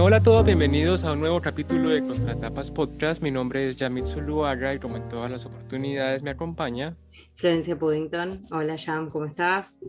Bueno, 0.00 0.06
hola 0.06 0.16
a 0.16 0.22
todos, 0.22 0.46
bienvenidos 0.46 1.04
a 1.04 1.12
un 1.12 1.20
nuevo 1.20 1.42
capítulo 1.42 1.90
de 1.90 2.00
Contratapas 2.00 2.70
Podcast. 2.70 3.22
Mi 3.22 3.30
nombre 3.30 3.68
es 3.68 3.76
Yamit 3.76 4.06
Zuluaga 4.06 4.72
y 4.72 4.78
como 4.78 4.96
en 4.96 5.06
todas 5.10 5.30
las 5.30 5.44
oportunidades 5.44 6.22
me 6.22 6.30
acompaña 6.30 6.96
Florencia 7.34 7.78
Puddington. 7.78 8.42
Hola 8.50 8.78
Jam, 8.78 9.10
¿cómo 9.10 9.26
estás? 9.26 9.84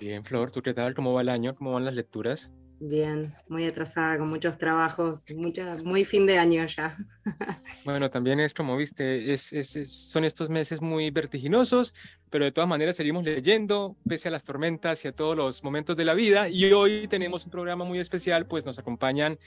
Bien, 0.00 0.24
Flor, 0.24 0.50
¿tú 0.50 0.62
qué 0.62 0.72
tal? 0.72 0.94
¿Cómo 0.94 1.12
va 1.12 1.20
el 1.20 1.28
año? 1.28 1.54
¿Cómo 1.54 1.74
van 1.74 1.84
las 1.84 1.92
lecturas? 1.92 2.50
Bien, 2.86 3.32
muy 3.48 3.64
atrasada, 3.64 4.18
con 4.18 4.28
muchos 4.28 4.58
trabajos, 4.58 5.24
mucha, 5.34 5.76
muy 5.76 6.04
fin 6.04 6.26
de 6.26 6.36
año 6.36 6.66
ya. 6.66 6.98
Bueno, 7.82 8.10
también 8.10 8.40
es 8.40 8.52
como 8.52 8.76
viste, 8.76 9.32
es, 9.32 9.54
son 9.88 10.24
estos 10.24 10.50
meses 10.50 10.82
muy 10.82 11.10
vertiginosos, 11.10 11.94
pero 12.28 12.44
de 12.44 12.52
todas 12.52 12.68
maneras 12.68 12.96
seguimos 12.96 13.24
leyendo, 13.24 13.96
pese 14.06 14.28
a 14.28 14.30
las 14.30 14.44
tormentas 14.44 15.02
y 15.04 15.08
a 15.08 15.12
todos 15.12 15.34
los 15.34 15.64
momentos 15.64 15.96
de 15.96 16.04
la 16.04 16.12
vida. 16.12 16.50
Y 16.50 16.72
hoy 16.72 17.08
tenemos 17.08 17.46
un 17.46 17.50
programa 17.50 17.86
muy 17.86 18.00
especial, 18.00 18.46
pues 18.46 18.66
nos 18.66 18.78
acompañan 18.78 19.38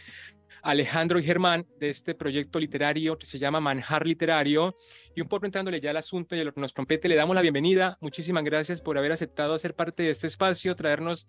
Alejandro 0.63 1.19
y 1.19 1.23
Germán 1.23 1.67
de 1.79 1.91
este 1.91 2.15
proyecto 2.15 2.59
literario 2.59 3.19
que 3.19 3.27
se 3.27 3.37
llama 3.37 3.59
Manjar 3.59 4.07
Literario. 4.07 4.75
Y 5.13 5.21
un 5.21 5.27
poco 5.27 5.45
entrándole 5.45 5.79
ya 5.79 5.91
al 5.91 5.97
asunto 5.97 6.35
y 6.35 6.39
a 6.39 6.43
lo 6.43 6.53
que 6.55 6.61
nos 6.61 6.73
compete, 6.73 7.07
le 7.07 7.15
damos 7.15 7.35
la 7.35 7.43
bienvenida. 7.43 7.99
Muchísimas 8.01 8.43
gracias 8.43 8.81
por 8.81 8.97
haber 8.97 9.11
aceptado 9.11 9.55
ser 9.59 9.75
parte 9.75 10.01
de 10.01 10.09
este 10.09 10.25
espacio, 10.25 10.75
traernos 10.75 11.27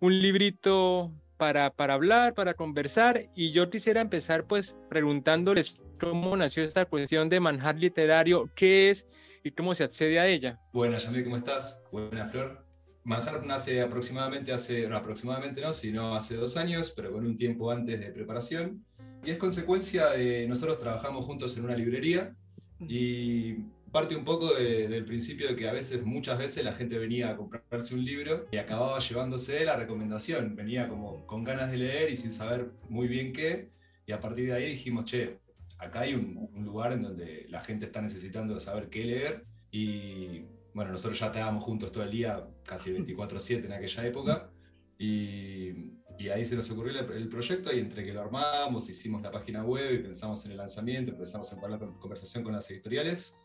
un 0.00 0.20
librito 0.20 1.12
para, 1.36 1.70
para 1.70 1.94
hablar, 1.94 2.34
para 2.34 2.54
conversar. 2.54 3.30
Y 3.34 3.52
yo 3.52 3.70
quisiera 3.70 4.00
empezar 4.00 4.46
pues 4.46 4.76
preguntándoles 4.88 5.80
cómo 6.00 6.36
nació 6.36 6.62
esta 6.64 6.84
cuestión 6.84 7.28
de 7.28 7.40
manjar 7.40 7.76
literario, 7.76 8.50
qué 8.54 8.90
es 8.90 9.08
y 9.42 9.50
cómo 9.52 9.74
se 9.74 9.84
accede 9.84 10.18
a 10.18 10.26
ella. 10.26 10.60
Buenas, 10.72 11.04
Yamil, 11.04 11.24
¿cómo 11.24 11.36
estás? 11.36 11.82
Buena, 11.92 12.26
Flor. 12.26 12.64
Manjar 13.04 13.46
nace 13.46 13.80
aproximadamente 13.80 14.52
hace, 14.52 14.88
no 14.88 14.96
aproximadamente 14.96 15.60
no, 15.60 15.72
sino 15.72 16.16
hace 16.16 16.34
dos 16.36 16.56
años, 16.56 16.90
pero 16.90 17.12
con 17.12 17.24
un 17.24 17.36
tiempo 17.36 17.70
antes 17.70 18.00
de 18.00 18.10
preparación. 18.10 18.84
Y 19.24 19.30
es 19.30 19.38
consecuencia 19.38 20.08
de 20.10 20.46
nosotros 20.48 20.80
trabajamos 20.80 21.24
juntos 21.24 21.56
en 21.56 21.64
una 21.64 21.76
librería 21.76 22.34
y 22.80 23.58
parte 23.92 24.16
un 24.16 24.24
poco 24.24 24.54
del 24.54 25.04
principio 25.04 25.48
de 25.48 25.56
que 25.56 25.68
a 25.68 25.72
veces, 25.72 26.04
muchas 26.04 26.38
veces 26.38 26.64
la 26.64 26.72
gente 26.72 26.98
venía 26.98 27.30
a 27.30 27.36
comprarse 27.36 27.94
un 27.94 28.04
libro 28.04 28.46
y 28.50 28.56
acababa 28.56 28.98
llevándose 28.98 29.64
la 29.64 29.76
recomendación, 29.76 30.54
venía 30.56 30.88
como 30.88 31.26
con 31.26 31.44
ganas 31.44 31.70
de 31.70 31.78
leer 31.78 32.10
y 32.10 32.16
sin 32.16 32.30
saber 32.30 32.70
muy 32.88 33.08
bien 33.08 33.32
qué, 33.32 33.70
y 34.06 34.12
a 34.12 34.20
partir 34.20 34.46
de 34.46 34.54
ahí 34.54 34.70
dijimos, 34.70 35.04
che, 35.06 35.38
acá 35.78 36.00
hay 36.00 36.14
un, 36.14 36.48
lugar 36.64 36.92
en 36.92 37.02
donde 37.02 37.46
la 37.48 37.60
gente 37.60 37.86
está 37.86 38.00
necesitando 38.00 38.58
saber 38.60 38.88
qué 38.88 39.04
leer 39.04 39.44
y 39.70 40.44
bueno, 40.74 40.92
nosotros 40.92 41.18
ya 41.18 41.26
estábamos 41.26 41.64
juntos 41.64 41.90
todo 41.90 42.04
el 42.04 42.10
día, 42.10 42.46
casi 42.64 42.92
24/7 42.92 43.64
en 43.64 43.72
aquella 43.72 44.06
época, 44.06 44.50
y, 44.98 45.70
y, 46.18 46.28
ahí 46.28 46.44
se 46.44 46.56
nos 46.56 46.70
ocurrió 46.70 47.00
el, 47.00 47.28
proyecto 47.28 47.74
y 47.74 47.80
entre 47.80 48.04
que 48.04 48.12
lo 48.12 48.20
armamos, 48.20 48.88
hicimos 48.88 49.22
la 49.22 49.30
página 49.30 49.64
web 49.64 49.94
y 49.94 49.98
pensamos 49.98 50.44
en 50.44 50.52
el 50.52 50.58
lanzamiento, 50.58 51.12
empezamos 51.12 51.52
a 51.52 51.68
la 51.68 51.78
conversación 51.78 52.44
con 52.44 52.52
las 52.52 52.70
editoriales, 52.70 53.38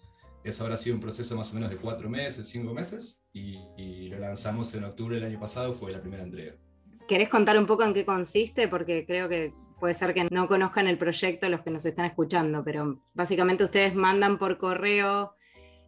eso 0.44 0.64
habrá 0.64 0.78
sido 0.78 0.96
un 0.96 1.02
proceso 1.02 1.36
más 1.36 1.52
o 1.52 1.56
menos 1.56 1.70
de 1.70 1.78
cuatro 1.78 2.10
meses, 2.10 2.48
cinco 2.48 2.74
meses, 2.74 3.24
y, 3.34 3.60
lo 4.10 4.20
lanzamos 4.20 4.74
en 4.74 4.84
octubre 4.84 5.16
del 5.16 5.26
año 5.26 5.40
pasado, 5.40 5.74
fue 5.74 5.92
la 5.92 6.02
primera 6.02 6.24
entrega. 6.24 6.56
¿Querés 7.08 7.30
contar 7.30 7.58
un 7.58 7.66
poco 7.66 7.84
en 7.84 7.94
qué 7.94 8.06
consiste? 8.06 8.68
Porque 8.68 9.06
creo 9.06 9.30
que 9.30 9.54
puede 9.80 9.94
ser 9.94 10.14
que 10.14 10.28
no 10.30 10.48
conozcan 10.48 10.88
el 10.88 10.98
proyecto 10.98 11.50
los 11.50 11.62
que 11.62 11.72
nos 11.72 11.86
están 11.86 12.06
escuchando, 12.06 12.64
pero 12.64 13.02
básicamente 13.14 13.64
ustedes 13.64 13.96
mandan 13.96 14.38
por 14.38 14.58
correo 14.58 15.34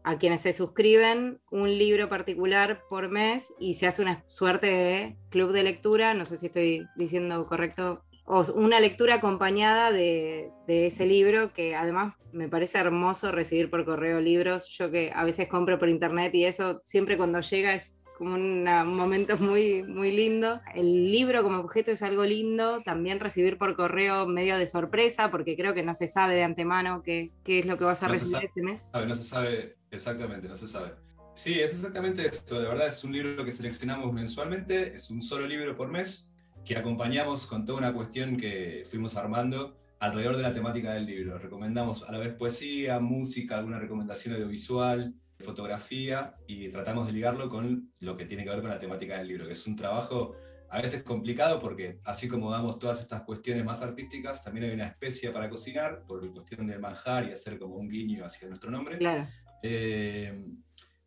a 0.04 0.18
quienes 0.18 0.42
se 0.42 0.54
suscriben 0.54 1.40
un 1.50 1.78
libro 1.78 2.10
particular 2.10 2.84
por 2.90 3.10
mes 3.10 3.54
y 3.60 3.76
se 3.76 3.88
hace 3.88 4.02
una 4.02 4.24
suerte 4.28 4.68
de 4.68 5.18
club 5.30 5.52
de 5.52 5.64
lectura, 5.64 6.14
no 6.14 6.26
sé 6.26 6.38
si 6.38 6.48
estoy 6.48 6.88
diciendo 6.96 7.46
correcto 7.46 8.04
o 8.26 8.42
una 8.54 8.80
lectura 8.80 9.16
acompañada 9.16 9.92
de, 9.92 10.52
ese 10.68 11.06
libro, 11.06 11.54
que 11.54 11.76
además 11.76 12.16
me 12.32 12.48
parece 12.48 12.80
hermoso 12.80 13.32
recibir 13.32 13.70
por 13.70 13.86
correo 13.86 14.22
libros. 14.22 14.70
Yo 14.70 14.90
que 14.92 15.12
a 15.14 15.24
veces 15.24 15.48
compro 15.48 15.78
por 15.78 15.90
internet 15.90 16.34
y 16.34 16.46
eso 16.46 16.82
siempre 16.84 17.18
cuando 17.18 17.42
llega 17.42 17.74
es 17.74 17.98
como 18.18 18.36
un 18.36 18.64
momento 18.64 19.38
muy, 19.38 19.84
muy 19.84 20.12
lindo. 20.12 20.62
El 20.74 21.12
libro 21.12 21.44
como 21.44 21.60
objeto 21.60 21.92
es 21.92 22.02
algo 22.02 22.24
lindo, 22.24 22.82
también 22.82 23.20
recibir 23.20 23.58
por 23.58 23.76
correo 23.76 24.26
medio 24.26 24.58
de 24.58 24.68
sorpresa, 24.68 25.30
porque 25.30 25.58
creo 25.58 25.74
que 25.74 25.84
no 25.84 25.94
se 25.94 26.08
sabe 26.08 26.36
de 26.36 26.44
antemano 26.44 27.02
qué, 27.04 27.32
qué 27.44 27.60
es 27.60 27.66
lo 27.66 27.78
que 27.78 27.84
vas 27.84 28.04
a 28.04 28.08
recibir 28.08 28.46
este 28.46 28.62
mes. 28.62 28.88
no 28.94 29.16
se 29.16 29.24
sabe 29.24 29.78
exactamente, 29.92 30.48
no 30.48 30.56
se 30.56 30.68
sabe. 30.68 30.94
Sí, 31.34 31.60
es 31.60 31.74
exactamente 31.74 32.26
eso. 32.26 32.62
La 32.62 32.70
verdad 32.70 32.88
es 32.88 33.04
un 33.04 33.12
libro 33.12 33.44
que 33.44 33.52
seleccionamos 33.52 34.14
mensualmente, 34.14 34.94
es 34.94 35.10
un 35.10 35.22
solo 35.22 35.48
libro 35.48 35.76
por 35.76 35.90
mes 35.90 36.33
que 36.66 36.78
acompañamos 36.78 37.46
con 37.46 37.66
toda 37.66 37.80
una 37.80 37.94
cuestión 37.94 38.38
que 38.38 38.84
fuimos 38.86 39.16
armando 39.18 39.78
alrededor 40.00 40.38
de 40.38 40.44
la 40.44 40.54
temática 40.54 40.94
del 40.94 41.06
libro. 41.06 41.38
Recomendamos 41.38 42.04
a 42.04 42.12
la 42.12 42.18
vez 42.18 42.34
poesía, 42.34 43.00
música, 43.00 43.58
alguna 43.58 43.80
recomendación 43.80 44.36
audiovisual, 44.36 45.14
fotografía 45.40 46.36
y 46.48 46.70
tratamos 46.70 47.08
de 47.08 47.14
ligarlo 47.14 47.50
con 47.50 47.92
lo 48.00 48.18
que 48.18 48.26
tiene 48.26 48.44
que 48.44 48.50
ver 48.50 48.62
con 48.62 48.70
la 48.70 48.80
temática 48.80 49.18
del 49.18 49.28
libro, 49.28 49.46
que 49.46 49.54
es 49.54 49.68
un 49.68 49.76
trabajo 49.76 50.36
a 50.70 50.82
veces 50.82 51.04
complicado 51.04 51.60
porque 51.60 52.00
así 52.04 52.28
como 52.28 52.50
damos 52.50 52.80
todas 52.80 53.00
estas 53.00 53.22
cuestiones 53.22 53.64
más 53.64 53.82
artísticas, 53.82 54.44
también 54.44 54.66
hay 54.66 54.72
una 54.72 54.88
especie 54.88 55.30
para 55.30 55.50
cocinar, 55.50 56.04
por 56.08 56.28
cuestión 56.34 56.66
del 56.66 56.80
manjar 56.80 57.28
y 57.28 57.32
hacer 57.32 57.60
como 57.60 57.76
un 57.76 57.90
guiño 57.90 58.26
hacia 58.26 58.48
nuestro 58.48 58.72
nombre. 58.72 58.98
Claro. 58.98 59.28
Eh, 59.62 60.46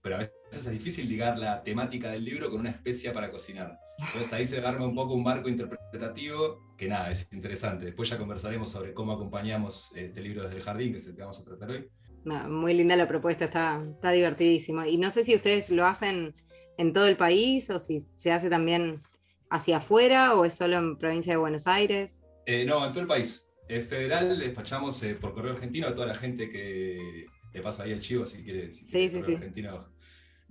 pero 0.00 0.14
a 0.14 0.18
veces 0.18 0.66
es 0.66 0.70
difícil 0.70 1.08
ligar 1.08 1.36
la 1.36 1.62
temática 1.64 2.10
del 2.10 2.24
libro 2.24 2.48
con 2.48 2.60
una 2.60 2.70
especia 2.70 3.12
para 3.12 3.30
cocinar. 3.30 3.78
Entonces 3.98 4.32
ahí 4.32 4.46
se 4.46 4.58
arma 4.58 4.86
un 4.86 4.94
poco 4.94 5.14
un 5.14 5.22
marco 5.22 5.48
interpretativo 5.48 6.66
que 6.76 6.88
nada, 6.88 7.10
es 7.10 7.28
interesante. 7.32 7.86
Después 7.86 8.08
ya 8.08 8.18
conversaremos 8.18 8.70
sobre 8.70 8.92
cómo 8.92 9.12
acompañamos 9.12 9.90
este 9.94 10.20
libro 10.20 10.42
desde 10.42 10.56
el 10.56 10.62
jardín, 10.62 10.92
que 10.92 10.98
es 10.98 11.06
el 11.06 11.14
que 11.14 11.22
vamos 11.22 11.40
a 11.40 11.44
tratar 11.44 11.70
hoy. 11.70 11.88
muy 12.24 12.74
linda 12.74 12.96
la 12.96 13.08
propuesta, 13.08 13.46
está, 13.46 13.82
está 13.94 14.10
divertidísimo. 14.10 14.84
Y 14.84 14.98
no 14.98 15.10
sé 15.10 15.24
si 15.24 15.34
ustedes 15.34 15.70
lo 15.70 15.86
hacen 15.86 16.34
en 16.76 16.92
todo 16.92 17.06
el 17.06 17.16
país 17.16 17.70
o 17.70 17.78
si 17.78 18.00
se 18.00 18.32
hace 18.32 18.50
también 18.50 19.02
hacia 19.50 19.78
afuera 19.78 20.34
o 20.34 20.44
es 20.44 20.54
solo 20.54 20.76
en 20.76 20.98
provincia 20.98 21.32
de 21.32 21.38
Buenos 21.38 21.66
Aires. 21.66 22.22
Eh, 22.44 22.64
no, 22.64 22.84
en 22.84 22.92
todo 22.92 23.00
el 23.00 23.08
país. 23.08 23.48
Es 23.68 23.88
federal, 23.88 24.38
despachamos 24.38 25.02
eh, 25.02 25.14
por 25.14 25.34
correo 25.34 25.54
argentino 25.54 25.88
a 25.88 25.94
toda 25.94 26.06
la 26.06 26.14
gente 26.14 26.50
que 26.50 27.26
le 27.52 27.62
paso 27.62 27.82
ahí 27.82 27.92
el 27.92 28.00
chivo 28.00 28.26
si 28.26 28.44
quiere, 28.44 28.70
si 28.70 28.84
sí, 28.84 29.08
sí, 29.08 29.22
sí. 29.22 29.34
argentino 29.34 29.88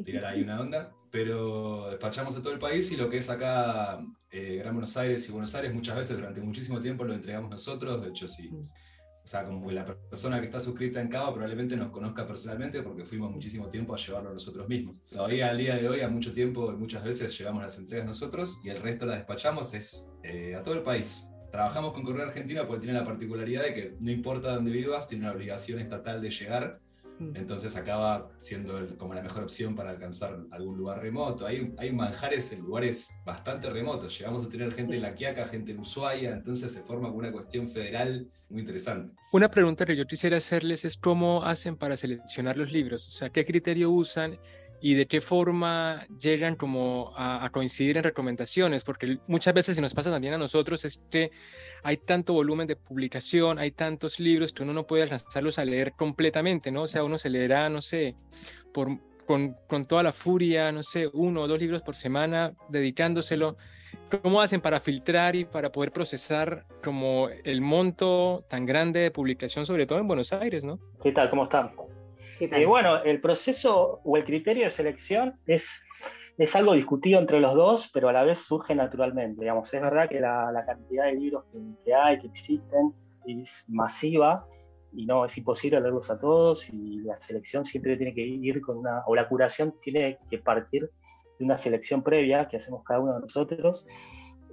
tirar 0.04 0.26
ahí 0.26 0.42
una 0.42 0.60
onda, 0.60 0.94
pero 1.16 1.88
despachamos 1.90 2.36
a 2.36 2.42
todo 2.42 2.52
el 2.52 2.60
país 2.60 2.92
y 2.92 2.98
lo 2.98 3.10
que 3.10 3.20
es 3.20 3.30
acá 3.30 4.02
eh, 4.30 4.58
Gran 4.58 4.74
Buenos 4.74 4.98
Aires 4.98 5.30
y 5.30 5.32
Buenos 5.32 5.56
Aires 5.56 5.74
muchas 5.74 5.96
veces 5.96 6.18
durante 6.18 6.42
muchísimo 6.42 6.82
tiempo 6.82 7.06
lo 7.06 7.14
entregamos 7.14 7.50
nosotros, 7.50 8.02
de 8.02 8.10
hecho 8.10 8.28
sí. 8.28 8.50
O 8.52 9.26
sea, 9.26 9.46
como 9.46 9.72
la 9.72 9.86
persona 9.86 10.42
que 10.42 10.48
está 10.48 10.60
suscrita 10.60 11.00
en 11.00 11.08
Cava 11.08 11.34
probablemente 11.34 11.78
nos 11.78 11.90
conozca 11.92 12.28
personalmente 12.28 12.84
porque 12.84 13.06
fuimos 13.06 13.32
muchísimo 13.32 13.70
tiempo 13.70 13.96
a 13.96 13.98
llevarlo 13.98 14.34
nosotros 14.34 14.68
mismos. 14.68 15.00
Todavía 15.10 15.52
al 15.52 15.58
día 15.58 15.78
de 15.78 15.88
hoy, 15.88 16.02
a 16.02 16.10
mucho 16.10 16.34
tiempo, 16.34 16.70
muchas 16.74 17.02
veces 17.02 17.38
llevamos 17.40 17.64
las 17.64 17.78
entregas 17.78 18.06
nosotros 18.06 18.60
y 18.62 18.68
el 18.68 18.82
resto 18.82 19.06
las 19.06 19.20
despachamos 19.20 19.74
es 19.74 20.10
eh, 20.22 20.54
a 20.54 20.64
todo 20.64 20.74
el 20.74 20.84
país. 20.84 21.30
Trabajamos 21.50 21.94
con 21.94 22.04
Correo 22.04 22.28
Argentina 22.28 22.68
porque 22.68 22.84
tiene 22.88 23.00
la 23.00 23.06
particularidad 23.06 23.64
de 23.64 23.74
que 23.74 23.96
no 24.02 24.12
importa 24.12 24.54
dónde 24.54 24.70
vivas, 24.70 25.08
tiene 25.08 25.24
una 25.24 25.34
obligación 25.34 25.80
estatal 25.80 26.22
de 26.22 26.30
llegar. 26.30 26.82
Entonces 27.34 27.76
acaba 27.76 28.30
siendo 28.38 28.98
como 28.98 29.14
la 29.14 29.22
mejor 29.22 29.44
opción 29.44 29.76
para 29.76 29.92
alcanzar 29.92 30.38
algún 30.52 30.78
lugar 30.78 31.02
remoto. 31.02 31.46
Hay, 31.46 31.74
hay 31.78 31.92
manjares 31.92 32.52
en 32.52 32.62
lugares 32.62 33.14
bastante 33.26 33.70
remotos. 33.70 34.18
Llegamos 34.18 34.46
a 34.46 34.50
tener 34.50 34.72
gente 34.74 34.96
en 34.96 35.02
La 35.02 35.16
Quiaca, 35.16 35.46
gente 35.46 35.72
en 35.72 35.80
Ushuaia, 35.80 36.34
entonces 36.34 36.72
se 36.72 36.82
forma 36.82 37.08
como 37.08 37.20
una 37.20 37.32
cuestión 37.32 37.70
federal 37.70 38.28
muy 38.50 38.62
interesante. 38.62 39.14
Una 39.32 39.50
pregunta 39.50 39.86
que 39.86 39.96
yo 39.96 40.06
quisiera 40.06 40.38
hacerles 40.38 40.86
es 40.86 40.98
cómo 40.98 41.44
hacen 41.44 41.76
para 41.78 41.98
seleccionar 41.98 42.58
los 42.58 42.72
libros, 42.72 43.08
o 43.08 43.12
sea, 43.12 43.30
qué 43.30 43.46
criterio 43.46 43.92
usan 43.92 44.38
y 44.82 44.94
de 44.96 45.08
qué 45.08 45.22
forma 45.22 46.06
llegan 46.20 46.56
como 46.56 47.14
a, 47.16 47.50
coincidir 47.52 47.98
en 47.98 48.04
recomendaciones, 48.04 48.84
porque 48.84 49.20
muchas 49.28 49.54
veces 49.54 49.76
se 49.76 49.82
nos 49.82 49.94
pasa 49.94 50.12
también 50.12 50.34
a 50.34 50.38
nosotros 50.38 50.86
es 50.86 51.02
que 51.10 51.32
hay 51.84 51.98
tanto 51.98 52.34
volumen 52.34 52.68
de 52.68 52.76
publicación, 52.76 53.60
hay 53.60 53.72
tantos 53.72 54.20
libros 54.20 54.54
que 54.54 54.64
uno 54.64 54.74
no 54.74 54.86
puede 54.86 55.04
alcanzarlos 55.04 55.60
a 55.60 55.66
leer 55.66 55.94
completamente, 55.94 56.72
¿no? 56.72 56.84
O 56.84 56.88
sea, 56.88 57.04
uno 57.04 57.18
se 57.18 57.30
leerá, 57.30 57.70
no 57.70 57.82
sé, 57.82 58.16
por, 58.74 58.90
con, 59.26 59.56
con 59.68 59.86
toda 59.86 60.04
la 60.04 60.12
furia, 60.12 60.72
no 60.72 60.84
sé, 60.84 61.10
uno 61.14 61.44
o 61.44 61.48
dos 61.48 61.60
libros 61.60 61.82
por 61.82 61.96
semana 61.96 62.54
dedicándoselo. 62.70 63.58
¿Cómo 64.22 64.42
hacen 64.42 64.62
para 64.62 64.80
filtrar 64.80 65.36
y 65.36 65.46
para 65.46 65.72
poder 65.72 65.92
procesar 65.92 66.66
como 66.84 67.30
el 67.44 67.62
monto 67.62 68.46
tan 68.50 68.66
grande 68.66 69.00
de 69.00 69.12
publicación, 69.12 69.66
sobre 69.66 69.86
todo 69.86 70.00
en 70.00 70.08
Buenos 70.08 70.34
Aires, 70.34 70.64
¿no? 70.64 70.80
¿Qué 71.02 71.12
tal? 71.12 71.30
¿Cómo 71.30 71.44
están? 71.44 71.72
Eh, 72.40 72.66
bueno, 72.66 73.02
el 73.04 73.22
proceso 73.22 74.02
o 74.04 74.18
el 74.18 74.26
criterio 74.26 74.66
de 74.66 74.72
selección 74.72 75.40
es, 75.46 75.70
es 76.38 76.56
algo 76.56 76.74
discutido 76.74 77.20
entre 77.20 77.40
los 77.40 77.56
dos, 77.56 77.90
pero 77.94 78.10
a 78.10 78.14
la 78.14 78.24
vez 78.24 78.40
surge 78.40 78.76
naturalmente. 78.76 79.42
Digamos, 79.42 79.74
es 79.74 79.82
verdad 79.82 80.10
que 80.10 80.20
la, 80.20 80.64
cantidad 80.66 81.06
de 81.06 81.14
libros 81.14 81.46
que, 81.86 81.94
hay, 81.94 82.20
que 82.20 82.28
existen, 82.28 82.94
es 83.26 83.64
masiva 83.68 84.46
y 84.94 85.06
no 85.06 85.26
es 85.26 85.38
imposible 85.38 85.80
leerlos 85.80 86.10
a 86.10 86.20
todos 86.20 86.70
y 86.70 87.00
la 87.02 87.20
selección 87.20 87.66
siempre 87.66 87.98
tiene 87.98 88.14
que 88.14 88.22
ir 88.22 88.62
con 88.62 88.78
una, 88.78 89.04
o 89.08 89.16
la 89.16 89.28
curación 89.28 89.74
tiene 89.82 90.20
que 90.30 90.38
partir 90.38 90.90
de 91.38 91.46
una 91.46 91.58
selección 91.58 92.04
previa 92.04 92.48
que 92.48 92.58
hacemos 92.58 92.84
cada 92.84 93.00
uno 93.00 93.16
de 93.16 93.22
nosotros. 93.22 93.86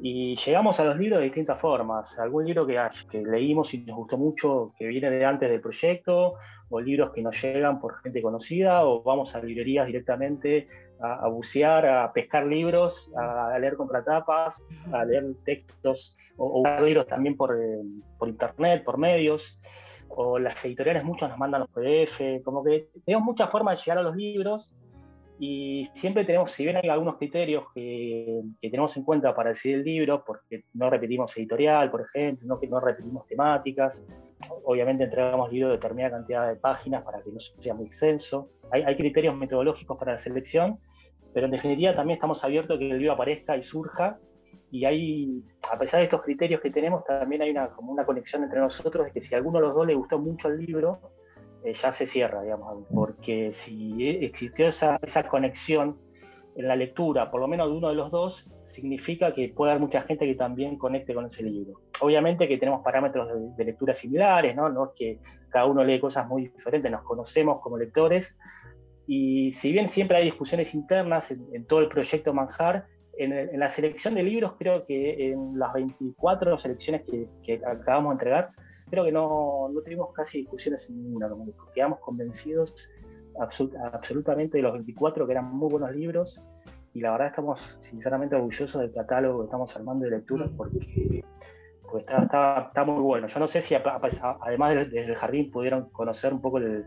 Y 0.04 0.34
llegamos 0.34 0.80
a 0.80 0.84
los 0.84 0.98
libros 0.98 1.20
de 1.20 1.26
distintas 1.26 1.60
formas. 1.60 2.18
Algún 2.18 2.44
libro 2.44 2.66
que, 2.66 2.76
que 3.08 3.22
leímos 3.22 3.72
y 3.72 3.78
nos 3.78 3.96
gustó 3.96 4.18
mucho, 4.18 4.72
que 4.76 4.88
viene 4.88 5.08
de 5.08 5.24
antes 5.24 5.48
del 5.48 5.60
proyecto, 5.60 6.34
o 6.70 6.80
libros 6.80 7.12
que 7.12 7.22
nos 7.22 7.40
llegan 7.40 7.78
por 7.78 8.00
gente 8.02 8.20
conocida, 8.20 8.84
o 8.84 9.04
vamos 9.04 9.36
a 9.36 9.40
librerías 9.40 9.86
directamente 9.86 10.66
a, 11.00 11.28
bucear, 11.28 11.86
a 11.86 12.12
pescar 12.12 12.46
libros, 12.46 13.12
a, 13.16 13.56
leer 13.60 13.76
contratapas, 13.76 14.60
a 14.92 15.04
leer 15.04 15.24
textos, 15.44 16.16
o, 16.36 16.62
o 16.62 16.84
libros 16.84 17.06
también 17.06 17.36
por, 17.36 17.56
eh, 17.56 17.82
por 18.18 18.28
internet, 18.28 18.82
por 18.82 18.98
medios 18.98 19.60
o 20.14 20.38
las 20.38 20.62
editoriales 20.64 21.04
muchos 21.04 21.28
nos 21.28 21.38
mandan 21.38 21.62
los 21.62 21.70
PDF, 21.70 22.44
como 22.44 22.62
que 22.62 22.88
tenemos 23.06 23.24
muchas 23.24 23.50
formas 23.50 23.78
de 23.78 23.84
llegar 23.84 23.98
a 23.98 24.02
los 24.02 24.14
libros 24.14 24.74
y 25.44 25.90
siempre 25.94 26.24
tenemos, 26.24 26.52
si 26.52 26.62
bien 26.62 26.76
hay 26.76 26.88
algunos 26.88 27.16
criterios 27.16 27.64
que, 27.74 28.42
que, 28.60 28.70
tenemos 28.70 28.96
en 28.96 29.02
cuenta 29.02 29.34
para 29.34 29.48
decidir 29.48 29.78
el 29.78 29.84
libro, 29.84 30.22
porque 30.24 30.66
no 30.74 30.88
repetimos 30.88 31.36
editorial, 31.36 31.90
por 31.90 32.02
ejemplo, 32.02 32.46
no, 32.46 32.60
no 32.68 32.78
repetimos 32.78 33.26
temáticas, 33.26 34.00
obviamente 34.64 35.02
entregamos 35.02 35.50
libros 35.50 35.72
de 35.72 35.78
determinada 35.78 36.18
cantidad 36.18 36.46
de 36.46 36.54
páginas 36.54 37.02
para 37.02 37.20
que 37.22 37.32
no 37.32 37.40
sea 37.40 37.74
muy 37.74 37.86
extenso, 37.86 38.50
hay, 38.70 38.82
hay 38.82 38.96
criterios 38.96 39.36
metodológicos 39.36 39.98
para 39.98 40.12
la 40.12 40.18
selección, 40.18 40.78
pero 41.34 41.46
en 41.46 41.50
definitiva 41.50 41.92
también 41.92 42.18
estamos 42.18 42.44
abiertos 42.44 42.76
a 42.76 42.78
que 42.78 42.88
el 42.92 42.98
libro 42.98 43.14
aparezca 43.14 43.56
y 43.56 43.64
surja. 43.64 44.20
Y 44.70 44.84
hay, 44.84 45.42
a 45.72 45.76
pesar 45.76 45.98
de 45.98 46.04
estos 46.04 46.22
criterios 46.22 46.60
que 46.60 46.70
tenemos, 46.70 47.04
también 47.04 47.42
hay 47.42 47.50
una, 47.50 47.68
como 47.70 47.90
una 47.90 48.06
conexión 48.06 48.44
entre 48.44 48.60
nosotros, 48.60 49.06
de 49.06 49.10
que 49.10 49.20
si 49.20 49.34
a 49.34 49.38
alguno 49.38 49.58
de 49.58 49.66
los 49.66 49.74
dos 49.74 49.88
le 49.88 49.94
gustó 49.94 50.20
mucho 50.20 50.48
el 50.48 50.64
libro, 50.64 51.00
eh, 51.64 51.74
ya 51.74 51.92
se 51.92 52.06
cierra, 52.06 52.42
digamos, 52.42 52.86
porque 52.92 53.52
si 53.52 54.08
existió 54.08 54.68
esa, 54.68 54.98
esa 55.02 55.28
conexión 55.28 55.98
en 56.56 56.68
la 56.68 56.76
lectura, 56.76 57.30
por 57.30 57.40
lo 57.40 57.48
menos 57.48 57.70
de 57.70 57.76
uno 57.76 57.88
de 57.88 57.94
los 57.94 58.10
dos, 58.10 58.46
significa 58.66 59.34
que 59.34 59.48
puede 59.48 59.72
haber 59.72 59.82
mucha 59.82 60.02
gente 60.02 60.26
que 60.26 60.34
también 60.34 60.78
conecte 60.78 61.14
con 61.14 61.26
ese 61.26 61.42
libro. 61.42 61.80
Obviamente 62.00 62.48
que 62.48 62.58
tenemos 62.58 62.82
parámetros 62.82 63.28
de, 63.56 63.64
lectura 63.64 63.94
similares, 63.94 64.56
¿no? 64.56 64.68
no 64.68 64.86
es 64.86 64.90
que 64.96 65.18
cada 65.50 65.66
uno 65.66 65.84
lee 65.84 66.00
cosas 66.00 66.26
muy 66.26 66.48
diferentes, 66.48 66.90
nos 66.90 67.02
conocemos 67.02 67.60
como 67.60 67.76
lectores, 67.76 68.34
y 69.06 69.52
si 69.52 69.72
bien 69.72 69.88
siempre 69.88 70.16
hay 70.16 70.24
discusiones 70.24 70.74
internas 70.74 71.30
en, 71.30 71.44
en 71.52 71.66
todo 71.66 71.80
el 71.80 71.88
proyecto 71.88 72.32
Manjar, 72.32 72.86
en, 73.18 73.58
la 73.58 73.68
selección 73.68 74.14
de 74.14 74.22
libros, 74.22 74.54
creo 74.58 74.86
que 74.86 75.30
en 75.30 75.58
las 75.58 75.72
24 75.72 76.58
selecciones 76.58 77.02
que, 77.02 77.60
acabamos 77.66 78.10
de 78.10 78.14
entregar, 78.14 78.50
creo 78.92 79.04
que 79.06 79.12
no, 79.12 79.70
no 79.72 79.80
tuvimos 79.80 80.12
casi 80.12 80.40
discusiones 80.40 80.86
en 80.90 81.02
ninguna, 81.02 81.30
quedamos 81.74 81.98
convencidos 82.00 82.90
absolutamente 83.38 84.58
de 84.58 84.62
los 84.62 84.74
24 84.74 85.24
que 85.24 85.32
eran 85.32 85.46
muy 85.46 85.70
buenos 85.70 85.96
libros 85.96 86.38
y 86.92 87.00
la 87.00 87.12
verdad 87.12 87.28
estamos 87.28 87.78
sinceramente 87.80 88.34
orgullosos 88.34 88.82
del 88.82 88.92
catálogo 88.92 89.38
que 89.38 89.44
estamos 89.46 89.74
armando 89.74 90.04
de 90.04 90.10
lectura 90.10 90.46
porque, 90.54 91.24
está, 92.06 92.66
está, 92.68 92.84
muy 92.84 93.00
bueno. 93.00 93.28
Yo 93.28 93.40
no 93.40 93.46
sé 93.46 93.62
si 93.62 93.74
además 93.74 94.74
del, 94.74 95.14
jardín 95.14 95.50
pudieron 95.50 95.88
conocer 95.88 96.34
un 96.34 96.42
poco 96.42 96.58
el, 96.58 96.84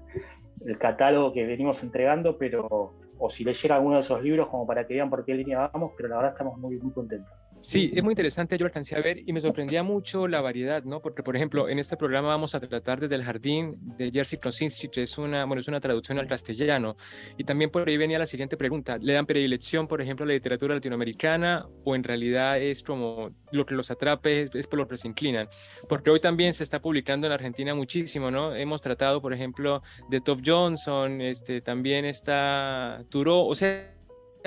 el 0.64 0.78
catálogo 0.78 1.34
que 1.34 1.44
venimos 1.44 1.82
entregando, 1.82 2.38
pero 2.38 2.94
o 3.18 3.30
si 3.32 3.44
leyera 3.44 3.78
alguno 3.78 3.96
de 3.96 4.02
esos 4.02 4.22
libros 4.22 4.48
como 4.50 4.68
para 4.68 4.86
que 4.86 4.94
vean 4.94 5.10
por 5.10 5.26
qué 5.26 5.34
línea 5.34 5.72
vamos, 5.74 5.94
pero 5.98 6.10
la 6.10 6.18
verdad 6.18 6.34
estamos 6.34 6.60
muy, 6.60 6.78
muy 6.78 6.92
contentos. 6.92 7.34
Sí, 7.66 7.92
es 7.96 8.04
muy 8.04 8.12
interesante, 8.12 8.60
yo 8.60 8.66
lo 8.66 8.68
alcancé 8.68 8.96
a 8.96 9.02
ver 9.02 9.24
y 9.26 9.34
me 9.34 9.42
sorprendía 9.42 9.82
mucho 9.82 10.28
la 10.28 10.40
variedad, 10.40 10.84
¿no? 10.84 11.02
Porque, 11.02 11.24
por 11.24 11.36
ejemplo, 11.36 11.68
en 11.68 11.80
este 11.80 11.98
programa 11.98 12.28
vamos 12.28 12.54
a 12.54 12.60
tratar 12.60 13.00
desde 13.00 13.16
el 13.16 13.24
jardín 13.24 13.76
de 13.98 14.12
Jerzy 14.12 14.38
Krosinski, 14.38 14.90
que 14.90 15.02
es 15.02 15.18
una, 15.18 15.46
bueno, 15.46 15.62
es 15.62 15.68
una 15.68 15.80
traducción 15.80 16.20
al 16.20 16.28
castellano. 16.28 16.96
Y 17.40 17.44
también 17.44 17.72
por 17.72 17.90
ahí 17.90 17.98
venía 17.98 18.20
la 18.20 18.28
siguiente 18.28 18.56
pregunta, 18.56 19.00
¿le 19.00 19.14
dan 19.14 19.26
predilección, 19.26 19.88
por 19.88 20.00
ejemplo, 20.00 20.26
a 20.26 20.28
la 20.28 20.36
literatura 20.36 20.76
latinoamericana 20.76 21.68
o 21.84 21.96
en 21.96 22.04
realidad 22.04 22.62
es 22.62 22.84
como 22.84 23.32
lo 23.52 23.66
que 23.66 23.74
los 23.74 23.90
atrape, 23.90 24.48
es, 24.54 24.68
por 24.68 24.78
lo 24.78 24.88
que 24.88 24.98
se 24.98 25.08
inclinan? 25.08 25.48
Porque 25.90 26.12
hoy 26.12 26.20
también 26.20 26.54
se 26.54 26.64
está 26.64 26.80
publicando 26.80 27.26
en 27.26 27.34
Argentina 27.34 27.74
muchísimo, 27.74 28.30
¿no? 28.30 28.56
Hemos 28.56 28.84
tratado, 28.84 29.24
por 29.24 29.34
ejemplo, 29.34 29.82
de 30.08 30.22
Top 30.22 30.40
Johnson, 30.46 31.20
este, 31.20 31.62
también 31.62 32.06
está 32.06 33.04
Turo, 33.10 33.44
o 33.44 33.56
sea, 33.56 33.95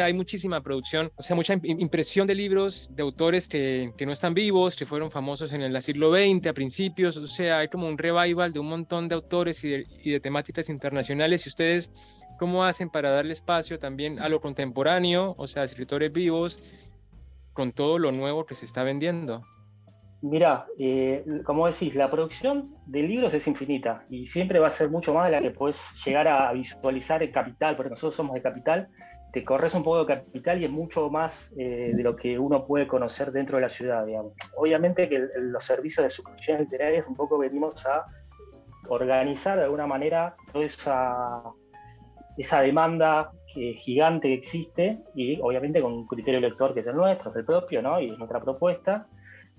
hay 0.05 0.13
muchísima 0.13 0.61
producción, 0.63 1.11
o 1.17 1.23
sea, 1.23 1.35
mucha 1.37 1.55
impresión 1.63 2.27
de 2.27 2.35
libros 2.35 2.89
de 2.95 3.03
autores 3.03 3.49
que, 3.49 3.93
que, 3.97 4.07
no 4.07 4.13
están 4.13 4.35
vivos, 4.35 4.77
que 4.77 4.87
fueron 4.87 5.11
famosos 5.11 5.53
en 5.53 5.63
el 5.63 5.81
siglo 5.83 6.13
XX 6.13 6.47
a 6.49 6.53
principios, 6.53 7.17
o 7.17 7.27
sea, 7.27 7.59
hay 7.59 7.69
como 7.69 7.89
un 7.89 7.99
revival 7.99 8.53
de 8.53 8.61
un 8.61 8.69
montón 8.69 9.09
de 9.09 9.15
autores 9.15 9.63
y 9.65 9.71
de, 9.71 9.87
y 10.03 10.11
de 10.11 10.21
temáticas 10.21 10.69
internacionales. 10.69 11.47
Y 11.47 11.49
ustedes, 11.49 11.93
¿cómo 12.39 12.65
hacen 12.65 12.91
para 12.91 13.11
darle 13.11 13.33
espacio 13.33 13.79
también 13.79 14.19
a 14.21 14.29
lo 14.29 14.41
contemporáneo, 14.41 15.35
o 15.37 15.47
sea, 15.47 15.65
escritores 15.65 16.13
vivos, 16.13 16.63
con 17.53 17.73
todo 17.73 17.99
lo 17.99 18.13
nuevo 18.13 18.47
que 18.47 18.55
se 18.55 18.65
está 18.65 18.85
vendiendo? 18.85 19.45
Mira, 20.21 20.67
eh, 20.79 21.25
como 21.45 21.67
decís, 21.69 21.95
la 21.95 22.11
producción 22.11 22.75
de 22.87 23.03
libros 23.03 23.33
es 23.35 23.47
infinita 23.47 24.05
y 24.11 24.27
siempre 24.27 24.59
va 24.59 24.67
a 24.67 24.71
ser 24.71 24.91
mucho 24.91 25.15
más 25.15 25.27
de 25.27 25.33
la 25.33 25.41
que 25.41 25.53
puedes 25.53 25.79
llegar 26.05 26.27
a 26.27 26.53
visualizar 26.53 27.23
en 27.23 27.31
Capital, 27.31 27.77
porque 27.77 27.91
nosotros 27.91 28.17
somos 28.17 28.35
de 28.35 28.43
Capital 28.43 28.89
te 29.33 29.45
corres 29.45 29.75
un 29.75 29.83
poco 29.83 30.01
de 30.01 30.07
capital 30.07 30.61
y 30.61 30.65
es 30.65 30.71
mucho 30.71 31.11
más 31.11 31.51
eh, 31.59 31.93
de 31.95 32.03
lo 32.03 32.17
que 32.17 32.39
uno 32.39 32.67
puede 32.67 32.87
conocer 32.87 33.31
dentro 33.33 33.57
de 33.57 33.63
la 33.63 33.69
ciudad. 33.69 34.07
Obviamente 34.57 35.09
que 35.09 35.29
los 35.39 35.65
servicios 35.65 36.05
de 36.05 36.11
suscripción 36.11 36.61
literaria 36.61 37.05
un 37.07 37.15
poco 37.15 37.39
venimos 37.39 37.85
a 37.87 38.07
organizar 38.89 39.59
de 39.59 39.65
alguna 39.65 39.87
manera 39.87 40.35
toda 40.53 40.65
esa, 40.65 41.43
esa 42.39 42.61
demanda 42.63 43.31
que, 43.53 43.75
gigante 43.75 44.29
que 44.29 44.35
existe 44.35 44.99
y 45.15 45.39
obviamente 45.41 45.83
con 45.83 45.93
un 45.93 46.07
criterio 46.07 46.41
lector 46.41 46.73
que 46.73 46.81
es 46.81 46.87
el 46.87 46.97
nuestro, 46.97 47.31
es 47.31 47.37
el 47.37 47.45
propio, 47.45 47.83
¿no? 47.83 48.01
Y 48.01 48.11
es 48.11 48.19
nuestra 48.19 48.41
propuesta. 48.41 49.07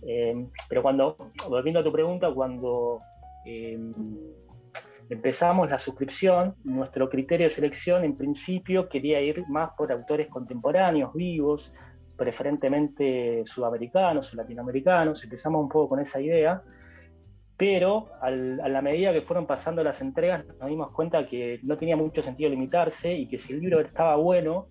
Eh, 0.02 0.48
pero 0.68 0.82
cuando, 0.82 1.18
volviendo 1.48 1.82
a 1.82 1.84
tu 1.84 1.92
pregunta, 1.92 2.32
cuando 2.34 3.02
eh, 3.46 3.78
empezamos 5.10 5.70
la 5.70 5.80
suscripción, 5.80 6.56
nuestro 6.64 7.10
criterio 7.10 7.48
de 7.48 7.54
selección 7.54 8.04
en 8.04 8.16
principio 8.16 8.88
quería 8.88 9.20
ir 9.22 9.44
más 9.48 9.72
por 9.78 9.92
autores 9.92 10.28
contemporáneos, 10.28 11.14
vivos, 11.14 11.74
preferentemente 12.16 13.44
sudamericanos 13.46 14.34
o 14.34 14.36
latinoamericanos, 14.36 15.24
empezamos 15.24 15.62
un 15.62 15.70
poco 15.70 15.90
con 15.90 16.00
esa 16.00 16.22
idea, 16.22 16.62
pero 17.58 18.10
a 18.22 18.30
la 18.30 18.82
medida 18.82 19.12
que 19.12 19.22
fueron 19.22 19.46
pasando 19.46 19.84
las 19.84 20.00
entregas 20.00 20.46
nos 20.60 20.70
dimos 20.70 20.92
cuenta 20.92 21.28
que 21.28 21.60
no 21.64 21.78
tenía 21.78 21.98
mucho 21.98 22.22
sentido 22.22 22.50
limitarse 22.50 23.14
y 23.14 23.28
que 23.28 23.38
si 23.38 23.54
el 23.54 23.62
libro 23.62 23.82
estaba 23.82 24.16
bueno, 24.16 24.68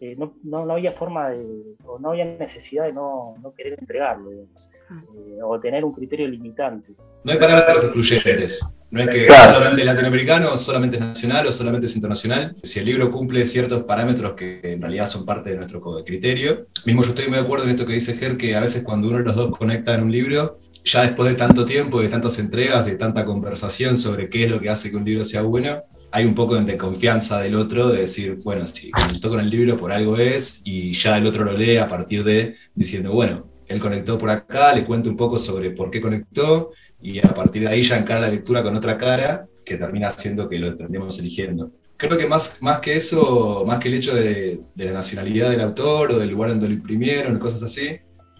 eh, 0.00 0.16
no, 0.16 0.34
no, 0.42 0.72
había 0.72 0.92
forma 0.92 1.30
de, 1.30 1.76
o 1.84 1.98
no 1.98 2.10
había 2.10 2.24
necesidad 2.24 2.84
de 2.84 2.92
no, 2.92 3.34
no 3.42 3.52
querer 3.54 3.78
entregarlo. 3.78 4.30
Eh, 4.32 5.38
o 5.42 5.58
tener 5.58 5.84
un 5.84 5.92
criterio 5.92 6.28
limitante. 6.28 6.92
No 7.24 7.32
hay 7.32 7.38
parámetros 7.38 7.84
excluyentes. 7.84 8.60
No 8.92 9.00
es 9.00 9.08
que 9.08 9.26
solamente 9.26 9.80
es 9.80 9.86
latinoamericano, 9.86 10.54
solamente 10.58 10.98
es 10.98 11.02
nacional 11.02 11.46
o 11.46 11.52
solamente 11.52 11.86
es 11.86 11.96
internacional. 11.96 12.54
Si 12.62 12.78
el 12.78 12.84
libro 12.84 13.10
cumple 13.10 13.46
ciertos 13.46 13.84
parámetros 13.84 14.34
que 14.34 14.60
en 14.62 14.82
realidad 14.82 15.06
son 15.06 15.24
parte 15.24 15.48
de 15.48 15.56
nuestro 15.56 15.80
criterio. 16.04 16.66
Mismo 16.84 17.02
yo 17.02 17.08
estoy 17.08 17.28
muy 17.28 17.36
de 17.36 17.40
acuerdo 17.40 17.64
en 17.64 17.70
esto 17.70 17.86
que 17.86 17.94
dice 17.94 18.14
Ger, 18.14 18.36
que 18.36 18.54
a 18.54 18.60
veces 18.60 18.82
cuando 18.82 19.08
uno 19.08 19.16
de 19.16 19.24
los 19.24 19.34
dos 19.34 19.50
conecta 19.56 19.94
en 19.94 20.02
un 20.02 20.12
libro, 20.12 20.58
ya 20.84 21.02
después 21.02 21.30
de 21.30 21.36
tanto 21.36 21.64
tiempo, 21.64 22.02
de 22.02 22.08
tantas 22.08 22.38
entregas, 22.38 22.84
de 22.84 22.96
tanta 22.96 23.24
conversación 23.24 23.96
sobre 23.96 24.28
qué 24.28 24.44
es 24.44 24.50
lo 24.50 24.60
que 24.60 24.68
hace 24.68 24.90
que 24.90 24.96
un 24.96 25.06
libro 25.06 25.24
sea 25.24 25.40
bueno, 25.40 25.84
hay 26.10 26.26
un 26.26 26.34
poco 26.34 26.56
de 26.56 26.76
confianza 26.76 27.40
del 27.40 27.54
otro, 27.54 27.88
de 27.88 28.00
decir, 28.00 28.40
bueno, 28.44 28.66
si 28.66 28.90
conectó 28.90 29.30
con 29.30 29.40
el 29.40 29.48
libro 29.48 29.72
por 29.78 29.90
algo 29.90 30.18
es, 30.18 30.60
y 30.66 30.92
ya 30.92 31.16
el 31.16 31.26
otro 31.26 31.44
lo 31.44 31.56
lee 31.56 31.78
a 31.78 31.88
partir 31.88 32.24
de 32.24 32.56
diciendo, 32.74 33.12
bueno, 33.12 33.51
él 33.72 33.80
conectó 33.80 34.18
por 34.18 34.30
acá, 34.30 34.72
le 34.74 34.84
cuento 34.84 35.08
un 35.08 35.16
poco 35.16 35.38
sobre 35.38 35.70
por 35.70 35.90
qué 35.90 36.00
conectó 36.00 36.72
y 37.00 37.18
a 37.18 37.34
partir 37.34 37.62
de 37.62 37.68
ahí 37.68 37.82
ya 37.82 37.96
encara 37.96 38.20
la 38.20 38.28
lectura 38.28 38.62
con 38.62 38.76
otra 38.76 38.96
cara 38.96 39.46
que 39.64 39.76
termina 39.76 40.08
haciendo 40.08 40.48
que 40.48 40.58
lo 40.58 40.76
terminemos 40.76 41.18
eligiendo. 41.18 41.72
Creo 41.96 42.18
que 42.18 42.26
más, 42.26 42.60
más 42.60 42.80
que 42.80 42.96
eso, 42.96 43.64
más 43.66 43.78
que 43.78 43.88
el 43.88 43.94
hecho 43.94 44.14
de, 44.14 44.60
la 44.74 44.92
nacionalidad 44.92 45.50
del 45.50 45.60
autor 45.60 46.12
o 46.12 46.18
del 46.18 46.30
lugar 46.30 46.50
donde 46.50 46.68
lo 46.68 46.74
imprimieron, 46.74 47.38
cosas 47.38 47.62
así, 47.62 47.96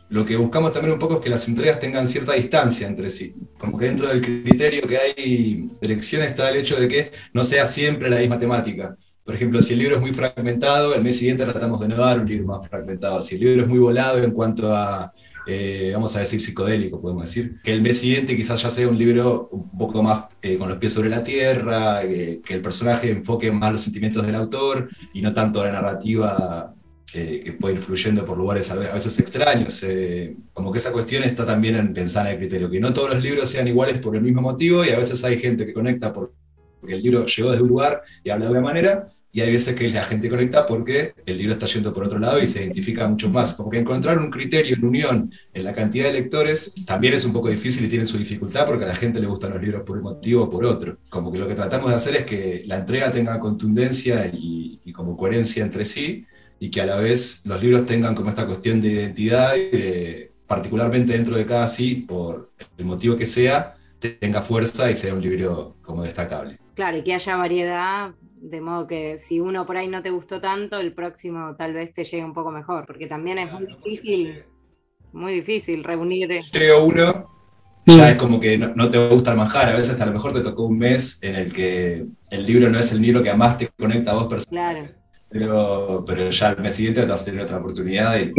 lo 0.09 0.27
que 0.27 0.37
buscamos 0.37 0.73
también 0.73 0.93
un 0.93 0.99
poco 0.99 1.15
es 1.15 1.21
que 1.21 1.31
las 1.31 1.47
entregas 1.49 1.81
tengan 1.81 2.07
cierta 2.07 2.33
distancia 2.33 2.87
entre 2.87 3.09
sí. 3.09 3.35
Como 3.59 3.79
que 3.79 3.87
dentro 3.87 4.09
del 4.09 4.21
criterio 4.21 4.87
que 4.87 4.99
hay 4.99 5.71
de 5.81 5.87
elección 5.87 6.23
está 6.23 6.51
el 6.51 6.57
hecho 6.57 6.79
de 6.79 6.89
que 6.89 7.13
no 7.33 7.45
sea 7.45 7.65
siempre 7.65 8.11
la 8.11 8.19
misma 8.19 8.39
temática. 8.39 8.97
Por 9.25 9.37
ejemplo, 9.37 9.63
si 9.63 9.75
el 9.75 9.79
libro 9.79 9.97
es 9.97 10.01
muy 10.01 10.13
fragmentado, 10.13 10.95
el 10.95 11.03
mes 11.03 11.17
siguiente 11.17 11.45
tratamos 11.45 11.81
de 11.81 11.89
no 11.89 11.97
dar 11.97 12.19
un 12.19 12.27
libro 12.27 12.47
más 12.47 12.69
fragmentado. 12.69 13.23
Si 13.23 13.37
el 13.37 13.43
libro 13.43 13.63
es 13.63 13.69
muy 13.69 13.79
volado 13.79 14.19
en 14.19 14.33
cuanto 14.33 14.75
a, 14.75 15.13
eh, 15.47 15.93
vamos 15.95 16.17
a 16.17 16.21
decir, 16.21 16.41
psicodélico, 16.41 17.01
podemos 17.01 17.25
decir, 17.25 17.61
que 17.63 17.73
el 17.73 17.83
mes 17.83 17.99
siguiente 17.99 18.37
quizás 18.37 18.61
ya 18.61 18.71
sea 18.71 18.89
un 18.89 18.99
libro 18.99 19.49
un 19.53 19.79
poco 19.79 20.03
más 20.03 20.29
eh, 20.43 20.59
con 20.59 20.69
los 20.69 20.79
pies 20.79 20.93
sobre 20.93 21.09
la 21.09 21.23
tierra, 21.23 22.03
eh, 22.03 22.41
que 22.45 22.55
el 22.55 22.63
personaje 22.63 23.11
enfoque 23.11 23.53
más 23.53 23.73
los 23.73 23.81
sentimientos 23.81 24.27
del 24.27 24.35
autor 24.35 24.89
y 25.13 25.23
no 25.23 25.33
tanto 25.33 25.65
la 25.65 25.73
narrativa 25.73 26.75
que 27.13 27.55
puede 27.61 27.75
ir 27.75 27.81
fluyendo 27.83 28.25
por 28.25 28.39
lugares 28.39 28.71
a 28.71 28.75
veces 28.75 29.19
extraños. 29.19 29.85
como 30.55 30.73
que 30.73 30.79
esa 30.79 30.93
cuestión 30.93 31.23
está 31.25 31.45
también 31.45 31.77
en 31.77 31.93
pensar 31.93 32.25
en 32.27 32.33
el 32.33 32.39
criterio, 32.39 32.71
que 32.71 32.81
no 32.81 32.91
todos 32.95 33.11
los 33.11 33.23
libros 33.23 33.51
sean 33.51 33.69
iguales 33.69 33.99
por 33.99 34.17
el 34.17 34.23
mismo 34.23 34.41
motivo 34.41 34.83
y 34.83 34.89
a 34.89 34.97
veces 34.97 35.23
hay 35.23 35.39
gente 35.39 35.67
que 35.67 35.75
conecta 35.75 36.11
por 36.11 36.33
porque 36.83 36.97
el 36.97 37.03
libro 37.03 37.25
llegó 37.25 37.51
desde 37.53 37.63
un 37.63 37.69
lugar 37.69 38.03
y 38.25 38.31
habla 38.31 38.47
de 38.47 38.51
una 38.51 38.61
manera, 38.61 39.09
y 39.35 39.41
hay 39.41 39.51
veces 39.51 39.75
que 39.75 39.89
la 39.89 40.05
gente 40.05 40.29
conecta 40.29 40.67
porque 40.67 41.15
el 41.25 41.39
libro 41.39 41.55
está 41.55 41.65
yendo 41.65 41.93
por 41.93 42.05
otro 42.05 42.19
lado 42.19 42.41
y 42.43 42.47
se 42.47 42.65
identifica 42.65 43.09
mucho 43.09 43.31
más. 43.31 43.55
Como 43.55 43.71
que 43.71 43.79
encontrar 43.79 44.19
un 44.19 44.31
criterio 44.31 44.77
en 44.77 44.85
unión 44.85 45.33
en 45.55 45.65
la 45.65 45.75
cantidad 45.75 46.05
de 46.05 46.13
lectores 46.13 46.75
también 46.85 47.15
es 47.15 47.25
un 47.25 47.33
poco 47.33 47.49
difícil 47.49 47.87
y 47.87 47.89
tiene 47.89 48.05
su 48.05 48.19
dificultad 48.19 48.67
porque 48.67 48.85
a 48.85 48.89
la 48.89 48.95
gente 48.95 49.21
le 49.21 49.27
gustan 49.27 49.55
los 49.55 49.63
libros 49.63 49.85
por 49.85 49.97
un 49.97 50.03
motivo 50.03 50.45
o 50.45 50.51
por 50.51 50.67
otro. 50.67 50.99
Como 51.09 51.33
que 51.33 51.39
lo 51.39 51.49
que 51.49 51.55
tratamos 51.55 51.89
de 51.89 51.97
hacer 51.97 52.17
es 52.17 52.27
que 52.27 52.63
la 52.67 52.77
entrega 52.77 53.11
tenga 53.11 53.41
contundencia 53.41 54.31
y, 54.31 54.79
como 54.93 55.17
coherencia 55.17 55.65
entre 55.65 55.87
sí 55.87 56.27
y 56.61 56.71
que 56.71 56.83
a 56.83 56.87
la 56.87 56.97
vez 56.97 57.41
los 57.45 57.63
libros 57.63 57.87
tengan 57.87 58.15
como 58.15 58.29
esta 58.29 58.47
cuestión 58.47 58.83
de 58.83 58.89
identidad, 58.89 59.57
y 59.57 60.29
particularmente 60.47 61.15
dentro 61.15 61.35
de 61.35 61.47
cada 61.47 61.67
sí, 61.67 62.05
por 62.07 62.53
el 62.77 62.85
motivo 62.85 63.17
que 63.17 63.25
sea, 63.25 63.75
tenga 63.99 64.43
fuerza 64.43 64.91
y 64.91 64.95
sea 64.95 65.15
un 65.15 65.23
libro 65.23 65.77
como 65.83 66.03
destacable. 66.03 66.62
Claro, 66.75 66.97
y 66.97 67.03
que 67.03 67.15
haya 67.15 67.37
variedad 67.37 68.13
de 68.43 68.61
modo 68.61 68.87
que 68.87 69.19
si 69.19 69.39
uno 69.39 69.65
por 69.65 69.77
ahí 69.77 69.89
no 69.89 70.03
te 70.03 70.11
gustó 70.11 70.41
tanto, 70.41 70.81
el 70.81 70.93
próximo 70.93 71.55
tal 71.57 71.75
vez 71.75 71.95
te 71.95 72.05
llegue 72.05 72.25
un 72.25 72.35
poco 72.35 72.51
mejor, 72.51 72.85
porque 72.87 73.07
también 73.07 73.39
es 73.39 73.53
muy 73.53 73.67
difícil, 73.67 74.45
muy 75.13 75.35
difícil 75.35 75.85
reunir. 75.85 76.29
Llega 76.53 76.79
uno, 76.79 77.31
ya 77.87 78.11
es 78.11 78.17
como 78.17 78.41
que 78.41 78.59
no, 78.59 78.91
te 78.91 79.09
gusta 79.09 79.31
el 79.31 79.37
manjar, 79.37 79.69
a 79.69 79.77
veces 79.77 80.01
a 80.01 80.07
lo 80.07 80.13
mejor 80.13 80.33
te 80.33 80.41
tocó 80.41 80.65
un 80.65 80.77
mes 80.77 81.23
en 81.23 81.37
el 81.37 81.53
que 81.53 82.05
el 82.31 82.47
libro 82.47 82.69
no 82.69 82.81
es 82.81 82.93
el 82.93 83.01
libro 83.01 83.23
que 83.23 83.33
más 83.33 83.59
te 83.59 83.69
conecta 83.69 84.11
a 84.11 84.15
vos 84.15 84.27
personalmente. 84.27 84.93
Claro. 84.93 85.03
Pero, 85.29 86.05
pero 86.07 86.29
ya 86.29 86.51
el 86.51 86.61
mes 86.61 86.75
siguiente 86.75 87.01
te 87.01 87.07
vas 87.07 87.23
a 87.23 87.25
tener 87.25 87.43
otra 87.43 87.59
oportunidad 87.59 88.19
y 88.19 88.33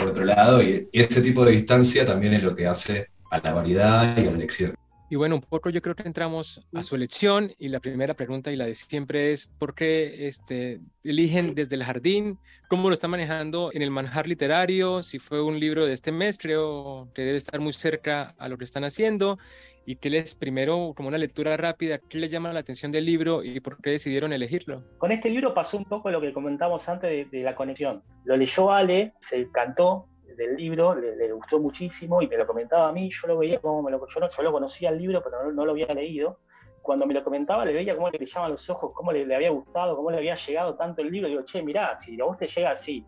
por 0.00 0.08
otro 0.08 0.24
lado, 0.24 0.62
y 0.62 0.88
ese 0.90 1.20
tipo 1.20 1.44
de 1.44 1.52
distancia 1.52 2.04
también 2.04 2.34
es 2.34 2.42
lo 2.42 2.56
que 2.56 2.66
hace 2.66 3.08
a 3.30 3.38
la 3.38 3.52
variedad 3.52 4.16
y 4.16 4.26
a 4.26 4.30
la 4.30 4.36
elección. 4.36 4.74
Y 5.12 5.16
bueno, 5.16 5.34
un 5.34 5.40
poco 5.40 5.70
yo 5.70 5.82
creo 5.82 5.96
que 5.96 6.04
entramos 6.04 6.64
a 6.72 6.84
su 6.84 6.94
elección 6.94 7.52
y 7.58 7.68
la 7.68 7.80
primera 7.80 8.14
pregunta 8.14 8.52
y 8.52 8.56
la 8.56 8.64
de 8.64 8.76
siempre 8.76 9.32
es 9.32 9.48
¿por 9.48 9.74
qué 9.74 10.28
este, 10.28 10.80
eligen 11.02 11.56
desde 11.56 11.74
el 11.74 11.82
jardín? 11.82 12.38
¿Cómo 12.68 12.88
lo 12.88 12.94
están 12.94 13.10
manejando 13.10 13.70
en 13.72 13.82
el 13.82 13.90
manjar 13.90 14.28
literario? 14.28 15.02
Si 15.02 15.18
fue 15.18 15.42
un 15.42 15.58
libro 15.58 15.84
de 15.84 15.94
este 15.94 16.12
mes, 16.12 16.38
creo 16.38 17.10
que 17.12 17.22
debe 17.22 17.36
estar 17.36 17.58
muy 17.58 17.72
cerca 17.72 18.36
a 18.38 18.48
lo 18.48 18.56
que 18.56 18.62
están 18.62 18.84
haciendo. 18.84 19.40
¿Y 19.84 19.96
qué 19.96 20.10
les, 20.10 20.36
primero, 20.36 20.92
como 20.94 21.08
una 21.08 21.18
lectura 21.18 21.56
rápida, 21.56 21.98
qué 21.98 22.18
les 22.18 22.30
llama 22.30 22.52
la 22.52 22.60
atención 22.60 22.92
del 22.92 23.04
libro 23.04 23.42
y 23.42 23.58
por 23.58 23.82
qué 23.82 23.90
decidieron 23.90 24.32
elegirlo? 24.32 24.84
Con 24.98 25.10
este 25.10 25.28
libro 25.28 25.52
pasó 25.52 25.76
un 25.76 25.86
poco 25.86 26.12
lo 26.12 26.20
que 26.20 26.32
comentamos 26.32 26.88
antes 26.88 27.10
de, 27.10 27.36
de 27.36 27.42
la 27.42 27.56
conexión. 27.56 28.04
Lo 28.24 28.36
leyó 28.36 28.70
Ale, 28.70 29.14
se 29.28 29.38
encantó, 29.38 30.06
del 30.40 30.56
libro, 30.56 30.94
le, 30.94 31.32
gustó 31.32 31.60
muchísimo 31.60 32.22
y 32.22 32.26
me 32.26 32.38
lo 32.38 32.46
comentaba 32.46 32.88
a 32.88 32.92
mí, 32.92 33.10
yo 33.10 33.28
lo 33.28 33.36
veía 33.36 33.60
como 33.60 33.82
me 33.82 33.90
lo, 33.90 34.06
yo, 34.06 34.20
no, 34.20 34.30
yo 34.30 34.42
lo 34.42 34.52
conocía 34.52 34.88
el 34.88 34.96
libro, 34.96 35.22
pero 35.22 35.52
no, 35.52 35.64
lo 35.66 35.72
había 35.72 35.92
leído. 35.92 36.38
Cuando 36.80 37.06
me 37.06 37.12
lo 37.12 37.22
comentaba, 37.22 37.66
le 37.66 37.74
veía 37.74 37.94
cómo 37.94 38.08
le 38.08 38.16
brillaban 38.16 38.52
los 38.52 38.70
ojos, 38.70 38.92
cómo 38.94 39.12
le, 39.12 39.34
había 39.34 39.50
gustado, 39.50 39.94
cómo 39.96 40.10
le 40.10 40.16
había 40.16 40.34
llegado 40.34 40.76
tanto 40.76 41.02
el 41.02 41.10
libro. 41.10 41.28
Digo, 41.28 41.42
che, 41.44 41.62
mirá, 41.62 41.98
si 42.00 42.18
a 42.18 42.24
vos 42.24 42.38
te 42.38 42.46
llega 42.46 42.70
así, 42.70 43.04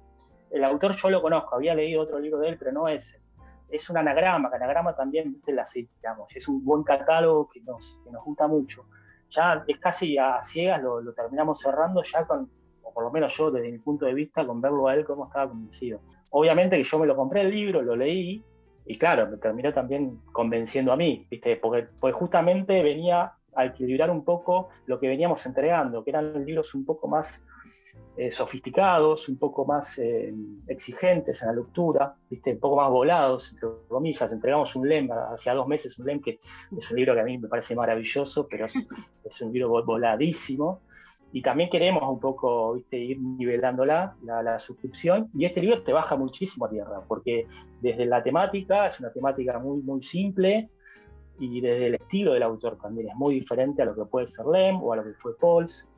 el 0.51 0.63
autor 0.63 0.95
yo 0.95 1.09
lo 1.09 1.23
conozco, 1.23 1.57
había 1.57 1.75
leído 1.75 2.03
otro 2.03 2.19
libro 2.19 2.39
de 2.39 2.51
él, 2.51 2.59
pero 2.59 2.71
no 2.71 2.87
ese. 2.87 3.23
Es 3.71 3.89
un 3.89 3.97
anagrama, 3.97 4.51
que 4.51 4.57
anagrama 4.57 4.95
también, 4.95 5.33
viste, 5.33 5.53
la 5.53 5.67
digamos, 5.73 6.37
es 6.37 6.47
un 6.47 6.63
buen 6.63 6.83
catálogo 6.83 7.49
que 7.49 7.63
nos, 7.63 7.99
que 8.05 8.11
nos 8.11 8.23
gusta 8.23 8.47
mucho. 8.47 8.85
Ya 9.31 9.65
es 9.67 9.79
casi 9.79 10.19
a 10.19 10.45
ciegas, 10.45 10.83
lo, 10.83 11.01
lo 11.01 11.15
terminamos 11.15 11.61
cerrando 11.61 12.03
ya 12.03 12.27
con, 12.27 12.51
o 12.83 12.93
por 12.93 13.05
lo 13.05 13.11
menos 13.11 13.35
yo 13.35 13.51
desde 13.51 13.73
mi 13.73 13.79
punto 13.79 14.05
de 14.05 14.13
vista, 14.13 14.47
con 14.47 14.61
verlo 14.61 14.87
a 14.89 14.95
él 14.95 15.07
como 15.07 15.25
estaba 15.25 15.49
convencido 15.49 15.99
obviamente 16.33 16.77
que 16.77 16.85
yo 16.85 16.99
me 16.99 17.07
lo 17.07 17.17
compré 17.17 17.43
el 17.43 17.51
libro, 17.51 17.83
lo 17.83 17.97
leí, 17.97 18.43
y 18.85 18.99
claro, 18.99 19.29
me 19.29 19.37
terminó 19.37 19.73
también 19.73 20.19
convenciendo 20.33 20.93
a 20.93 20.97
mí, 20.97 21.27
¿viste? 21.31 21.57
Porque, 21.57 21.87
pues 22.01 22.15
justamente 22.15 22.83
venía 22.83 23.33
a 23.55 23.65
equilibrar 23.67 24.11
un 24.11 24.25
poco 24.25 24.71
lo 24.87 24.99
que 24.99 25.09
veníamos 25.09 25.45
entregando, 25.47 26.03
que 26.03 26.11
eran 26.11 26.45
libros 26.45 26.75
un 26.75 26.85
poco 26.85 27.07
más 27.07 27.41
eh, 28.17 28.31
sofisticados, 28.31 29.29
un 29.29 29.39
poco 29.39 29.65
más 29.65 29.99
eh, 29.99 30.35
exigentes 30.67 31.43
en 31.43 31.49
la 31.49 31.55
lectura, 31.55 32.15
¿viste? 32.29 32.53
un 32.53 32.61
poco 32.61 32.77
más 32.77 32.91
volados, 32.91 33.53
entre 33.53 33.69
comillas. 33.89 34.33
Entregamos 34.33 34.75
un 34.75 34.89
LEM, 34.89 35.11
hacía 35.13 35.55
dos 35.55 35.69
meses 35.69 35.99
un 35.99 36.07
LEM, 36.07 36.21
que 36.21 36.41
es 36.77 36.91
un 36.91 36.97
libro 36.97 37.15
que 37.15 37.21
a 37.21 37.25
mí 37.25 37.39
me 37.39 37.49
parece 37.49 37.75
maravilloso, 37.75 38.49
pero 38.49 38.67
es 38.67 39.41
un 39.41 39.53
libro 39.53 39.85
voladísimo 39.85 40.81
y 41.33 41.41
también 41.41 41.71
queremos 41.71 42.03
un 42.09 42.21
poco 42.21 42.75
¿viste? 42.75 42.99
ir 42.99 43.21
nivelándola, 43.21 44.17
la, 44.23 44.43
la, 44.43 44.59
suscripción, 44.59 45.31
y 45.35 45.47
este 45.47 45.63
libro 45.63 45.83
te 45.83 45.93
baja 45.93 46.15
muchísimo 46.17 46.67
a 46.67 46.71
tierra, 46.71 47.01
porque 47.09 47.47
desde 47.81 48.05
la 48.05 48.23
temática, 48.23 48.87
es 48.87 49.01
una 49.01 49.11
temática 49.13 49.59
muy, 49.59 49.81
muy 49.83 50.03
simple, 50.03 50.69
y 51.39 51.61
desde 51.61 51.87
el 51.87 51.95
estilo 51.95 52.35
del 52.35 52.43
autor 52.43 52.79
también 52.81 53.09
es 53.09 53.17
muy 53.17 53.35
diferente 53.35 53.83
a 53.83 53.87
lo 53.87 53.95
que 53.95 54.05
puede 54.05 54.27
ser 54.27 54.47
Lem, 54.47 54.83
o 54.83 54.93
a 54.93 54.97
lo 54.97 55.05
que 55.05 55.15
fue 55.15 55.37
Pauls, 55.39 55.89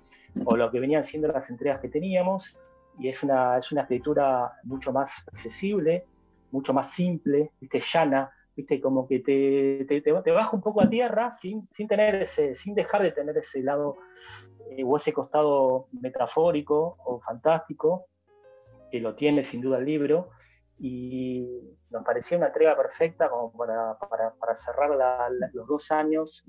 o 0.44 0.56
lo 0.56 0.70
que 0.70 0.80
venían 0.80 1.02
siendo 1.02 1.28
las 1.28 1.50
entregas 1.50 1.80
que 1.80 1.88
teníamos, 1.88 2.56
y 2.98 3.08
es 3.08 3.22
una, 3.22 3.58
es 3.58 3.72
una 3.72 3.82
escritura 3.82 4.52
mucho 4.62 4.92
más 4.92 5.10
accesible, 5.32 6.06
mucho 6.52 6.72
más 6.72 6.92
simple, 6.92 7.50
¿viste? 7.60 7.82
llana, 7.92 8.30
¿viste? 8.56 8.80
como 8.80 9.06
que 9.06 9.20
te, 9.20 9.84
te, 9.86 10.00
te, 10.00 10.30
baja 10.30 10.54
un 10.54 10.62
poco 10.62 10.82
a 10.82 10.88
tierra 10.88 11.36
sin, 11.40 11.68
sin, 11.72 11.88
tener 11.88 12.14
ese, 12.16 12.54
sin 12.54 12.74
dejar 12.74 13.02
de 13.02 13.12
tener 13.12 13.36
ese 13.36 13.62
lado 13.62 13.96
eh, 14.70 14.82
o 14.84 14.96
ese 14.96 15.12
costado 15.12 15.88
metafórico 15.92 16.96
o 17.04 17.20
fantástico, 17.20 18.06
que 18.90 19.00
lo 19.00 19.14
tiene 19.14 19.42
sin 19.42 19.60
duda 19.60 19.78
el 19.78 19.84
libro, 19.84 20.30
y 20.78 21.46
nos 21.90 22.04
parecía 22.04 22.36
una 22.36 22.48
entrega 22.48 22.76
perfecta 22.76 23.28
como 23.28 23.52
para, 23.52 23.96
para, 23.98 24.56
cerrar 24.58 24.90
los 25.52 25.66
dos 25.66 25.90
años 25.90 26.44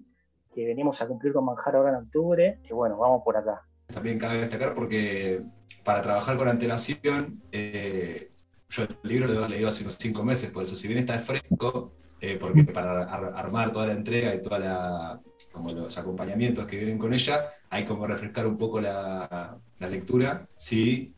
que 0.54 0.66
venimos 0.66 1.02
a 1.02 1.08
cumplir 1.08 1.34
con 1.34 1.46
Manjar 1.46 1.76
ahora 1.76 1.90
en 1.90 1.96
octubre, 1.98 2.60
que 2.64 2.74
bueno, 2.74 2.98
vamos 2.98 3.22
por 3.24 3.38
acá. 3.38 3.62
También 3.94 4.18
cabe 4.18 4.40
destacar 4.40 4.74
porque 4.74 5.44
para 5.84 6.02
trabajar 6.02 6.38
con 6.38 6.48
antelación, 6.48 7.42
eh, 7.52 8.32
yo 8.76 8.84
el 8.84 8.98
libro 9.04 9.28
lo 9.28 9.46
he 9.46 9.50
leído 9.50 9.68
hace 9.68 9.84
unos 9.84 9.96
cinco 9.96 10.24
meses, 10.24 10.52
por 10.52 10.64
eso 10.64 10.76
si 10.76 10.88
bien 10.88 11.00
está 11.00 11.18
fresco, 11.20 11.94
eh, 12.20 12.38
porque 12.40 12.64
para 12.64 13.04
armar 13.04 13.72
toda 13.72 13.88
la 13.88 13.94
entrega 13.94 14.34
y 14.34 14.42
toda 14.42 14.60
la, 14.60 15.22
como 15.52 15.72
los 15.72 15.98
acompañamientos 15.98 16.66
que 16.66 16.78
vienen 16.78 16.98
con 16.98 17.14
ella, 17.14 17.52
hay 17.70 17.86
como 17.86 18.08
refrescar 18.08 18.48
un 18.48 18.58
poco 18.58 18.82
la, 18.82 19.58
lectura. 19.80 20.48
Sí, 20.58 21.14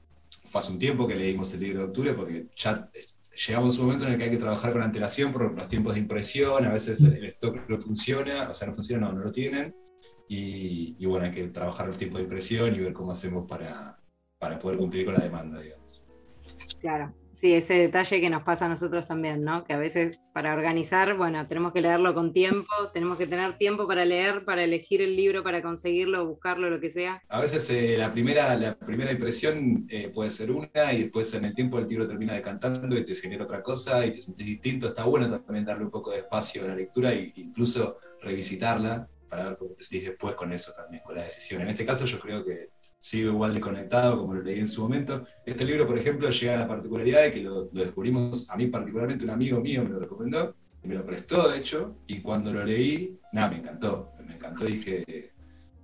fue 0.46 0.60
hace 0.60 0.72
un 0.72 0.80
tiempo 0.80 1.08
que 1.08 1.16
leímos 1.16 1.54
el 1.54 1.62
libro 1.62 1.80
de 1.80 1.86
octubre 1.86 2.14
porque 2.14 2.48
ya 2.56 2.90
llegamos 3.48 3.78
a 3.78 3.82
un 3.82 3.86
momento 3.86 4.06
en 4.06 4.14
el 4.14 4.18
que 4.18 4.24
hay 4.26 4.32
que 4.32 4.38
trabajar 4.38 4.74
con 4.74 4.82
antelación 4.82 5.32
por 5.32 5.54
los 5.54 5.68
tiempos 5.70 5.94
de 5.94 6.02
impresión, 6.02 6.66
a 6.66 6.74
veces 6.74 7.00
el 7.00 7.24
stock 7.26 7.70
no 7.70 7.80
funciona, 7.80 8.50
o 8.50 8.54
sea, 8.54 8.68
no 8.68 8.74
funciona, 8.74 9.08
no, 9.08 9.14
no 9.14 9.26
lo 9.26 9.32
tienen, 9.32 9.74
y, 10.28 11.06
bueno, 11.06 11.26
hay 11.26 11.32
que 11.32 11.48
trabajar 11.48 11.88
los 11.88 11.98
tiempos 11.98 12.20
de 12.20 12.24
impresión 12.24 12.76
y 12.76 12.80
ver 12.80 12.94
cómo 12.94 13.12
hacemos 13.12 13.48
para, 13.48 13.98
para 14.38 14.60
poder 14.60 14.78
cumplir 14.78 15.06
con 15.06 15.14
la 15.14 15.22
demanda, 15.22 15.62
digamos. 15.62 16.04
Claro. 16.80 17.14
Sí, 17.39 17.53
ese 17.53 17.75
detalle 17.75 18.20
que 18.20 18.32
nos 18.32 18.41
pasa 18.41 18.65
a 18.65 18.70
nosotros 18.70 19.08
también, 19.08 19.41
¿no? 19.41 19.63
Que 19.63 19.74
a 19.74 19.77
veces 19.77 20.24
para 20.34 20.56
organizar, 20.56 21.15
bueno, 21.15 21.48
tenemos 21.48 21.72
que 21.72 21.84
leerlo 21.84 22.15
con 22.15 22.34
tiempo, 22.34 22.74
tenemos 22.96 23.15
que 23.20 23.27
tener 23.27 23.60
tiempo 23.60 23.86
para 23.88 24.06
leer, 24.06 24.44
para 24.44 24.63
elegir 24.63 25.03
el 25.03 25.15
libro, 25.15 25.44
para 25.44 25.62
conseguirlo, 25.62 26.25
buscarlo, 26.25 26.67
lo 26.67 26.79
que 26.79 26.89
sea. 26.89 27.22
A 27.29 27.39
veces 27.39 27.70
eh, 27.70 27.96
la, 27.96 28.12
primera, 28.12 28.58
la 28.58 28.75
primera 28.75 29.12
impresión 29.12 29.86
eh, 29.88 30.10
puede 30.10 30.32
ser 30.32 30.50
una 30.50 30.91
y 30.91 31.03
después 31.03 31.32
en 31.36 31.46
el 31.46 31.53
tiempo 31.53 31.77
el 31.77 31.88
libro 31.88 32.08
termina 32.08 32.34
decantando 32.34 32.98
y 32.98 33.06
te 33.06 33.13
genera 33.13 33.44
otra 33.44 33.62
cosa 33.62 34.03
y 34.03 34.13
te 34.13 34.20
sientes 34.20 34.44
distinto. 34.44 34.88
Está 34.88 35.03
bueno 35.03 35.29
también 35.29 35.63
darle 35.63 35.84
un 35.84 35.91
poco 35.91 36.10
de 36.10 36.22
espacio 36.22 36.63
a 36.63 36.70
la 36.70 36.75
lectura 36.75 37.13
e 37.13 37.34
incluso 37.36 38.00
revisitarla 38.20 39.08
para 39.29 39.50
ver 39.50 39.58
cómo 39.58 39.75
te 39.75 39.84
sentís 39.84 40.08
después 40.08 40.36
con 40.36 40.51
eso 40.53 40.72
también, 40.75 41.03
con 41.03 41.15
la 41.15 41.24
decisión. 41.25 41.62
En 41.62 41.70
este 41.70 41.86
caso 41.86 42.06
yo 42.06 42.20
creo 42.20 42.44
que 42.44 42.70
sigo 43.00 43.32
igual 43.32 43.54
de 43.54 43.62
conectado 43.62 44.20
como 44.20 44.34
lo 44.34 44.42
leí 44.42 44.60
en 44.60 44.68
su 44.68 44.82
momento. 44.82 45.25
Este 45.46 45.66
libro, 45.66 45.88
por 45.88 45.98
ejemplo, 45.98 46.30
llega 46.30 46.56
a 46.56 46.60
la 46.60 46.68
particularidad 46.68 47.24
de 47.24 47.32
que 47.32 47.42
lo, 47.42 47.66
descubrimos, 47.66 48.50
a 48.50 48.58
mí 48.58 48.68
particularmente 48.68 49.25
un 49.25 49.32
amigo 49.32 49.60
mío 49.60 49.84
me 49.84 49.89
lo 49.89 50.00
recomendó, 50.00 50.56
y 50.84 50.88
me 50.88 50.96
lo 50.96 51.06
prestó 51.06 51.50
de 51.50 51.58
hecho, 51.58 51.96
y 52.08 52.22
cuando 52.22 52.51
lo 52.54 52.63
leí, 52.63 53.18
nada, 53.34 53.50
me 53.51 53.58
encantó, 53.58 54.12
me 54.25 54.36
encantó, 54.36 54.66
dije, 54.66 55.32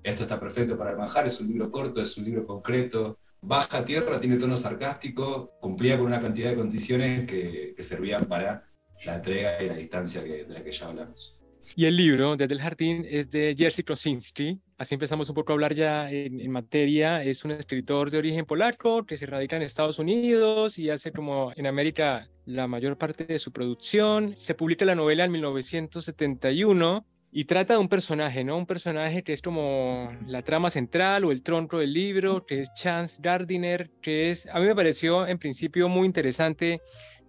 esto 0.04 0.24
está 0.24 0.40
perfecto 0.40 0.78
para 0.78 0.96
manjar, 0.96 1.26
es 1.28 1.40
un 1.40 1.48
libro 1.48 1.72
corto, 1.72 2.02
es 2.02 2.18
un 2.18 2.26
libro 2.26 2.46
concreto, 2.46 3.18
baja 3.42 3.84
tierra, 3.84 4.20
tiene 4.20 4.38
tono 4.38 4.58
sarcástico, 4.58 5.52
cumplía 5.60 5.98
con 5.98 6.08
una 6.08 6.22
cantidad 6.22 6.50
de 6.50 6.56
condiciones 6.56 7.28
que, 7.28 7.76
servían 7.80 8.26
para 8.26 8.66
la 9.06 9.16
entrega 9.16 9.62
y 9.62 9.68
la 9.68 9.76
distancia 9.76 10.22
de 10.22 10.46
la 10.48 10.64
que 10.64 10.72
ya 10.72 10.88
hablamos. 10.88 11.38
Y 11.76 11.86
el 11.86 11.96
libro, 11.96 12.36
Desde 12.36 12.54
el 12.54 12.62
Jardín, 12.62 13.06
es 13.10 13.30
de 13.32 13.56
Jerzy 13.58 13.84
Krosinski. 13.84 14.60
Así 14.84 14.96
empezamos 14.96 15.30
un 15.30 15.36
poco 15.36 15.54
a 15.54 15.56
hablar 15.56 15.74
ya 15.74 16.12
en, 16.12 16.52
materia. 16.52 17.24
Es 17.24 17.46
un 17.46 17.52
escritor 17.52 18.12
de 18.12 18.18
origen 18.18 18.46
polaco 18.46 19.06
que 19.06 19.16
se 19.16 19.26
radica 19.26 19.56
en 19.56 19.62
Estados 19.62 19.98
Unidos 19.98 20.78
y 20.78 20.90
hace 20.90 21.14
como 21.14 21.54
en 21.56 21.68
América 21.68 22.28
la 22.44 22.68
mayor 22.68 22.98
parte 22.98 23.24
de 23.24 23.40
su 23.40 23.54
producción. 23.54 24.34
Se 24.36 24.56
publica 24.56 24.84
la 24.84 24.94
novela 24.94 25.24
en 25.24 25.32
1971 25.32 27.06
y 27.32 27.46
trata 27.46 27.76
de 27.76 27.80
un 27.80 27.88
personaje, 27.88 28.44
¿no? 28.44 28.58
Un 28.58 28.66
personaje 28.66 29.24
que 29.24 29.32
es 29.32 29.42
como 29.42 30.12
la 30.28 30.42
trama 30.42 30.70
central 30.70 31.24
o 31.24 31.32
el 31.32 31.44
tronco 31.44 31.80
del 31.80 31.94
libro, 31.94 32.46
que 32.46 32.60
es 32.60 32.74
Chance 32.74 33.22
Gardiner, 33.24 33.90
que 34.02 34.32
es, 34.32 34.48
a 34.48 34.60
mí 34.60 34.66
me 34.66 34.76
pareció 34.76 35.26
en 35.26 35.40
principio 35.40 35.88
muy 35.88 36.06
interesante 36.06 36.82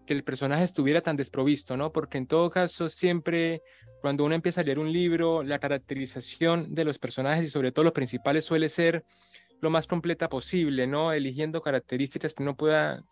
que 0.06 0.12
el 0.12 0.24
personaje 0.24 0.64
estuviera 0.64 1.00
tan 1.00 1.16
desprovisto, 1.16 1.76
¿no? 1.76 1.92
Porque 1.92 2.18
en 2.18 2.26
todo 2.26 2.50
caso 2.50 2.88
siempre 2.88 3.62
cuando 4.00 4.24
uno 4.24 4.34
empieza 4.34 4.60
a 4.60 4.64
leer 4.64 4.78
un 4.78 4.92
libro, 4.92 5.42
la 5.42 5.58
caracterización 5.58 6.74
de 6.74 6.84
los 6.84 6.98
personajes 6.98 7.44
y 7.44 7.48
sobre 7.48 7.72
todo 7.72 7.84
los 7.84 7.92
principales 7.92 8.44
suele 8.44 8.68
ser 8.68 9.04
lo 9.60 9.70
más 9.70 9.86
completa 9.86 10.28
posible, 10.28 10.86
¿no? 10.86 11.12
Eligiendo 11.12 11.62
características 11.62 12.34
que 12.34 12.44
no 12.44 12.56
pueda 12.56 13.02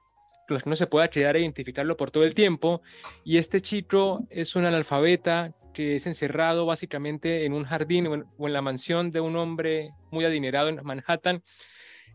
que 0.49 0.59
no 0.69 0.77
se 0.77 0.87
pueda 0.87 1.09
quedar 1.09 1.37
a 1.37 1.39
identificarlo 1.39 1.97
por 1.97 2.11
todo 2.11 2.25
el 2.25 2.35
tiempo. 2.35 2.83
Y 3.25 3.39
este 3.39 3.61
chico 3.61 4.27
es 4.29 4.55
un 4.57 4.67
analfabeta 4.67 5.55
que 5.73 5.97
es 5.97 6.07
encerrado 6.07 6.67
básicamente 6.67 7.47
en 7.47 7.55
un 7.55 7.65
jardín 7.65 8.07
o 8.07 8.15
en, 8.47 8.53
la 8.53 8.61
mansión 8.61 9.11
de 9.11 9.21
un 9.21 9.37
hombre 9.37 9.95
muy 10.11 10.25
adinerado 10.25 10.69
en 10.69 10.81
Manhattan 10.83 11.43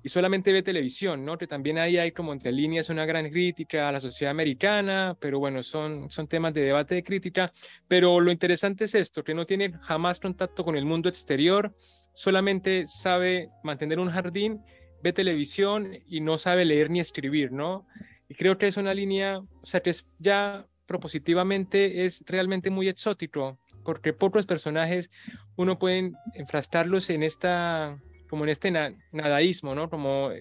y 0.04 0.10
solamente 0.10 0.51
ve 0.51 0.63
televisión, 0.63 1.25
¿no? 1.25 1.38
Que 1.38 1.48
también 1.48 1.77
ahí 1.77 1.98
hay 1.98 2.12
como 2.12 2.34
entre 2.34 2.51
líneas 2.51 2.89
una 2.89 3.06
gran 3.06 3.30
crítica 3.30 3.89
a 3.89 3.92
la 3.92 4.00
sociedad 4.00 4.32
americana, 4.32 5.18
pero 5.20 5.39
bueno, 5.39 5.63
son, 5.63 6.10
son 6.10 6.27
temas 6.27 6.54
de 6.54 6.62
debate 6.62 6.96
de 6.96 7.04
crítica. 7.04 7.51
Pero 7.88 8.20
lo 8.20 8.32
interesante 8.32 8.86
es 8.86 8.96
esto, 8.96 9.24
que 9.24 9.34
no 9.34 9.46
tiene 9.46 9.74
jamás 9.82 10.20
contacto 10.20 10.63
con 10.63 10.75
el 10.75 10.86
mundo 10.86 11.10
exterior, 11.10 11.74
solamente 12.13 12.86
sabe 12.88 13.50
mantener 13.63 14.00
un 14.00 14.10
jardín, 14.10 14.62
ve 15.04 15.13
televisión 15.13 15.98
y 16.08 16.22
no 16.22 16.38
sabe 16.38 16.66
leer 16.66 16.89
ni 16.89 17.00
escribir, 17.00 17.51
¿no? 17.51 17.88
Y 18.30 18.36
creo 18.36 18.58
que 18.58 18.68
es 18.68 18.77
una 18.77 18.94
línea, 18.94 19.39
o 19.39 19.66
sea, 19.66 19.82
que 19.82 19.92
es 19.92 20.08
ya 20.20 20.68
propositivamente 20.86 22.06
es 22.06 22.24
realmente 22.25 22.70
muy 22.70 22.88
exótico, 22.88 23.60
porque 23.84 24.13
pocos 24.13 24.46
personajes 24.46 25.12
uno 25.56 25.77
puede 25.77 26.12
enfrascarlos 26.34 27.10
en 27.10 27.24
esta, 27.24 28.00
como 28.29 28.43
en 28.43 28.50
este 28.50 28.72
nadaísmo, 29.12 29.75
¿no? 29.75 29.89
Como 29.89 30.31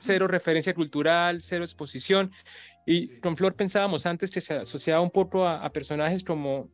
cero 0.00 0.28
referencia 0.28 0.74
cultural, 0.74 1.40
cero 1.40 1.64
exposición. 1.64 2.32
Y 2.86 3.18
con 3.20 3.36
Flor 3.36 3.54
pensábamos 3.54 4.06
antes 4.06 4.30
que 4.30 4.40
se 4.40 4.54
asociaba 4.54 5.00
un 5.00 5.10
poco 5.10 5.46
a, 5.46 5.64
a 5.64 5.72
personajes 5.72 6.24
como 6.24 6.68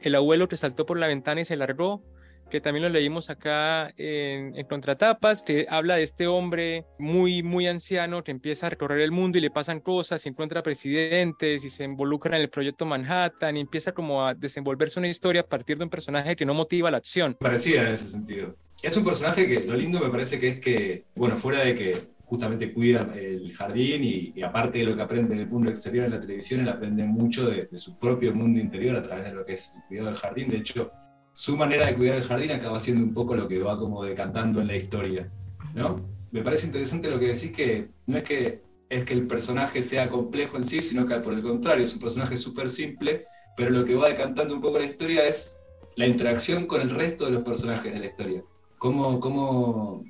el 0.00 0.14
abuelo 0.14 0.48
que 0.48 0.56
saltó 0.56 0.86
por 0.86 0.98
la 0.98 1.06
ventana 1.06 1.40
y 1.40 1.44
se 1.44 1.56
largó, 1.56 2.02
que 2.50 2.60
también 2.60 2.84
lo 2.84 2.88
leímos 2.88 3.30
acá 3.30 3.92
en, 3.96 4.54
Contratapas, 4.66 5.42
que 5.42 5.66
habla 5.68 5.96
de 5.96 6.02
este 6.02 6.26
hombre 6.26 6.84
muy, 6.98 7.42
muy 7.42 7.66
anciano 7.66 8.24
que 8.24 8.30
empieza 8.30 8.66
a 8.66 8.70
recorrer 8.70 9.00
el 9.00 9.12
mundo 9.12 9.38
y 9.38 9.40
le 9.40 9.50
pasan 9.50 9.80
cosas, 9.80 10.24
y 10.26 10.28
encuentra 10.28 10.62
presidentes 10.62 11.64
y 11.64 11.70
se 11.70 11.84
involucra 11.84 12.36
en 12.36 12.42
el 12.42 12.50
proyecto 12.50 12.84
Manhattan 12.84 13.56
y 13.56 13.60
empieza 13.60 13.92
como 13.92 14.26
a 14.26 14.34
desenvolverse 14.34 14.98
una 14.98 15.08
historia 15.08 15.42
a 15.42 15.46
partir 15.46 15.78
de 15.78 15.84
un 15.84 15.90
personaje 15.90 16.36
que 16.36 16.44
no 16.44 16.54
motiva 16.54 16.90
la 16.90 16.98
acción. 16.98 17.34
Parecida 17.34 17.82
en 17.82 17.94
ese 17.94 18.08
sentido. 18.08 18.56
Es 18.82 18.96
un 18.96 19.04
personaje 19.04 19.46
que 19.46 19.60
lo 19.60 19.74
lindo 19.74 20.00
me 20.00 20.10
parece 20.10 20.38
que 20.38 20.48
es 20.48 20.60
que, 20.60 21.06
bueno, 21.14 21.36
fuera 21.36 21.60
de 21.60 21.74
que 21.74 22.16
justamente 22.26 22.72
cuida 22.72 23.08
el 23.14 23.52
jardín 23.54 24.02
y, 24.04 24.42
aparte 24.42 24.78
de 24.78 24.84
lo 24.84 24.96
que 24.96 25.02
aprende 25.02 25.34
en 25.34 25.40
el 25.40 25.48
mundo 25.48 25.70
exterior 25.70 26.06
en 26.06 26.10
la 26.10 26.20
televisión, 26.20 26.60
él 26.60 26.68
aprende 26.68 27.04
mucho 27.04 27.48
de, 27.48 27.68
de, 27.70 27.78
su 27.78 27.98
propio 27.98 28.34
mundo 28.34 28.58
interior 28.60 28.96
a 28.96 29.02
través 29.02 29.26
de 29.26 29.32
lo 29.32 29.44
que 29.44 29.52
es 29.52 29.76
el 29.76 29.82
cuidado 29.88 30.08
del 30.08 30.18
jardín. 30.18 30.48
De 30.48 30.56
hecho, 30.58 30.90
su 31.36 31.54
manera 31.54 31.84
de 31.84 31.94
cuidar 31.94 32.16
el 32.16 32.24
jardín 32.24 32.50
acaba 32.52 32.80
siendo 32.80 33.04
un 33.04 33.12
poco 33.12 33.36
lo 33.36 33.46
que 33.46 33.58
va 33.58 33.78
como 33.78 34.02
decantando 34.02 34.62
en 34.62 34.68
la 34.68 34.74
historia, 34.74 35.30
¿no? 35.74 36.00
Me 36.30 36.40
parece 36.40 36.66
interesante 36.66 37.10
lo 37.10 37.18
que 37.18 37.26
decís 37.26 37.52
que 37.52 37.90
no 38.06 38.16
es 38.16 38.22
que 38.22 38.62
es 38.88 39.04
que 39.04 39.12
el 39.12 39.26
personaje 39.26 39.82
sea 39.82 40.08
complejo 40.08 40.56
en 40.56 40.64
sí, 40.64 40.80
sino 40.80 41.06
que 41.06 41.16
por 41.16 41.34
el 41.34 41.42
contrario, 41.42 41.84
es 41.84 41.92
un 41.92 42.00
personaje 42.00 42.38
súper 42.38 42.70
simple, 42.70 43.26
pero 43.54 43.68
lo 43.68 43.84
que 43.84 43.94
va 43.94 44.08
decantando 44.08 44.54
un 44.54 44.62
poco 44.62 44.78
la 44.78 44.86
historia 44.86 45.28
es 45.28 45.54
la 45.96 46.06
interacción 46.06 46.66
con 46.66 46.80
el 46.80 46.88
resto 46.88 47.26
de 47.26 47.32
los 47.32 47.44
personajes 47.44 47.92
de 47.92 48.00
la 48.00 48.06
historia. 48.06 48.42
Cómo, 48.78 49.20
cómo 49.20 50.04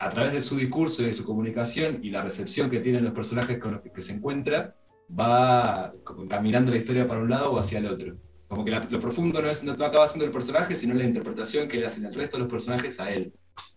a 0.00 0.08
través 0.08 0.32
de 0.32 0.42
su 0.42 0.56
discurso 0.56 1.02
y 1.02 1.06
de 1.06 1.12
su 1.12 1.24
comunicación 1.24 2.00
y 2.02 2.10
la 2.10 2.22
recepción 2.22 2.68
que 2.68 2.80
tienen 2.80 3.04
los 3.04 3.12
personajes 3.12 3.60
con 3.60 3.70
los 3.70 3.80
que, 3.80 4.00
se 4.00 4.14
encuentra, 4.14 4.74
va 5.08 5.94
caminando 6.28 6.72
la 6.72 6.78
historia 6.78 7.06
para 7.06 7.20
un 7.20 7.30
lado 7.30 7.52
o 7.52 7.58
hacia 7.60 7.78
el 7.78 7.86
otro. 7.86 8.16
Como 8.54 8.64
que 8.64 8.70
lo 8.70 9.00
profundo 9.00 9.42
no, 9.42 9.50
es, 9.50 9.64
no 9.64 9.72
acaba 9.72 10.06
siendo 10.06 10.24
el 10.24 10.30
personaje, 10.30 10.74
sino 10.76 10.94
la 10.94 11.04
interpretación 11.04 11.68
que 11.68 11.78
le 11.78 11.86
hacen 11.86 12.06
el 12.06 12.14
resto 12.14 12.36
de 12.36 12.44
los 12.44 12.50
personajes 12.50 13.00
a 13.00 13.10
él. 13.10 13.32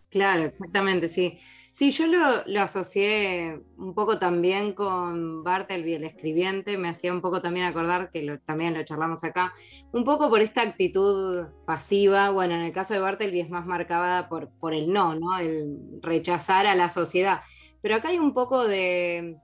Claro, 0.09 0.43
exactamente, 0.43 1.07
sí. 1.07 1.39
Sí, 1.73 1.91
yo 1.91 2.07
lo, 2.07 2.43
lo, 2.47 2.61
asocié 2.61 3.59
un 3.77 3.93
poco 3.93 4.17
también 4.17 4.73
con 4.73 5.43
Bartleby, 5.43 5.93
el 5.93 6.05
escribiente, 6.05 6.77
me 6.77 6.89
hacía 6.89 7.13
un 7.13 7.21
poco 7.21 7.41
también 7.41 7.67
acordar, 7.67 8.09
que 8.09 8.39
también 8.45 8.73
lo 8.73 8.83
charlamos 8.83 9.23
acá, 9.23 9.53
un 9.91 10.03
poco 10.03 10.27
por 10.29 10.41
esta 10.41 10.61
actitud 10.61 11.45
pasiva, 11.67 12.31
bueno, 12.31 12.55
en 12.55 12.61
el 12.61 12.71
caso 12.71 12.95
de 12.95 12.99
Bartleby 12.99 13.41
es 13.41 13.49
más 13.49 13.67
marcada 13.67 14.27
por, 14.27 14.49
por 14.59 14.73
el 14.73 14.91
no, 14.91 15.13
¿no? 15.13 15.37
El 15.37 15.77
rechazar 16.01 16.65
a 16.65 16.73
la 16.73 16.89
sociedad. 16.89 17.41
Pero 17.81 17.95
acá 17.95 18.09
hay 18.09 18.17
un 18.17 18.33
poco 18.33 18.67
de, 18.67 19.37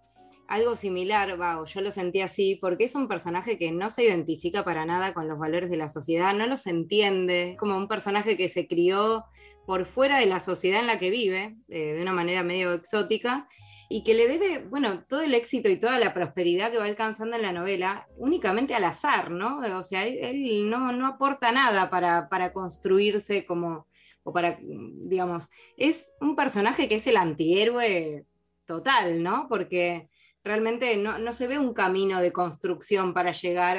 algo 0.47 0.75
similar, 0.75 1.39
va, 1.39 1.63
yo 1.65 1.81
lo 1.81 1.91
sentí 1.91 2.21
así, 2.21 2.55
porque 2.55 2.85
es 2.85 2.95
un 2.95 3.07
personaje 3.07 3.57
que 3.57 3.71
no 3.71 3.89
se 3.89 4.03
identifica 4.03 4.63
para 4.63 4.85
nada 4.85 5.13
con 5.13 5.27
los 5.27 5.39
valores 5.39 5.69
de 5.69 5.77
la 5.77 5.89
sociedad, 5.89 6.33
no 6.33 6.47
los 6.47 6.67
entiende, 6.67 7.55
como 7.59 7.77
un 7.77 7.87
personaje 7.87 8.37
que 8.37 8.49
se 8.49 8.67
crió 8.67 9.25
por 9.65 9.85
fuera 9.85 10.17
de 10.19 10.25
la 10.25 10.39
sociedad 10.39 10.81
en 10.81 10.87
la 10.87 10.99
que 10.99 11.09
vive, 11.09 11.55
eh, 11.69 11.93
de 11.93 12.01
una 12.01 12.13
manera 12.13 12.43
medio 12.43 12.73
exótica, 12.73 13.47
y 13.89 14.03
que 14.03 14.13
le 14.13 14.27
debe, 14.27 14.65
bueno, 14.69 15.03
todo 15.07 15.21
el 15.21 15.33
éxito 15.33 15.69
y 15.69 15.79
toda 15.79 15.99
la 15.99 16.13
prosperidad 16.13 16.71
que 16.71 16.77
va 16.77 16.85
alcanzando 16.85 17.35
en 17.35 17.43
la 17.43 17.51
novela 17.51 18.07
únicamente 18.17 18.73
al 18.73 18.83
azar, 18.85 19.29
¿no? 19.29 19.59
O 19.77 19.83
sea, 19.83 20.05
él, 20.05 20.69
no, 20.69 20.91
no, 20.91 21.05
aporta 21.07 21.51
nada 21.51 21.89
para, 21.89 22.27
para 22.27 22.53
construirse 22.53 23.45
como, 23.45 23.87
o 24.23 24.33
para, 24.33 24.57
digamos, 24.61 25.49
es 25.77 26.11
un 26.19 26.35
personaje 26.35 26.87
que 26.87 26.95
es 26.95 27.07
el 27.07 27.17
antihéroe 27.17 28.25
total, 28.65 29.21
¿no? 29.21 29.47
Porque 29.47 30.09
realmente 30.43 30.97
no, 30.97 31.33
se 31.33 31.47
ve 31.47 31.57
un 31.57 31.73
camino 31.73 32.21
de 32.21 32.31
construcción 32.31 33.13
para 33.13 33.31
llegar 33.31 33.77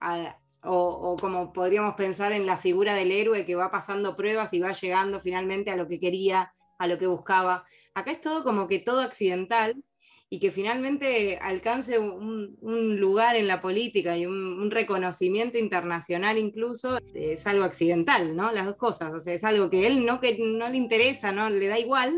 a, 0.00 0.34
o, 0.64 1.16
como 1.20 1.52
podríamos 1.52 1.94
pensar 1.94 2.32
en 2.32 2.46
la 2.46 2.56
figura 2.56 2.94
del 2.94 3.12
héroe 3.12 3.46
que 3.46 3.54
va 3.54 3.70
pasando 3.70 4.16
pruebas 4.16 4.52
y 4.52 4.60
va 4.60 4.72
llegando 4.72 5.20
finalmente 5.20 5.70
a 5.70 5.76
lo 5.76 5.86
que 5.86 5.98
quería, 5.98 6.52
a 6.78 6.86
lo 6.86 6.98
que 6.98 7.06
buscaba. 7.06 7.64
Acá 7.94 8.10
es 8.10 8.20
todo 8.20 8.42
como 8.42 8.68
que 8.68 8.78
todo 8.78 9.00
accidental 9.00 9.82
y 10.28 10.40
que 10.40 10.50
finalmente 10.50 11.38
alcance 11.42 11.98
un, 11.98 12.56
lugar 12.98 13.36
en 13.36 13.46
la 13.46 13.60
política 13.60 14.16
y 14.16 14.24
un, 14.24 14.70
reconocimiento 14.70 15.58
internacional 15.58 16.38
incluso, 16.38 16.98
es 17.14 17.46
algo 17.46 17.64
accidental, 17.64 18.34
¿no? 18.34 18.50
Las 18.50 18.64
dos 18.64 18.76
cosas, 18.76 19.12
o 19.12 19.20
sea, 19.20 19.34
es 19.34 19.44
algo 19.44 19.68
que 19.68 19.86
él 19.86 20.06
no, 20.06 20.20
que 20.20 20.38
no 20.38 20.70
le 20.70 20.78
interesa, 20.78 21.32
no 21.32 21.50
le 21.50 21.68
da 21.68 21.78
igual, 21.78 22.14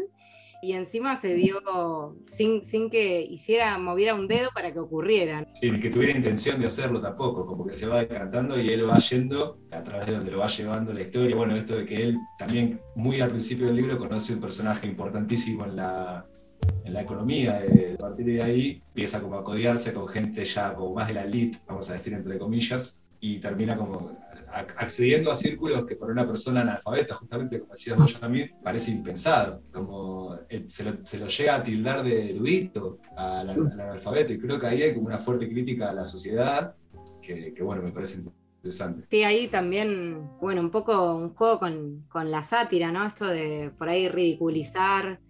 y 0.64 0.72
encima 0.72 1.14
se 1.16 1.34
dio 1.34 2.16
sin, 2.26 2.64
sin 2.64 2.88
que 2.88 3.20
hiciera, 3.20 3.78
moviera 3.78 4.14
un 4.14 4.26
dedo 4.26 4.48
para 4.54 4.72
que 4.72 4.78
ocurriera. 4.78 5.46
Sin 5.60 5.78
que 5.78 5.90
tuviera 5.90 6.16
intención 6.16 6.58
de 6.58 6.66
hacerlo 6.66 7.02
tampoco, 7.02 7.44
como 7.46 7.66
que 7.66 7.72
se 7.72 7.86
va 7.86 8.00
decantando 8.00 8.58
y 8.58 8.70
él 8.70 8.88
va 8.88 8.96
yendo 8.96 9.58
a 9.70 9.82
través 9.82 10.06
de 10.06 10.12
donde 10.14 10.30
lo 10.30 10.38
va 10.38 10.46
llevando 10.46 10.94
la 10.94 11.02
historia. 11.02 11.36
Bueno, 11.36 11.54
esto 11.54 11.76
de 11.76 11.84
que 11.84 12.02
él 12.02 12.18
también 12.38 12.80
muy 12.94 13.20
al 13.20 13.28
principio 13.28 13.66
del 13.66 13.76
libro 13.76 13.98
conoce 13.98 14.32
un 14.32 14.40
personaje 14.40 14.86
importantísimo 14.86 15.66
en 15.66 15.76
la, 15.76 16.26
en 16.82 16.94
la 16.94 17.02
economía, 17.02 17.62
a 17.94 17.98
partir 17.98 18.24
de 18.24 18.42
ahí 18.42 18.82
empieza 18.88 19.20
como 19.20 19.36
a 19.36 19.44
codiarse 19.44 19.92
con 19.92 20.08
gente 20.08 20.46
ya 20.46 20.72
como 20.74 20.94
más 20.94 21.08
de 21.08 21.14
la 21.14 21.24
elite, 21.24 21.58
vamos 21.66 21.90
a 21.90 21.92
decir 21.92 22.14
entre 22.14 22.38
comillas, 22.38 23.04
y 23.20 23.38
termina 23.38 23.76
como 23.76 24.18
accediendo 24.54 25.30
a 25.30 25.34
círculos 25.34 25.84
que 25.84 25.96
para 25.96 26.12
una 26.12 26.26
persona 26.26 26.60
analfabeta, 26.60 27.14
justamente 27.14 27.58
como 27.58 27.72
decías 27.72 27.98
vos 27.98 28.18
también, 28.18 28.52
parece 28.62 28.90
impensado, 28.90 29.62
como 29.72 30.36
se 30.66 30.84
lo, 30.84 31.04
se 31.04 31.18
lo, 31.18 31.26
llega 31.26 31.56
a 31.56 31.62
tildar 31.62 32.04
de 32.04 32.30
erudito 32.30 32.98
al, 33.16 33.50
analfabeto, 33.50 34.32
y 34.32 34.38
creo 34.38 34.58
que 34.58 34.66
ahí 34.66 34.82
hay 34.82 34.94
como 34.94 35.06
una 35.06 35.18
fuerte 35.18 35.48
crítica 35.48 35.90
a 35.90 35.92
la 35.92 36.04
sociedad, 36.04 36.74
que, 37.20 37.52
que 37.52 37.62
bueno, 37.62 37.82
me 37.82 37.90
parece 37.90 38.22
interesante. 38.56 39.06
Sí, 39.10 39.24
ahí 39.24 39.48
también, 39.48 40.30
bueno, 40.40 40.60
un 40.60 40.70
poco 40.70 41.14
un 41.14 41.34
juego 41.34 41.58
con, 41.58 42.04
con 42.08 42.30
la 42.30 42.44
sátira, 42.44 42.92
¿no? 42.92 43.06
Esto 43.06 43.26
de 43.26 43.70
por 43.76 43.88
ahí 43.88 44.08
ridiculizar 44.08 45.20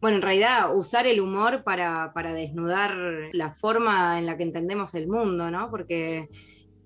bueno, 0.00 0.18
en 0.18 0.22
realidad 0.22 0.76
usar 0.76 1.08
el 1.08 1.20
humor 1.20 1.64
para, 1.64 2.12
para, 2.14 2.32
desnudar 2.32 2.96
la 3.32 3.50
forma 3.50 4.18
en 4.18 4.26
la 4.26 4.36
que 4.36 4.44
entendemos 4.44 4.94
el 4.94 5.08
mundo, 5.08 5.50
¿no? 5.50 5.70
Porque 5.70 6.28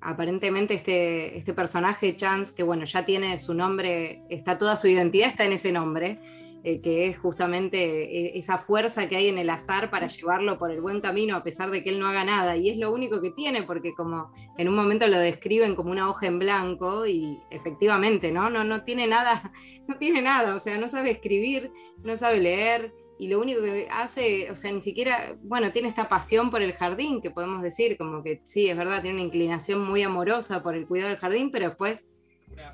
aparentemente 0.02 0.74
este, 0.74 1.36
este 1.38 1.54
personaje, 1.54 2.16
Chance, 2.16 2.54
que 2.54 2.62
bueno, 2.62 2.84
ya 2.84 3.04
tiene 3.04 3.36
su 3.38 3.54
nombre, 3.54 4.22
está 4.28 4.58
toda 4.58 4.76
su 4.76 4.88
identidad, 4.88 5.28
está 5.28 5.44
en 5.44 5.52
ese 5.52 5.72
nombre, 5.72 6.18
eh, 6.64 6.80
que 6.80 7.06
es 7.06 7.18
justamente 7.18 7.78
eh, 7.78 8.38
esa 8.38 8.56
fuerza 8.58 9.08
que 9.08 9.16
hay 9.16 9.28
en 9.28 9.38
el 9.38 9.50
azar 9.50 9.90
para 9.90 10.06
llevarlo 10.06 10.58
por 10.58 10.70
el 10.70 10.80
buen 10.80 11.00
camino 11.00 11.34
a 11.34 11.42
pesar 11.42 11.72
de 11.72 11.82
que 11.82 11.90
él 11.90 11.98
no 11.98 12.06
haga 12.06 12.24
nada. 12.24 12.56
Y 12.56 12.70
es 12.70 12.78
lo 12.78 12.92
único 12.92 13.20
que 13.20 13.30
tiene, 13.30 13.62
porque 13.62 13.94
como 13.94 14.32
en 14.58 14.68
un 14.68 14.76
momento 14.76 15.08
lo 15.08 15.18
describen 15.18 15.74
como 15.74 15.90
una 15.90 16.08
hoja 16.08 16.26
en 16.26 16.38
blanco 16.38 17.06
y 17.06 17.40
efectivamente, 17.50 18.30
¿no? 18.30 18.48
No, 18.48 18.62
no 18.62 18.84
tiene 18.84 19.06
nada, 19.06 19.52
no 19.88 19.96
tiene 19.98 20.22
nada, 20.22 20.54
o 20.54 20.60
sea, 20.60 20.78
no 20.78 20.88
sabe 20.88 21.10
escribir, 21.10 21.72
no 22.04 22.16
sabe 22.16 22.40
leer, 22.40 22.94
y 23.22 23.28
lo 23.28 23.40
único 23.40 23.62
que 23.62 23.86
hace, 23.88 24.50
o 24.50 24.56
sea, 24.56 24.72
ni 24.72 24.80
siquiera, 24.80 25.36
bueno, 25.44 25.70
tiene 25.70 25.86
esta 25.86 26.08
pasión 26.08 26.50
por 26.50 26.60
el 26.60 26.72
jardín, 26.72 27.20
que 27.20 27.30
podemos 27.30 27.62
decir, 27.62 27.96
como 27.96 28.20
que 28.24 28.40
sí, 28.42 28.68
es 28.68 28.76
verdad, 28.76 29.00
tiene 29.00 29.14
una 29.18 29.24
inclinación 29.24 29.80
muy 29.80 30.02
amorosa 30.02 30.60
por 30.60 30.74
el 30.74 30.88
cuidado 30.88 31.10
del 31.10 31.18
jardín, 31.18 31.52
pero 31.52 31.68
después 31.68 32.08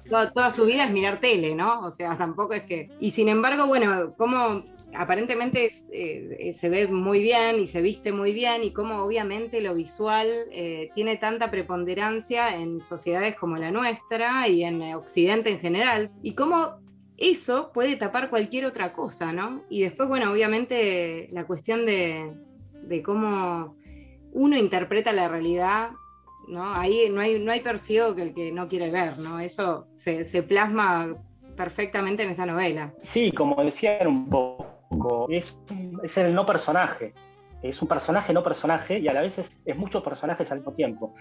toda, 0.09 0.51
su 0.51 0.65
vida 0.65 0.85
es 0.85 0.91
mirar 0.91 1.21
tele, 1.21 1.55
¿no? 1.55 1.81
O 1.81 1.91
sea, 1.91 2.17
tampoco 2.19 2.55
es 2.55 2.63
que... 2.63 2.89
Y 2.99 3.11
sin 3.11 3.29
embargo, 3.29 3.67
bueno, 3.67 4.15
como 4.17 4.65
aparentemente 4.95 5.71
eh, 5.93 6.55
se 6.55 6.69
ve 6.71 6.87
muy 6.87 7.21
bien 7.21 7.61
y 7.61 7.67
se 7.67 7.83
viste 7.83 8.11
muy 8.11 8.33
bien 8.33 8.65
y 8.65 8.73
como 8.73 9.03
obviamente 9.03 9.61
lo 9.61 9.75
visual 9.75 10.29
eh, 10.51 10.89
tiene 10.95 11.19
tanta 11.19 11.51
preponderancia 11.51 12.57
en 12.57 12.81
sociedades 12.81 13.35
como 13.35 13.59
la 13.59 13.71
nuestra 13.71 14.49
y 14.49 14.65
en 14.65 14.95
Occidente 14.95 15.51
en 15.51 15.59
general, 15.59 16.11
y 16.23 16.33
cómo 16.33 16.88
eso 17.19 17.73
puede 17.73 17.97
tapar 17.97 18.31
cualquier 18.31 18.65
otra 18.65 18.93
cosa, 18.93 19.33
¿no? 19.33 19.65
Y 19.69 19.83
después, 19.83 20.09
bueno, 20.09 20.31
obviamente 20.31 21.29
la 21.33 21.47
cuestión 21.47 21.85
de, 21.85 22.33
cómo 23.05 23.77
uno 24.33 24.57
interpreta 24.57 25.13
la 25.13 25.29
realidad, 25.29 25.91
¿no? 26.47 26.75
Ahí 26.75 27.11
no 27.11 27.21
hay, 27.21 27.39
no 27.41 27.51
hay 27.51 27.61
que 27.61 28.23
el 28.23 28.35
que 28.35 28.53
no 28.53 28.69
quiere 28.69 28.91
ver, 28.91 29.19
¿no? 29.19 29.41
Eso 29.41 29.89
se, 29.95 30.43
plasma 30.45 31.17
perfectamente 31.57 32.23
en 32.23 32.31
esta 32.31 32.47
novela. 32.47 32.95
Sí, 33.03 33.33
como 33.33 33.63
decían 33.65 34.07
un 34.07 34.29
poco, 34.31 35.27
es, 35.29 35.59
es 36.05 36.17
el 36.19 36.33
no 36.35 36.47
personaje. 36.47 37.15
Es 37.61 37.83
un 37.83 37.89
personaje 37.89 38.33
no 38.33 38.45
personaje 38.45 39.01
y 39.01 39.09
a 39.09 39.13
la 39.13 39.23
vez 39.23 39.37
es 39.39 39.77
muchos 39.77 40.05
personajes 40.05 40.49
al 40.53 40.59
mismo 40.59 40.73
tiempo, 40.75 41.13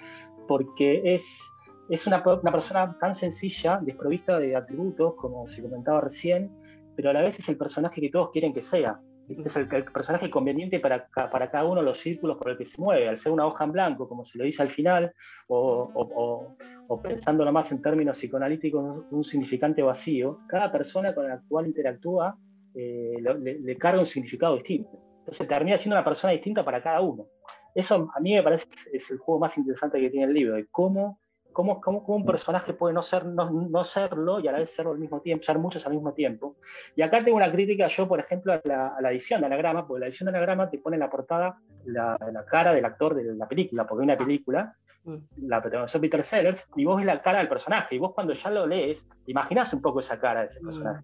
porque 0.48 1.02
es 1.04 1.42
es 1.90 2.08
una, 2.08 2.24
persona 2.24 2.98
tan 3.00 3.16
sencilla, 3.16 3.80
desprovista 3.82 4.40
de 4.40 4.56
atributos, 4.56 5.16
como 5.16 5.48
se 5.48 5.62
comentaba 5.62 6.02
recién, 6.02 6.52
pero 6.96 7.10
a 7.10 7.14
la 7.14 7.22
vez 7.22 7.40
es 7.40 7.48
el 7.50 7.58
personaje 7.58 8.02
que 8.02 8.10
todos 8.10 8.32
quieren 8.32 8.54
que 8.54 8.62
sea. 8.62 9.00
Es 9.30 9.56
el, 9.58 9.68
personaje 9.68 10.30
conveniente 10.30 10.80
para, 10.80 11.08
para, 11.08 11.52
cada 11.52 11.66
uno 11.66 11.82
de 11.82 11.86
los 11.86 11.98
círculos 11.98 12.38
por 12.38 12.50
el 12.50 12.58
que 12.58 12.66
se 12.66 12.82
mueve. 12.82 13.10
Al 13.10 13.18
ser 13.18 13.32
una 13.32 13.46
hoja 13.46 13.66
en 13.66 13.74
blanco, 13.74 14.08
como 14.08 14.24
se 14.24 14.38
lo 14.38 14.46
dice 14.46 14.62
al 14.62 14.70
final, 14.70 15.14
o, 15.48 15.92
o, 15.94 16.56
o, 16.88 17.02
pensándolo 17.02 17.52
más 17.52 17.72
en 17.72 17.82
términos 17.82 18.18
psicoanalíticos, 18.18 19.06
un 19.12 19.24
significante 19.24 19.82
vacío, 19.82 20.40
cada 20.48 20.72
persona 20.72 21.14
con 21.14 21.28
la 21.28 21.42
cual 21.48 21.68
interactúa 21.68 22.38
eh, 22.74 23.18
le, 23.20 23.78
carga 23.78 24.00
un 24.00 24.06
significado 24.06 24.54
distinto. 24.56 24.92
Entonces 25.20 25.48
termina 25.48 25.78
siendo 25.78 25.96
una 25.96 26.06
persona 26.06 26.34
distinta 26.34 26.64
para 26.64 26.82
cada 26.82 27.02
uno. 27.02 27.26
Eso 27.74 28.10
a 28.14 28.20
mí 28.20 28.34
me 28.34 28.44
parece 28.44 28.68
es 28.94 29.10
el 29.12 29.18
juego 29.18 29.40
más 29.40 29.58
interesante 29.58 30.00
que 30.00 30.10
tiene 30.10 30.28
el 30.28 30.34
libro, 30.34 30.56
de 30.56 30.68
cómo 30.68 31.20
cómo, 31.58 31.82
cómo, 31.82 32.04
un 32.06 32.24
personaje 32.24 32.72
puede 32.76 32.94
no, 32.94 33.02
ser, 33.02 33.26
no, 33.26 33.50
no, 33.50 33.84
serlo 33.84 34.40
y 34.40 34.48
a 34.48 34.52
la 34.52 34.60
vez 34.60 34.76
serlo 34.76 34.92
al 34.92 35.00
mismo 35.00 35.22
tiempo, 35.22 35.44
ser 35.44 35.58
muchos 35.58 35.84
al 35.88 35.94
mismo 35.94 36.14
tiempo. 36.14 36.58
Y 36.96 37.02
acá 37.02 37.24
tengo 37.24 37.36
una 37.36 37.52
crítica 37.52 37.88
yo, 37.88 38.08
por 38.08 38.20
ejemplo, 38.20 38.54
a 38.54 38.62
la, 38.64 38.90
a 38.90 39.02
la 39.02 39.10
edición 39.10 39.42
de 39.42 39.48
anagrama, 39.48 39.88
porque 39.88 40.02
la 40.02 40.06
edición 40.06 40.28
de 40.28 40.38
anagrama 40.38 40.70
te 40.70 40.78
pone 40.78 40.98
en 40.98 41.00
la 41.00 41.10
portada 41.10 41.58
la, 41.86 42.16
la 42.32 42.46
cara 42.46 42.74
del 42.74 42.86
actor 42.86 43.16
de 43.16 43.34
la 43.34 43.48
película, 43.48 43.88
porque 43.88 44.04
hay 44.04 44.06
una 44.06 44.18
película 44.20 44.76
mm. 45.04 45.16
la 45.48 45.60
protagonizó 45.60 46.00
Peter 46.00 46.24
Sellers, 46.24 46.64
y 46.76 46.86
vos 46.86 46.98
ves 46.98 47.08
la 47.08 47.24
cara 47.24 47.40
del 47.40 47.50
personaje, 47.50 47.96
y 47.96 47.98
vos 47.98 48.14
cuando 48.14 48.34
ya 48.34 48.52
lo 48.52 48.68
lees, 48.68 49.04
te 49.26 49.32
imaginás 49.32 49.74
un 49.74 49.82
poco 49.82 50.02
esa 50.02 50.20
cara 50.20 50.42
de 50.42 50.48
ese 50.50 50.62
mm. 50.62 50.64
personaje. 50.64 51.04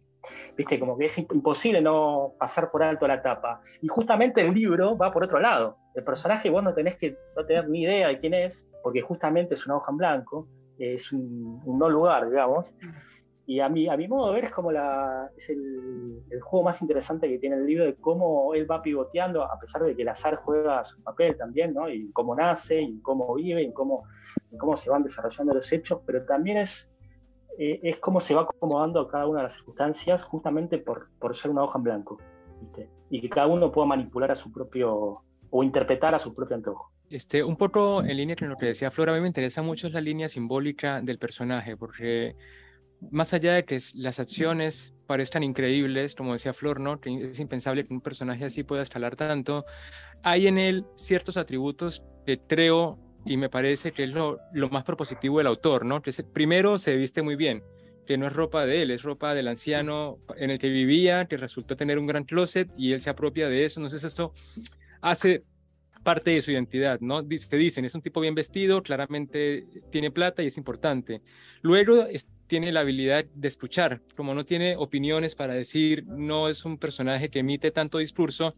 Viste, 0.55 0.79
como 0.79 0.95
que 0.99 1.07
es 1.07 1.17
imposible 1.17 1.81
no 1.81 2.35
pasar 2.37 2.69
por 2.69 2.83
alto 2.83 3.07
la 3.07 3.23
tapa. 3.23 3.59
Y 3.81 3.87
justamente 3.87 4.41
el 4.41 4.53
libro 4.53 4.95
va 4.95 5.11
por 5.11 5.23
otro 5.23 5.39
lado. 5.39 5.77
El 5.95 6.03
personaje 6.03 6.51
vos 6.51 6.63
no 6.63 6.75
tenés 6.75 6.95
que 6.95 7.17
no 7.35 7.43
tener 7.43 7.67
ni 7.67 7.81
idea 7.81 8.07
de 8.07 8.19
quién 8.19 8.35
es, 8.35 8.63
porque 8.83 9.01
justamente 9.01 9.55
es 9.55 9.65
una 9.65 9.77
hoja 9.77 9.91
en 9.91 9.97
blanco, 9.97 10.47
es 10.77 11.11
un, 11.11 11.61
no 11.65 11.89
lugar, 11.89 12.29
digamos. 12.29 12.73
Y 13.45 13.59
a 13.59 13.67
mi, 13.67 13.89
a 13.89 13.97
mi 13.97 14.07
modo 14.07 14.27
de 14.27 14.35
ver 14.35 14.45
es 14.45 14.51
como 14.51 14.71
la, 14.71 15.29
es 15.35 15.49
el, 15.49 16.23
juego 16.41 16.65
más 16.65 16.81
interesante 16.81 17.27
que 17.27 17.39
tiene 17.39 17.57
el 17.57 17.65
libro 17.65 17.85
de 17.85 17.95
cómo 17.95 18.53
él 18.53 18.69
va 18.69 18.81
pivoteando, 18.81 19.43
a 19.43 19.59
pesar 19.59 19.83
de 19.83 19.95
que 19.95 20.03
el 20.03 20.09
azar 20.09 20.37
juega 20.37 20.83
su 20.85 21.01
papel 21.03 21.37
también, 21.37 21.73
¿no? 21.73 21.89
Y 21.89 22.11
cómo 22.11 22.35
nace, 22.35 22.81
y 22.81 23.01
cómo 23.01 23.33
vive, 23.35 23.63
y 23.63 23.73
cómo, 23.73 24.03
cómo 24.57 24.77
se 24.77 24.89
van 24.89 25.03
desarrollando 25.03 25.53
los 25.53 25.71
hechos, 25.71 26.01
pero 26.05 26.25
también 26.25 26.57
es, 26.57 26.89
eh, 27.57 27.79
es 27.83 27.97
cómo 27.97 28.21
se 28.21 28.33
va 28.33 28.43
acomodando 28.43 29.07
cada 29.07 29.27
una 29.27 29.39
de 29.39 29.43
las 29.43 29.55
circunstancias 29.55 30.23
justamente 30.23 30.77
por, 30.77 31.09
por 31.19 31.35
ser 31.35 31.51
una 31.51 31.63
hoja 31.63 31.79
en 31.79 31.83
blanco. 31.83 32.17
Y 33.09 33.19
que 33.19 33.29
cada 33.29 33.47
uno 33.47 33.73
pueda 33.73 33.87
manipular 33.87 34.31
a 34.31 34.35
su 34.35 34.53
propio, 34.53 35.21
o 35.49 35.63
interpretar 35.63 36.15
a 36.15 36.19
su 36.19 36.33
propio 36.33 36.55
antojo. 36.55 36.92
Este, 37.09 37.43
un 37.43 37.57
poco 37.57 38.03
en 38.03 38.17
línea 38.17 38.35
con 38.35 38.49
lo 38.49 38.57
que 38.57 38.67
decía 38.67 38.89
Flora, 38.89 39.11
a 39.11 39.15
mí 39.15 39.21
me 39.21 39.27
interesa 39.27 39.61
mucho 39.61 39.87
la 39.89 40.01
línea 40.01 40.27
simbólica 40.27 41.01
del 41.01 41.19
personaje, 41.19 41.77
porque 41.77 42.35
más 43.11 43.33
allá 43.33 43.53
de 43.53 43.65
que 43.65 43.79
las 43.95 44.19
acciones 44.19 44.93
parezcan 45.05 45.43
increíbles, 45.43 46.15
como 46.15 46.33
decía 46.33 46.53
Flor, 46.53 46.79
¿no? 46.79 46.99
que 46.99 47.31
es 47.31 47.39
impensable 47.39 47.85
que 47.85 47.93
un 47.93 48.01
personaje 48.01 48.45
así 48.45 48.63
pueda 48.63 48.81
escalar 48.81 49.15
tanto, 49.15 49.65
hay 50.23 50.47
en 50.47 50.57
él 50.57 50.85
ciertos 50.95 51.37
atributos 51.37 52.03
que 52.25 52.39
creo 52.39 52.99
y 53.25 53.37
me 53.37 53.49
parece 53.49 53.91
que 53.91 54.03
es 54.03 54.09
lo, 54.09 54.39
más 54.71 54.83
propositivo 54.83 55.37
del 55.37 55.47
autor, 55.47 55.85
¿no? 55.85 56.01
que 56.01 56.11
primero 56.23 56.77
se 56.79 56.95
viste 56.95 57.21
muy 57.21 57.35
bien, 57.35 57.63
que 58.05 58.17
no 58.17 58.27
es 58.27 58.33
ropa 58.33 58.65
de 58.65 58.81
él, 58.81 58.91
es 58.91 59.03
ropa 59.03 59.33
del 59.33 59.47
anciano 59.47 60.19
en 60.35 60.49
el 60.49 60.59
que 60.59 60.69
vivía, 60.69 61.25
que 61.25 61.37
resultó 61.37 61.75
tener 61.75 61.99
un 61.99 62.07
gran 62.07 62.23
closet 62.23 62.69
y 62.77 62.93
él 62.93 63.01
se 63.01 63.09
apropia 63.09 63.49
de 63.49 63.65
eso, 63.65 63.79
entonces 63.79 64.03
esto 64.03 64.33
hace 65.01 65.43
parte 66.03 66.31
de 66.31 66.41
su 66.41 66.51
identidad, 66.51 66.99
¿no? 66.99 67.25
Se 67.37 67.57
dicen, 67.57 67.85
es 67.85 67.95
un 67.95 68.01
tipo 68.01 68.19
bien 68.21 68.35
vestido, 68.35 68.83
claramente 68.83 69.65
tiene 69.89 70.11
plata 70.11 70.43
y 70.43 70.47
es 70.47 70.57
importante. 70.57 71.21
Luego 71.61 72.05
tiene 72.47 72.71
la 72.71 72.81
habilidad 72.81 73.25
de 73.33 73.47
escuchar, 73.47 74.01
como 74.15 74.33
no 74.33 74.45
tiene 74.45 74.75
opiniones 74.77 75.33
para 75.33 75.53
decir, 75.53 76.05
no 76.05 76.49
es 76.49 76.65
un 76.65 76.77
personaje 76.77 77.29
que 77.29 77.39
emite 77.39 77.71
tanto 77.71 77.97
discurso, 77.97 78.55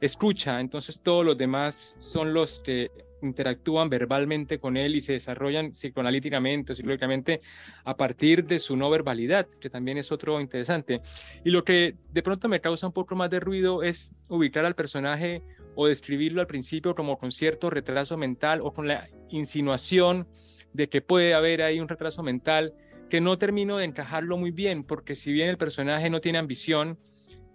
escucha, 0.00 0.60
entonces 0.60 1.00
todos 1.02 1.24
los 1.24 1.38
demás 1.38 1.96
son 1.98 2.34
los 2.34 2.60
que 2.60 2.90
interactúan 3.22 3.88
verbalmente 3.88 4.58
con 4.58 4.76
él 4.76 4.94
y 4.94 5.00
se 5.00 5.12
desarrollan 5.12 5.72
psicoanalíticamente 5.72 6.72
o 6.72 6.74
psicológicamente 6.74 7.40
a 7.84 7.96
partir 7.96 8.44
de 8.44 8.58
su 8.58 8.76
no 8.76 8.90
verbalidad, 8.90 9.46
que 9.60 9.70
también 9.70 9.98
es 9.98 10.12
otro 10.12 10.40
interesante. 10.40 11.00
Y 11.44 11.50
lo 11.50 11.64
que 11.64 11.96
de 12.12 12.22
pronto 12.22 12.48
me 12.48 12.60
causa 12.60 12.86
un 12.86 12.92
poco 12.92 13.16
más 13.16 13.30
de 13.30 13.40
ruido 13.40 13.82
es 13.82 14.14
ubicar 14.28 14.64
al 14.64 14.74
personaje 14.74 15.42
o 15.80 15.86
describirlo 15.86 16.40
al 16.40 16.48
principio 16.48 16.96
como 16.96 17.18
con 17.18 17.30
cierto 17.30 17.70
retraso 17.70 18.16
mental 18.16 18.58
o 18.64 18.72
con 18.72 18.88
la 18.88 19.08
insinuación 19.28 20.26
de 20.72 20.88
que 20.88 21.02
puede 21.02 21.34
haber 21.34 21.62
ahí 21.62 21.78
un 21.78 21.86
retraso 21.86 22.24
mental 22.24 22.74
que 23.08 23.20
no 23.20 23.38
termino 23.38 23.76
de 23.76 23.84
encajarlo 23.84 24.36
muy 24.36 24.50
bien, 24.50 24.82
porque 24.82 25.14
si 25.14 25.32
bien 25.32 25.48
el 25.48 25.56
personaje 25.56 26.10
no 26.10 26.20
tiene 26.20 26.38
ambición, 26.38 26.98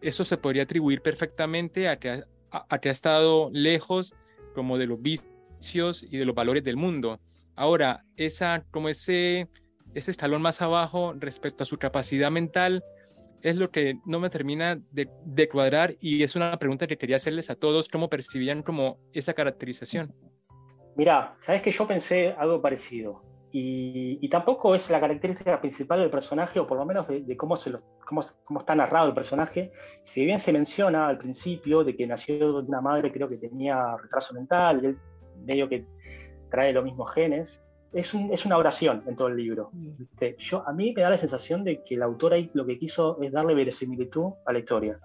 eso 0.01 0.23
se 0.23 0.37
podría 0.37 0.63
atribuir 0.63 1.01
perfectamente 1.01 1.89
a 1.89 1.99
que 1.99 2.23
ha, 2.49 2.79
estado 2.83 3.49
lejos 3.51 4.13
como 4.55 4.77
de 4.77 4.87
los 4.87 5.01
vicios 5.01 6.01
y 6.09 6.15
de 6.15 6.23
los 6.23 6.33
valores 6.33 6.63
del 6.63 6.77
mundo. 6.77 7.19
Ahora, 7.57 8.05
esa, 8.15 8.63
como 8.71 8.87
ese, 8.87 9.49
ese 9.95 10.11
escalón 10.11 10.41
más 10.41 10.61
abajo 10.61 11.13
respecto 11.19 11.63
a 11.63 11.65
su 11.65 11.75
capacidad 11.75 12.31
mental 12.31 12.85
es 13.43 13.57
lo 13.57 13.69
que 13.69 13.99
no 14.05 14.19
me 14.19 14.29
termina 14.29 14.81
de, 14.91 15.49
cuadrar 15.49 15.95
y 15.99 16.23
es 16.23 16.35
una 16.35 16.57
pregunta 16.57 16.87
que 16.87 16.97
quería 16.97 17.17
hacerles 17.17 17.49
a 17.49 17.55
todos, 17.55 17.89
¿cómo 17.89 18.09
percibían 18.09 18.63
como 18.63 18.97
esa 19.11 19.33
caracterización? 19.33 20.13
Mira, 20.95 21.35
sabes 21.41 21.61
que 21.61 21.71
yo 21.71 21.85
pensé 21.85 22.33
algo 22.37 22.61
parecido. 22.61 23.21
Y, 23.55 24.27
tampoco 24.29 24.73
es 24.73 24.89
la 24.89 24.99
característica 24.99 25.61
principal 25.61 25.99
del 25.99 26.09
personaje, 26.09 26.59
o 26.59 26.65
por 26.65 26.77
lo 26.77 26.85
menos 26.85 27.07
de, 27.07 27.37
cómo, 27.37 27.55
se 27.55 27.71
cómo, 28.07 28.21
cómo, 28.45 28.61
está 28.61 28.73
narrado 28.73 29.09
el 29.09 29.13
personaje. 29.13 29.71
Si 30.01 30.25
bien 30.25 30.39
se 30.39 30.51
menciona 30.51 31.07
al 31.07 31.19
principio 31.19 31.83
de 31.83 31.95
que 31.95 32.07
nació 32.07 32.61
de 32.61 32.67
una 32.67 32.81
madre, 32.81 33.11
creo 33.11 33.29
que 33.29 33.37
tenía 33.37 33.95
retraso 34.01 34.33
mental, 34.33 34.79
y 34.81 34.85
él 34.87 34.97
medio 35.45 35.69
que 35.69 35.85
trae 36.49 36.73
los 36.73 36.83
mismos 36.83 37.11
genes. 37.13 37.62
Es, 37.93 38.13
un, 38.13 38.33
es 38.33 38.45
una 38.45 38.57
oración 38.57 39.03
en 39.05 39.15
todo 39.15 39.27
el 39.27 39.37
libro. 39.37 39.69
Mm. 39.71 40.25
Yo, 40.37 40.67
a 40.67 40.73
mí 40.73 40.93
me 40.95 41.03
da 41.03 41.11
la 41.11 41.17
sensación 41.17 41.63
de 41.63 41.83
que 41.83 41.95
el 41.95 42.03
autor 42.03 42.33
ahí 42.33 42.49
lo 42.53 42.65
que 42.65 42.79
quiso 42.79 43.21
es 43.21 43.31
darle 43.31 43.53
verosimilitud 43.53 44.33
a 44.45 44.53
la 44.53 44.59
historia. 44.59 44.99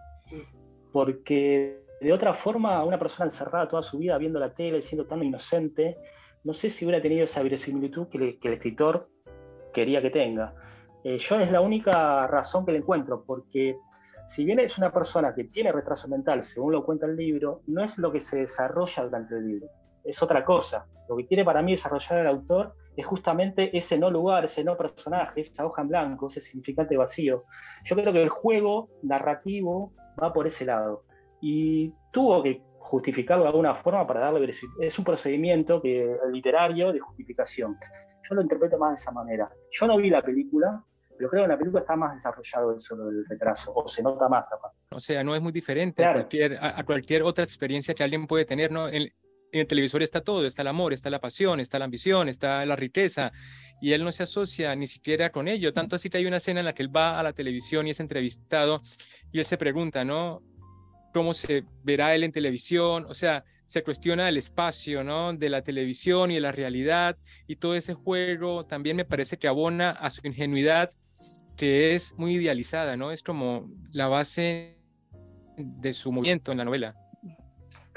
Porque 0.92 1.82
de 2.00 2.12
otra 2.12 2.32
forma, 2.32 2.82
una 2.84 2.98
persona 2.98 3.26
encerrada 3.26 3.68
toda 3.68 3.82
su 3.82 3.98
vida 3.98 4.16
viendo 4.18 4.38
la 4.38 4.54
tele, 4.54 4.80
siendo 4.80 5.06
tan 5.06 5.22
inocente, 5.22 5.98
no 6.44 6.52
sé 6.52 6.70
si 6.70 6.84
hubiera 6.84 7.02
tenido 7.02 7.24
esa 7.24 7.42
verosimilitud 7.42 8.08
que, 8.08 8.38
que 8.38 8.48
el 8.48 8.54
escritor 8.54 9.08
quería 9.72 10.00
que 10.00 10.10
tenga. 10.10 10.54
Eh, 11.04 11.18
yo 11.18 11.38
es 11.38 11.50
la 11.50 11.60
única 11.60 12.26
razón 12.26 12.64
que 12.64 12.72
le 12.72 12.78
encuentro, 12.78 13.24
porque 13.26 13.76
si 14.28 14.44
bien 14.44 14.60
es 14.60 14.78
una 14.78 14.92
persona 14.92 15.34
que 15.34 15.44
tiene 15.44 15.72
retraso 15.72 16.08
mental, 16.08 16.42
según 16.42 16.72
lo 16.72 16.84
cuenta 16.84 17.06
el 17.06 17.16
libro, 17.16 17.62
no 17.66 17.82
es 17.82 17.98
lo 17.98 18.10
que 18.12 18.20
se 18.20 18.38
desarrolla 18.38 19.04
durante 19.04 19.34
el 19.36 19.46
libro 19.46 19.68
es 20.08 20.22
otra 20.22 20.44
cosa. 20.44 20.86
Lo 21.08 21.16
que 21.16 21.26
quiere 21.26 21.44
para 21.44 21.62
mí 21.62 21.72
desarrollar 21.72 22.20
el 22.20 22.26
autor 22.26 22.74
es 22.96 23.06
justamente 23.06 23.76
ese 23.76 23.98
no 23.98 24.10
lugar, 24.10 24.46
ese 24.46 24.64
no 24.64 24.76
personaje, 24.76 25.42
esa 25.42 25.66
hoja 25.66 25.82
en 25.82 25.88
blanco, 25.88 26.28
ese 26.28 26.40
significante 26.40 26.96
vacío. 26.96 27.44
Yo 27.84 27.94
creo 27.94 28.12
que 28.12 28.22
el 28.22 28.30
juego 28.30 28.88
narrativo 29.02 29.92
va 30.20 30.32
por 30.32 30.46
ese 30.46 30.64
lado. 30.64 31.04
Y 31.40 31.92
tuvo 32.10 32.42
que 32.42 32.62
justificarlo 32.78 33.44
de 33.44 33.50
alguna 33.50 33.74
forma 33.74 34.06
para 34.06 34.20
darle 34.20 34.50
es 34.80 34.98
un 34.98 35.04
procedimiento 35.04 35.80
que, 35.82 36.16
literario 36.32 36.90
de 36.92 37.00
justificación. 37.00 37.76
Yo 38.28 38.34
lo 38.34 38.42
interpreto 38.42 38.78
más 38.78 38.90
de 38.90 38.96
esa 38.96 39.12
manera. 39.12 39.50
Yo 39.70 39.86
no 39.86 39.98
vi 39.98 40.08
la 40.08 40.22
película, 40.22 40.82
pero 41.16 41.28
creo 41.28 41.42
que 41.42 41.44
en 41.44 41.50
la 41.50 41.58
película 41.58 41.80
está 41.82 41.96
más 41.96 42.14
desarrollado 42.14 42.74
eso 42.74 42.96
del 42.96 43.26
retraso, 43.26 43.72
o 43.74 43.86
se 43.86 44.02
nota 44.02 44.28
más 44.28 44.46
capaz. 44.48 44.72
O 44.90 45.00
sea, 45.00 45.22
no 45.22 45.34
es 45.34 45.42
muy 45.42 45.52
diferente 45.52 46.04
a, 46.04 46.14
cualquier, 46.14 46.58
a, 46.60 46.82
cualquier, 46.84 47.22
otra 47.22 47.44
experiencia 47.44 47.94
que 47.94 48.02
alguien 48.02 48.26
puede 48.26 48.46
tener, 48.46 48.72
¿no? 48.72 48.88
En 49.52 49.60
el 49.60 49.66
televisor 49.66 50.02
está 50.02 50.20
todo, 50.20 50.44
está 50.44 50.62
el 50.62 50.68
amor, 50.68 50.92
está 50.92 51.10
la 51.10 51.20
pasión, 51.20 51.60
está 51.60 51.78
la 51.78 51.86
ambición, 51.86 52.28
está 52.28 52.64
la 52.66 52.76
riqueza, 52.76 53.32
y 53.80 53.92
él 53.92 54.04
no 54.04 54.12
se 54.12 54.22
asocia 54.22 54.74
ni 54.74 54.86
siquiera 54.86 55.30
con 55.30 55.48
ello. 55.48 55.72
Tanto 55.72 55.96
así 55.96 56.10
que 56.10 56.18
hay 56.18 56.26
una 56.26 56.38
escena 56.38 56.60
en 56.60 56.66
la 56.66 56.74
que 56.74 56.82
él 56.82 56.94
va 56.94 57.18
a 57.18 57.22
la 57.22 57.32
televisión 57.32 57.86
y 57.86 57.90
es 57.90 58.00
entrevistado, 58.00 58.82
y 59.32 59.38
él 59.38 59.44
se 59.44 59.56
pregunta, 59.56 60.04
¿no? 60.04 60.42
¿Cómo 61.12 61.34
se 61.34 61.64
verá 61.82 62.14
él 62.14 62.24
en 62.24 62.32
televisión? 62.32 63.06
O 63.08 63.14
sea, 63.14 63.44
se 63.66 63.82
cuestiona 63.82 64.28
el 64.28 64.36
espacio, 64.36 65.04
¿no? 65.04 65.32
De 65.32 65.48
la 65.48 65.62
televisión 65.62 66.30
y 66.30 66.34
de 66.34 66.40
la 66.40 66.52
realidad, 66.52 67.16
y 67.46 67.56
todo 67.56 67.74
ese 67.74 67.94
juego 67.94 68.66
también 68.66 68.96
me 68.96 69.04
parece 69.04 69.38
que 69.38 69.48
abona 69.48 69.90
a 69.90 70.10
su 70.10 70.26
ingenuidad 70.26 70.90
que 71.56 71.94
es 71.94 72.14
muy 72.16 72.36
idealizada, 72.36 72.96
¿no? 72.96 73.10
Es 73.10 73.22
como 73.22 73.68
la 73.90 74.06
base 74.06 74.78
de 75.56 75.92
su 75.92 76.12
movimiento 76.12 76.52
en 76.52 76.58
la 76.58 76.64
novela. 76.64 76.94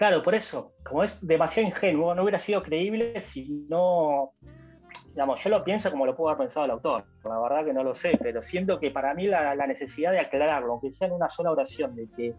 Claro, 0.01 0.23
por 0.23 0.33
eso, 0.33 0.73
como 0.83 1.03
es 1.03 1.19
demasiado 1.21 1.67
ingenuo, 1.67 2.15
no 2.15 2.23
hubiera 2.23 2.39
sido 2.39 2.63
creíble 2.63 3.19
si 3.19 3.67
no, 3.69 4.31
digamos, 5.09 5.43
yo 5.43 5.51
lo 5.51 5.63
pienso 5.63 5.91
como 5.91 6.07
lo 6.07 6.15
pudo 6.15 6.29
haber 6.29 6.47
pensado 6.47 6.65
el 6.65 6.71
autor, 6.71 7.05
la 7.23 7.39
verdad 7.39 7.65
que 7.65 7.71
no 7.71 7.83
lo 7.83 7.93
sé, 7.93 8.17
pero 8.19 8.41
siento 8.41 8.79
que 8.79 8.89
para 8.89 9.13
mí 9.13 9.27
la, 9.27 9.53
necesidad 9.67 10.11
de 10.11 10.19
aclararlo, 10.19 10.71
aunque 10.71 10.91
sea 10.91 11.05
en 11.05 11.13
una 11.13 11.29
sola 11.29 11.51
oración, 11.51 11.95
de 11.95 12.09
que 12.17 12.33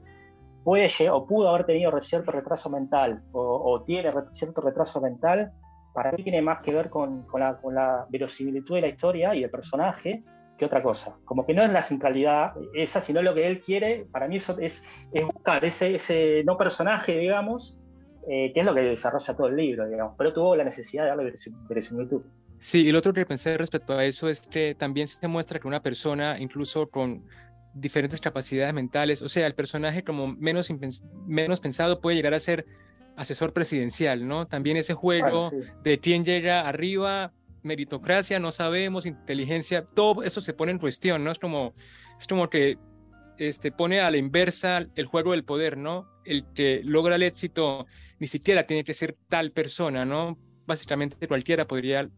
puede 0.65 0.91
o 1.09 1.25
pudo 1.25 1.51
haber 1.51 1.65
tenido 1.65 1.93
cierto 2.01 2.33
retraso 2.33 2.69
mental 2.69 3.23
o, 3.31 3.81
tiene 3.87 4.13
cierto 4.33 4.61
retraso 4.61 5.01
mental, 5.01 5.53
para 5.95 6.11
mí 6.11 6.25
tiene 6.25 6.43
más 6.43 6.63
que 6.63 6.73
ver 6.73 6.91
con, 6.91 7.25
la, 7.33 8.07
verosimilitud 8.09 8.75
de 8.75 8.81
la 8.81 8.89
historia 8.89 9.37
y 9.37 9.45
el 9.45 9.51
personaje 9.51 10.25
que 10.63 10.67
otra 10.67 10.83
cosa. 10.83 11.17
Como 11.25 11.45
que 11.45 11.55
no 11.55 11.65
es 11.65 11.71
la 11.73 11.83
centralidad 11.83 12.53
esa, 12.73 13.01
sino 13.01 13.21
lo 13.21 13.35
que 13.35 13.49
él 13.49 13.61
quiere, 13.61 14.07
para 14.13 14.29
mí 14.29 14.37
eso 14.37 14.57
es, 14.61 14.81
buscar 15.13 15.65
ese, 15.65 15.97
ese 15.97 16.45
no 16.45 16.57
personaje, 16.57 17.19
digamos, 17.19 17.77
eh, 18.31 18.53
que 18.55 18.61
es 18.61 18.67
lo 18.67 18.73
que 18.73 18.83
desarrolla 18.83 19.35
todo 19.35 19.49
el 19.49 19.57
libro, 19.57 19.89
digamos, 19.89 20.15
pero 20.17 20.33
tuvo 20.33 20.55
la 20.55 20.63
necesidad 20.63 21.03
de 21.03 21.09
darle 21.09 21.35
verosimilitud. 21.69 22.23
Sí, 22.61 22.87
y 22.87 22.93
lo 22.93 23.01
otro 23.01 23.13
que 23.13 23.27
pensé 23.27 23.59
respecto 23.59 23.95
a 23.95 24.05
eso 24.05 24.29
es 24.29 24.47
que 24.47 24.77
también 24.77 25.09
se 25.09 25.27
muestra 25.27 25.59
que 25.59 25.67
una 25.67 25.83
persona, 25.83 26.39
incluso 26.39 26.89
con 26.89 27.25
diferentes 27.75 28.21
capacidades 28.21 28.73
mentales, 28.73 29.21
o 29.21 29.29
sea, 29.29 29.49
el 29.49 29.57
personaje 29.57 30.05
como 30.05 30.29
menos, 30.29 30.73
menos 31.27 31.59
pensado 31.59 32.01
puede 32.01 32.15
llegar 32.15 32.35
a 32.35 32.41
ser 32.41 32.67
asesor 33.17 33.53
presidencial, 33.53 34.29
¿no? 34.29 34.47
También 34.47 34.77
ese 34.77 34.95
juego 34.95 35.51
de 35.83 35.99
quién 35.99 36.25
llega 36.25 36.69
arriba, 36.69 37.33
meritocracia, 37.63 38.39
no 38.39 38.53
sabemos, 38.53 39.07
inteligencia, 39.07 39.85
todo 39.85 40.23
eso 40.23 40.41
se 40.41 40.55
pone 40.55 40.73
en 40.73 40.79
cuestión, 40.79 41.25
¿no? 41.25 41.31
Es 41.31 41.39
como, 41.39 41.75
es 42.19 42.27
como 42.27 42.49
que 42.49 42.79
este, 43.39 43.73
pone 43.73 44.01
a 44.01 44.11
la 44.11 44.17
inversa 44.17 44.87
el 44.95 45.07
juego 45.07 45.33
del 45.33 45.45
poder, 45.45 45.77
¿no? 45.77 46.09
El 46.25 46.45
que 46.55 46.83
logra 46.85 47.17
el 47.17 47.23
éxito 47.23 47.87
ni 48.19 48.27
siquiera 48.27 48.67
tiene 48.67 48.85
que 48.85 48.95
ser 48.95 49.17
tal 49.29 49.53
persona, 49.53 50.05
¿no? 50.05 50.39
Básicamente 50.67 51.27
cualquiera 51.27 51.67
podría 51.67 52.09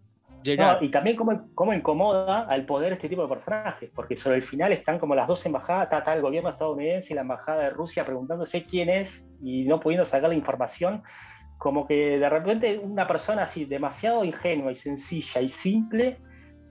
y 0.81 0.91
también 0.91 1.17
cómo, 1.17 1.73
incomoda 1.73 2.43
al 2.43 2.67
poder 2.67 2.93
este 2.93 3.09
tipo 3.09 3.23
de 3.23 3.29
personajes, 3.29 3.91
porque 3.95 4.15
sobre 4.15 4.37
el 4.37 4.43
final 4.43 4.73
están 4.73 4.99
como 4.99 5.15
las 5.15 5.27
dos 5.27 5.45
embajadas, 5.47 5.89
está, 5.91 6.13
el 6.13 6.21
gobierno 6.21 6.51
estadounidense 6.51 7.13
y 7.13 7.17
la 7.17 7.23
embajada 7.23 7.63
de 7.63 7.71
Rusia 7.71 8.05
preguntándose 8.05 8.65
quién 8.65 8.91
es 8.91 9.25
y 9.43 9.65
no 9.65 9.81
pudiendo 9.81 10.05
sacar 10.05 10.29
la 10.29 10.35
información, 10.35 11.03
como 11.65 11.87
que 11.87 12.19
de 12.19 12.29
repente 12.29 12.79
una 12.79 13.09
persona 13.09 13.45
así 13.45 13.65
demasiado 13.65 14.23
ingenua 14.23 14.71
y 14.71 14.77
sencilla 14.77 15.41
y 15.41 15.49
simple 15.49 16.19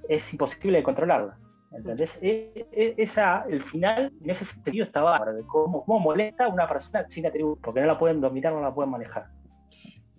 es 0.07 0.31
imposible 0.31 0.77
de 0.77 0.83
controlarla. 0.83 1.35
¿Entendés? 1.71 2.15
E, 2.21 2.67
e, 2.71 2.93
esa, 2.99 3.43
el 3.49 3.63
final, 3.63 4.13
en 4.23 4.29
ese 4.29 4.45
sentido, 4.45 4.85
está 4.85 5.01
bárbaro, 5.01 5.33
de 5.33 5.41
cómo, 5.47 5.83
cómo 5.83 5.97
molesta 5.97 6.45
a 6.45 6.49
una 6.49 6.67
persona 6.67 7.07
sin 7.09 7.25
atributos, 7.25 7.59
porque 7.63 7.81
no 7.81 7.87
la 7.87 7.97
pueden 7.97 8.21
dominar, 8.21 8.53
no 8.53 8.61
la 8.61 8.71
pueden 8.71 8.91
manejar. 8.91 9.29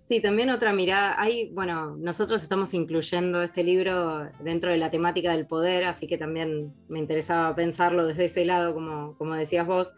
Sí, 0.03 0.21
también 0.21 0.49
otra 0.49 0.73
mirada. 0.73 1.15
Hay, 1.21 1.53
bueno, 1.53 1.95
nosotros 1.95 2.43
estamos 2.43 2.73
incluyendo 2.73 3.43
este 3.43 3.63
libro 3.63 4.29
dentro 4.41 4.71
de 4.71 4.77
la 4.77 4.91
temática 4.91 5.31
del 5.31 5.47
poder, 5.47 5.85
así 5.85 6.05
que 6.05 6.17
también 6.17 6.73
me 6.89 6.99
interesaba 6.99 7.55
pensarlo 7.55 8.05
desde 8.05 8.25
ese 8.25 8.43
lado, 8.43 8.73
como, 8.73 9.15
como 9.17 9.35
decías 9.35 9.65
vos. 9.65 9.93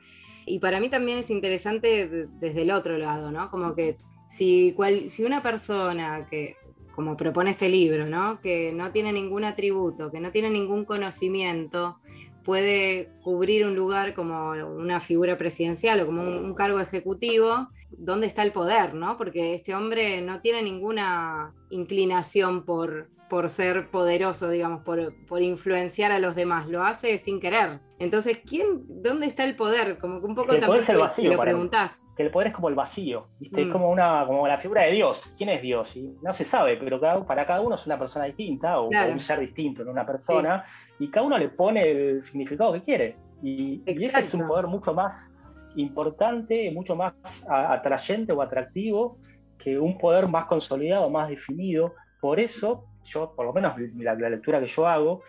Y 0.46 0.60
para 0.60 0.80
mí 0.80 0.90
también 0.90 1.18
es 1.18 1.32
interesante 1.32 2.28
desde 2.40 2.62
el 2.62 2.70
otro 2.70 3.00
lado, 3.00 3.32
¿no? 3.32 3.50
Como 3.50 3.74
que 3.74 3.98
si, 4.28 4.74
cual, 4.74 5.10
si 5.10 5.24
una 5.24 5.42
persona 5.42 6.28
que, 6.30 6.58
como 6.96 7.16
propone 7.16 7.52
este 7.52 7.70
libro, 7.70 8.08
¿no? 8.08 8.42
Que 8.42 8.72
no 8.72 8.92
tiene 8.92 9.14
ningún 9.14 9.44
atributo, 9.44 10.12
que 10.12 10.20
no 10.20 10.32
tiene 10.32 10.50
ningún 10.50 10.84
conocimiento, 10.84 12.00
puede 12.44 13.10
cubrir 13.24 13.66
un 13.66 13.76
lugar 13.76 14.14
como 14.14 14.52
una 14.52 15.00
figura 15.00 15.38
presidencial 15.38 16.00
o 16.00 16.06
como 16.06 16.24
un, 16.24 16.56
cargo 16.56 16.80
ejecutivo, 16.80 17.68
¿dónde 17.92 18.28
está 18.28 18.44
el 18.44 18.52
poder? 18.52 18.94
¿no? 18.94 19.18
Porque 19.18 19.54
este 19.54 19.76
hombre 19.76 20.22
no 20.22 20.42
tiene 20.42 20.62
ninguna 20.62 21.54
inclinación 21.70 22.64
por, 22.66 23.10
por 23.30 23.50
ser 23.50 23.90
poderoso, 23.90 24.50
digamos, 24.50 24.84
por, 24.84 25.14
por, 25.26 25.42
influenciar 25.42 26.12
a 26.12 26.20
los 26.20 26.36
demás, 26.36 26.68
lo 26.68 26.84
hace 26.84 27.18
sin 27.18 27.40
querer. 27.40 27.80
Entonces, 28.00 28.40
¿quién, 28.48 28.84
¿dónde 28.88 29.26
está 29.26 29.44
el 29.44 29.56
poder? 29.56 29.98
Como 29.98 30.20
que 30.20 30.28
un 30.28 30.36
poco 30.36 30.58
también 30.58 30.84
es 30.84 30.90
el 30.90 30.98
vacío, 30.98 31.32
lo 31.32 31.40
preguntás. 31.40 32.08
Que 32.16 32.24
el 32.24 32.32
poder 32.32 32.50
es 32.50 32.54
como 32.54 32.70
el 32.70 32.76
vacío, 32.76 33.28
¿viste? 33.40 33.62
es 33.62 33.68
mm. 33.68 33.72
como, 33.72 33.90
una, 33.90 34.26
como 34.26 34.48
la 34.48 34.58
figura 34.58 34.84
de 34.84 34.92
Dios. 34.92 35.22
¿Quién 35.38 35.50
es 35.50 35.62
Dios? 35.62 35.96
Y 35.96 36.16
no 36.22 36.34
se 36.34 36.46
sabe, 36.46 36.78
pero 36.78 37.00
para 37.26 37.46
cada 37.46 37.62
uno 37.62 37.76
es 37.76 37.86
una 37.86 37.98
persona 37.98 38.26
distinta 38.26 38.80
o, 38.80 38.90
un 38.90 39.20
ser 39.20 39.40
distinto 39.40 39.82
en 39.82 39.90
una 39.90 40.06
persona, 40.06 40.66
y 41.00 41.10
cada 41.10 41.26
uno 41.26 41.38
le 41.38 41.50
pone 41.50 41.90
el 41.90 42.24
significado 42.24 42.74
que 42.74 42.84
quiere. 42.84 43.18
Y, 43.44 43.84
y 43.86 44.06
ese 44.06 44.20
es 44.20 44.34
un 44.34 44.48
poder 44.48 44.68
mucho 44.68 44.94
más 44.94 45.30
importante, 45.78 46.72
mucho 46.72 46.96
más 46.96 47.14
atrayente 47.48 48.34
o 48.34 48.42
atractivo 48.42 49.18
que 49.58 49.80
un 49.80 49.98
poder 49.98 50.28
más 50.28 50.46
consolidado, 50.46 51.10
más 51.10 51.30
definido. 51.30 51.94
Por 52.20 52.40
eso 52.40 52.86
yo, 53.06 53.34
por 53.36 53.46
lo 53.46 53.54
menos 53.54 53.76
la, 53.98 54.16
lectura 54.16 54.60
que 54.60 54.68
yo 54.68 54.88
hago, 54.88 55.22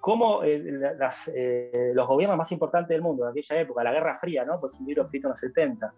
cómo 0.00 0.42
eh, 0.44 0.62
eh, 1.34 1.92
los 1.94 2.06
gobiernos 2.06 2.38
más 2.38 2.50
importantes 2.52 2.88
del 2.88 3.02
mundo 3.02 3.24
de 3.24 3.30
aquella 3.30 3.60
época, 3.60 3.82
la 3.82 3.92
Guerra 3.92 4.18
Fría, 4.20 4.44
¿no? 4.44 4.60
pues 4.60 4.72
un 4.78 4.86
libro 4.86 5.04
escrito 5.04 5.28
en 5.28 5.32
los 5.32 5.40
70, 5.40 5.92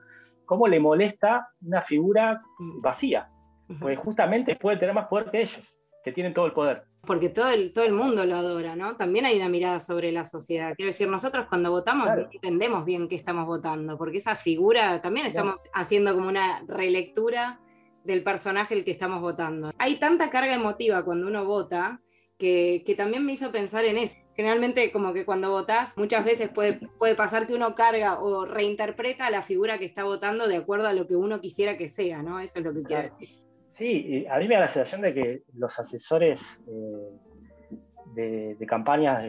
cómo 0.45 0.67
le 0.67 0.81
molesta 0.81 1.51
una 1.65 1.83
figura 1.83 2.43
vacía, 2.81 3.29
pues 3.79 3.99
justamente 3.99 4.57
puede 4.57 4.79
tener 4.79 4.95
más 4.95 5.07
poder 5.07 5.31
que 5.31 5.43
ellos, 5.43 5.63
que 6.03 6.13
tienen 6.13 6.35
todo 6.35 6.47
el 6.47 6.53
poder. 6.53 6.89
Porque 7.03 7.29
todo 7.29 7.49
el, 7.49 7.73
todo 7.73 7.85
el 7.85 7.93
mundo 7.93 8.25
lo 8.27 8.37
adora, 8.37 8.77
¿no? 8.77 8.97
También 8.97 9.25
hay 9.25 9.37
una 9.37 9.49
mirada 9.49 9.81
sobre 9.81 10.13
la 10.13 10.27
sociedad. 10.27 10.75
Quiero 10.77 10.91
decir, 10.91 11.09
nosotros 11.09 11.47
cuando 11.49 11.71
votamos 11.71 12.09
no 12.09 12.29
entendemos 12.31 12.85
bien 12.85 13.09
qué 13.09 13.17
estamos 13.17 13.47
votando, 13.47 13.97
porque 13.97 14.19
esa 14.19 14.37
figura 14.37 15.01
también 15.01 15.27
estamos 15.27 15.61
haciendo 15.73 16.15
como 16.15 16.29
una 16.29 16.63
relectura 16.67 17.61
del 18.05 18.23
personaje 18.23 18.75
el 18.75 18.85
que 18.85 18.91
estamos 18.91 19.21
votando. 19.21 19.73
Hay 19.79 19.97
tanta 19.97 20.31
carga 20.31 20.55
emotiva 20.55 21.05
cuando 21.05 21.27
uno 21.27 21.45
vota 21.45 22.01
que, 22.41 22.95
también 22.97 23.25
me 23.25 23.33
hizo 23.33 23.53
pensar 23.53 23.85
en 23.85 23.99
eso. 23.99 24.17
Generalmente 24.35 24.91
como 24.91 25.13
que 25.13 25.27
cuando 25.27 25.51
votás 25.51 25.97
muchas 25.97 26.25
veces 26.25 26.49
puede, 26.49 26.81
puede 26.99 27.15
pasar 27.15 27.47
que 27.47 27.55
uno 27.55 27.75
carga 27.75 28.19
o 28.21 28.47
reinterpreta 28.47 29.27
a 29.27 29.31
la 29.31 29.43
figura 29.43 29.79
que 29.79 29.85
está 29.85 30.05
votando 30.05 30.49
de 30.49 30.57
acuerdo 30.57 30.89
a 30.89 30.95
lo 30.95 31.07
que 31.07 31.17
uno 31.17 31.41
quisiera 31.41 31.77
que 31.77 31.89
sea, 31.89 32.23
¿no? 32.23 32.41
Eso 32.41 32.59
es 32.59 32.65
lo 32.65 32.73
que 32.73 32.83
quiero 32.83 33.03
decir. 33.03 33.50
Sí, 33.71 34.27
a 34.29 34.37
mí 34.39 34.49
me 34.49 34.57
da 34.57 34.63
la 34.63 34.69
sensación 34.69 35.03
de 35.03 35.15
que 35.15 35.43
los 35.55 35.79
asesores 35.79 36.61
eh, 38.17 38.57
de, 38.59 38.67
campañas 38.67 39.25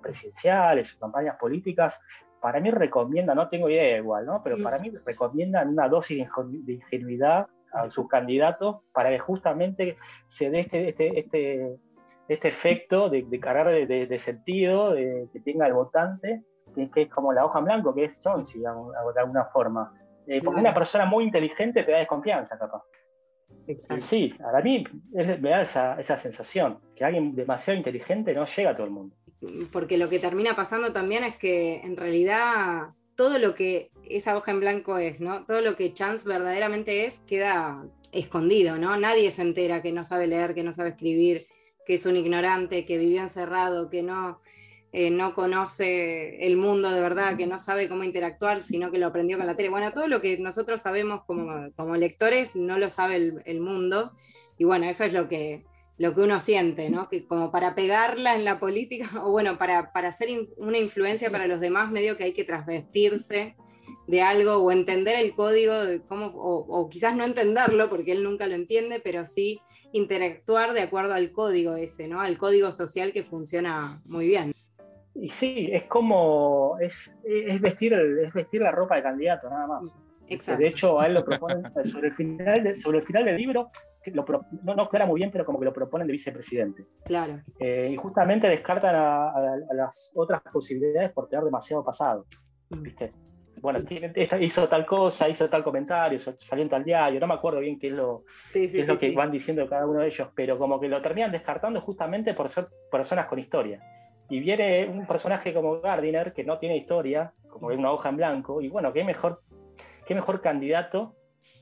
presidenciales 0.00 0.94
o 0.94 1.00
campañas 1.00 1.36
políticas, 1.40 1.98
para 2.40 2.60
mí 2.60 2.70
recomiendan, 2.70 3.36
no 3.36 3.48
tengo 3.48 3.68
idea 3.68 3.96
igual, 3.96 4.26
¿no? 4.26 4.40
Pero 4.44 4.62
para 4.62 4.78
mí 4.78 4.92
recomiendan 5.04 5.70
una 5.70 5.88
dosis 5.88 6.24
de 6.64 6.72
ingenuidad 6.74 7.48
a 7.72 7.90
sus 7.90 8.06
candidatos 8.06 8.76
para 8.92 9.10
que 9.10 9.18
justamente 9.18 9.96
se 10.28 10.50
dé 10.50 10.60
este, 10.60 10.90
este, 10.90 11.18
este, 11.18 11.76
este 12.28 12.48
efecto 12.48 13.10
de, 13.10 13.26
cargar 13.40 13.70
de, 13.70 14.18
sentido, 14.20 14.92
de 14.92 15.28
que 15.32 15.40
tenga 15.40 15.66
el 15.66 15.72
votante, 15.72 16.44
que, 16.76 17.02
es 17.02 17.08
como 17.08 17.32
la 17.32 17.44
hoja 17.44 17.58
en 17.58 17.64
blanco, 17.64 17.92
que 17.92 18.04
es 18.04 18.20
Chonsey, 18.20 18.60
de 18.60 19.20
alguna 19.20 19.46
forma. 19.46 19.92
Eh, 20.28 20.40
porque 20.44 20.60
una 20.60 20.72
persona 20.72 21.06
muy 21.06 21.24
inteligente 21.24 21.82
te 21.82 21.90
da 21.90 21.98
desconfianza, 21.98 22.56
capaz. 22.56 22.84
Sí, 24.08 24.34
a 24.54 24.60
mí 24.60 24.84
me 25.12 25.50
da 25.50 25.62
esa, 25.62 26.00
esa 26.00 26.16
sensación, 26.16 26.78
que 26.94 27.04
alguien 27.04 27.34
demasiado 27.34 27.78
inteligente 27.78 28.34
no 28.34 28.44
llega 28.44 28.70
a 28.70 28.76
todo 28.76 28.86
el 28.86 28.92
mundo. 28.92 29.16
Porque 29.72 29.98
lo 29.98 30.08
que 30.08 30.18
termina 30.18 30.56
pasando 30.56 30.92
también 30.92 31.24
es 31.24 31.36
que 31.36 31.80
en 31.80 31.96
realidad 31.96 32.94
todo 33.14 33.38
lo 33.38 33.54
que 33.54 33.90
esa 34.08 34.36
hoja 34.36 34.50
en 34.50 34.60
blanco 34.60 34.98
es, 34.98 35.20
¿no? 35.20 35.44
Todo 35.44 35.60
lo 35.60 35.76
que 35.76 35.94
Chance 35.94 36.28
verdaderamente 36.28 37.04
es 37.04 37.20
queda 37.20 37.84
escondido, 38.12 38.78
¿no? 38.78 38.96
Nadie 38.96 39.30
se 39.30 39.42
entera 39.42 39.82
que 39.82 39.92
no 39.92 40.04
sabe 40.04 40.26
leer, 40.26 40.54
que 40.54 40.62
no 40.62 40.72
sabe 40.72 40.90
escribir, 40.90 41.46
que 41.86 41.94
es 41.94 42.06
un 42.06 42.16
ignorante, 42.16 42.84
que 42.84 42.98
vivió 42.98 43.22
encerrado, 43.22 43.90
que 43.90 44.02
no, 44.02 44.40
eh, 44.96 45.10
no 45.10 45.34
conoce 45.34 46.46
el 46.46 46.56
mundo 46.56 46.92
de 46.92 47.00
verdad, 47.00 47.36
que 47.36 47.48
no 47.48 47.58
sabe 47.58 47.88
cómo 47.88 48.04
interactuar, 48.04 48.62
sino 48.62 48.92
que 48.92 48.98
lo 48.98 49.08
aprendió 49.08 49.36
con 49.36 49.48
la 49.48 49.56
tele. 49.56 49.68
Bueno, 49.68 49.92
todo 49.92 50.06
lo 50.06 50.20
que 50.20 50.38
nosotros 50.38 50.82
sabemos 50.82 51.24
como, 51.24 51.72
como 51.74 51.96
lectores 51.96 52.54
no 52.54 52.78
lo 52.78 52.88
sabe 52.90 53.16
el, 53.44 53.60
mundo. 53.60 54.12
Y 54.56 54.62
bueno, 54.62 54.84
eso 54.84 55.02
es 55.02 55.12
lo 55.12 55.28
que, 55.28 55.64
lo 55.98 56.14
que 56.14 56.20
uno 56.20 56.38
siente, 56.38 56.90
¿no? 56.90 57.08
Que 57.08 57.26
como 57.26 57.50
para 57.50 57.74
pegarla 57.74 58.36
en 58.36 58.44
la 58.44 58.60
política, 58.60 59.10
o 59.24 59.32
bueno, 59.32 59.58
para, 59.58 59.92
para 59.92 60.10
hacer 60.10 60.28
una 60.58 60.78
influencia 60.78 61.28
para 61.28 61.48
los 61.48 61.58
demás, 61.58 61.90
medio 61.90 62.16
que 62.16 62.22
hay 62.22 62.32
que 62.32 62.44
transvestirse 62.44 63.56
de 64.06 64.22
algo 64.22 64.58
o 64.58 64.70
entender 64.70 65.18
el 65.18 65.34
código, 65.34 65.74
de 65.74 66.02
cómo, 66.02 66.26
o, 66.26 66.88
quizás 66.88 67.16
no 67.16 67.24
entenderlo, 67.24 67.90
porque 67.90 68.12
él 68.12 68.22
nunca 68.22 68.46
lo 68.46 68.54
entiende, 68.54 69.00
pero 69.00 69.26
sí 69.26 69.60
interactuar 69.92 70.72
de 70.72 70.82
acuerdo 70.82 71.14
al 71.14 71.32
código 71.32 71.74
ese, 71.74 72.06
¿no? 72.06 72.20
Al 72.20 72.38
código 72.38 72.70
social 72.70 73.12
que 73.12 73.24
funciona 73.24 74.00
muy 74.04 74.28
bien. 74.28 74.54
Y 75.14 75.28
sí, 75.28 75.70
es 75.72 75.84
como, 75.84 76.76
es, 76.80 77.14
es 77.24 77.60
vestir, 77.60 77.92
es 77.92 78.32
vestir 78.32 78.62
la 78.62 78.72
ropa 78.72 78.96
de 78.96 79.02
candidato, 79.02 79.48
nada 79.48 79.66
más. 79.66 79.94
De 80.26 80.66
hecho, 80.66 81.00
a 81.00 81.06
él 81.06 81.14
lo 81.14 81.24
proponen 81.24 81.62
sobre 81.84 82.08
el 82.08 82.14
final, 82.14 82.74
sobre 82.74 82.98
el 82.98 83.04
final 83.04 83.24
del 83.24 83.36
libro, 83.36 83.70
lo, 84.12 84.24
no, 84.62 84.74
no 84.74 84.88
clara 84.88 85.06
muy 85.06 85.20
bien, 85.20 85.30
pero 85.30 85.44
como 85.44 85.58
que 85.58 85.66
lo 85.66 85.72
proponen 85.72 86.06
de 86.06 86.12
vicepresidente. 86.12 86.84
Claro. 87.04 87.40
Eh, 87.58 87.90
y 87.92 87.96
justamente 87.96 88.48
descartan 88.48 88.94
a, 88.94 89.56
las 89.74 90.10
otras 90.14 90.42
posibilidades 90.52 91.12
por 91.12 91.28
tener 91.28 91.44
demasiado 91.44 91.84
pasado. 91.84 92.26
Mm. 92.70 92.82
¿Viste? 92.82 93.12
Bueno, 93.60 93.80
hizo 94.40 94.68
tal 94.68 94.84
cosa, 94.84 95.28
hizo 95.28 95.48
tal 95.48 95.64
comentario, 95.64 96.18
salió 96.18 96.64
en 96.64 96.68
tal 96.68 96.84
diario, 96.84 97.18
no 97.18 97.26
me 97.26 97.34
acuerdo 97.34 97.60
bien 97.60 97.78
qué 97.78 97.86
es 97.86 97.94
lo, 97.94 98.24
es 98.52 98.86
lo 98.86 98.98
que 98.98 99.12
van 99.12 99.30
diciendo 99.30 99.66
cada 99.66 99.86
uno 99.86 100.00
de 100.00 100.08
ellos, 100.08 100.28
pero 100.34 100.58
como 100.58 100.78
que 100.78 100.88
lo 100.88 101.00
terminan 101.00 101.32
descartando 101.32 101.80
justamente 101.80 102.34
por 102.34 102.50
ser 102.50 102.68
personas 102.90 103.26
con 103.26 103.38
historia. 103.38 103.80
Y 104.28 104.40
viene 104.40 104.86
un 104.86 105.06
personaje 105.06 105.52
como 105.52 105.80
Gardiner, 105.80 106.32
que 106.32 106.44
no 106.44 106.58
tiene 106.58 106.76
historia, 106.76 107.32
como 107.48 107.68
una 107.68 107.92
hoja 107.92 108.08
en 108.08 108.16
blanco, 108.16 108.60
y 108.60 108.68
bueno, 108.68 108.92
qué 108.92 109.04
mejor, 109.04 109.42
qué 110.06 110.14
mejor 110.14 110.40
candidato 110.40 111.14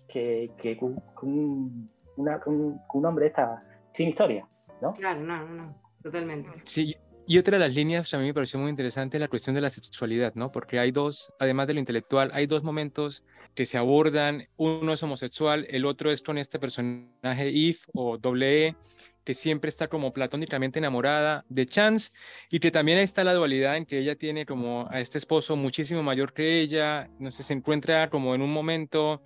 que, 0.08 0.50
que 0.58 0.78
un, 0.80 1.90
un, 2.16 3.06
hombre 3.06 3.26
esta, 3.26 3.62
sin 3.92 4.08
historia, 4.08 4.46
¿no? 4.80 4.94
Claro, 4.94 5.20
no, 5.20 5.46
no, 5.48 5.80
totalmente. 6.02 6.48
Sí, 6.64 6.96
y 7.26 7.38
otra 7.38 7.56
de 7.56 7.60
las 7.60 7.74
líneas 7.74 8.12
a 8.14 8.18
mí 8.18 8.24
me 8.24 8.34
pareció 8.34 8.58
muy 8.58 8.68
interesante 8.68 9.18
la 9.18 9.28
cuestión 9.28 9.54
de 9.54 9.60
la 9.60 9.70
sexualidad, 9.70 10.34
¿no? 10.34 10.50
Porque 10.50 10.78
hay 10.78 10.90
dos, 10.90 11.32
además 11.38 11.68
de 11.68 11.74
lo 11.74 11.80
intelectual, 11.80 12.30
hay 12.34 12.46
dos 12.46 12.64
momentos 12.64 13.24
que 13.54 13.64
se 13.64 13.78
abordan. 13.78 14.48
Uno 14.56 14.92
es 14.92 15.02
homosexual, 15.02 15.66
el 15.70 15.84
otro 15.84 16.10
es 16.10 16.20
con 16.20 16.36
este 16.36 16.58
personaje 16.58 17.50
If 17.50 17.86
o 17.94 18.18
doble 18.18 18.66
E, 18.66 18.76
que 19.24 19.34
siempre 19.34 19.68
está 19.68 19.88
como 19.88 20.12
platónicamente 20.12 20.78
enamorada 20.78 21.44
de 21.48 21.66
Chance 21.66 22.10
y 22.50 22.58
que 22.58 22.70
también 22.70 22.98
está 22.98 23.24
la 23.24 23.34
dualidad 23.34 23.76
en 23.76 23.86
que 23.86 23.98
ella 23.98 24.16
tiene 24.16 24.46
como 24.46 24.88
a 24.90 25.00
este 25.00 25.18
esposo 25.18 25.56
muchísimo 25.56 26.02
mayor 26.02 26.32
que 26.32 26.60
ella, 26.60 27.08
no 27.18 27.30
sé, 27.30 27.42
se 27.42 27.54
encuentra 27.54 28.10
como 28.10 28.34
en 28.34 28.42
un 28.42 28.52
momento 28.52 29.22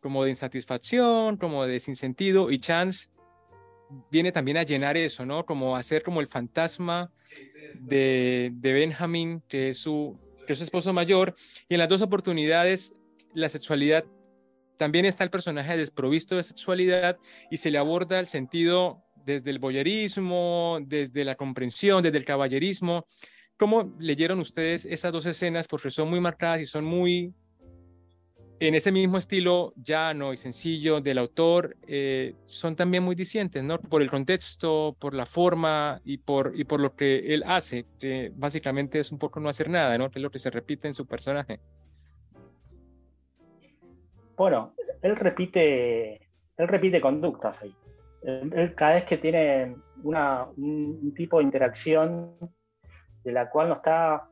como 0.00 0.24
de 0.24 0.30
insatisfacción, 0.30 1.36
como 1.36 1.64
de 1.64 1.78
sinsentido, 1.78 2.50
y 2.50 2.58
Chance 2.58 3.08
viene 4.10 4.32
también 4.32 4.56
a 4.56 4.62
llenar 4.62 4.96
eso, 4.96 5.24
¿no? 5.24 5.46
Como 5.46 5.76
a 5.76 5.82
ser 5.82 6.02
como 6.02 6.20
el 6.20 6.26
fantasma 6.26 7.12
de, 7.74 8.50
de 8.54 8.72
Benjamin, 8.72 9.42
que 9.48 9.70
es, 9.70 9.78
su, 9.78 10.18
que 10.46 10.54
es 10.54 10.58
su 10.58 10.64
esposo 10.64 10.92
mayor, 10.92 11.34
y 11.68 11.74
en 11.74 11.78
las 11.78 11.88
dos 11.88 12.02
oportunidades 12.02 12.94
la 13.34 13.48
sexualidad, 13.48 14.04
también 14.76 15.04
está 15.04 15.22
el 15.24 15.30
personaje 15.30 15.76
desprovisto 15.76 16.36
de 16.36 16.42
sexualidad 16.42 17.16
y 17.50 17.58
se 17.58 17.70
le 17.70 17.78
aborda 17.78 18.18
el 18.18 18.26
sentido 18.26 19.04
desde 19.24 19.50
el 19.50 19.58
boyerismo, 19.58 20.78
desde 20.82 21.24
la 21.24 21.34
comprensión, 21.34 22.02
desde 22.02 22.18
el 22.18 22.24
caballerismo. 22.24 23.06
¿Cómo 23.56 23.94
leyeron 23.98 24.40
ustedes 24.40 24.84
esas 24.84 25.12
dos 25.12 25.26
escenas? 25.26 25.68
Porque 25.68 25.90
son 25.90 26.08
muy 26.08 26.20
marcadas 26.20 26.60
y 26.60 26.66
son 26.66 26.84
muy 26.84 27.34
en 28.68 28.76
ese 28.76 28.92
mismo 28.92 29.18
estilo 29.18 29.72
llano 29.74 30.32
y 30.32 30.36
sencillo 30.36 31.00
del 31.00 31.18
autor, 31.18 31.76
eh, 31.88 32.36
son 32.44 32.76
también 32.76 33.02
muy 33.02 33.16
discientes, 33.16 33.64
¿no? 33.64 33.80
Por 33.80 34.02
el 34.02 34.08
contexto, 34.10 34.96
por 35.00 35.14
la 35.14 35.26
forma 35.26 36.00
y 36.04 36.18
por, 36.18 36.52
y 36.54 36.62
por 36.62 36.78
lo 36.78 36.94
que 36.94 37.34
él 37.34 37.42
hace, 37.44 37.86
que 37.98 38.30
básicamente 38.36 39.00
es 39.00 39.10
un 39.10 39.18
poco 39.18 39.40
no 39.40 39.48
hacer 39.48 39.68
nada, 39.68 39.98
¿no? 39.98 40.10
Que 40.12 40.20
es 40.20 40.22
lo 40.22 40.30
que 40.30 40.38
se 40.38 40.48
repite 40.48 40.86
en 40.86 40.94
su 40.94 41.06
personaje. 41.06 41.58
Bueno, 44.36 44.74
él 45.02 45.16
repite, 45.16 46.28
él 46.56 46.68
repite 46.68 47.00
conductas 47.00 47.60
ahí. 47.62 47.74
Él, 48.24 48.74
cada 48.74 48.94
vez 48.94 49.04
que 49.04 49.18
tiene 49.18 49.76
una, 50.02 50.46
un, 50.56 51.12
tipo 51.14 51.38
de 51.38 51.44
interacción 51.44 52.36
de 53.24 53.32
la 53.32 53.50
cual 53.50 53.68
no 53.68 53.74
está, 53.76 54.28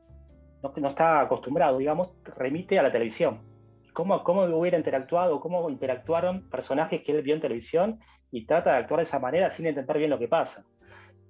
no, 0.63 0.73
no 0.75 0.89
está 0.89 1.21
acostumbrado, 1.21 1.77
digamos, 1.77 2.13
remite 2.37 2.79
a 2.79 2.83
la 2.83 2.91
televisión 2.91 3.51
cómo, 3.93 4.23
cómo 4.23 4.43
hubiera 4.43 4.77
interactuado, 4.77 5.39
cómo 5.39 5.69
interactuaron 5.69 6.49
personajes 6.49 7.03
que 7.03 7.11
él 7.11 7.21
vio 7.21 7.35
en 7.35 7.41
televisión 7.41 7.99
y 8.31 8.45
trata 8.45 8.73
de 8.73 8.77
actuar 8.79 8.99
de 8.99 9.03
esa 9.03 9.19
manera 9.19 9.51
sin 9.51 9.65
entender 9.65 9.97
bien 9.97 10.09
lo 10.09 10.19
que 10.19 10.27
pasa. 10.27 10.63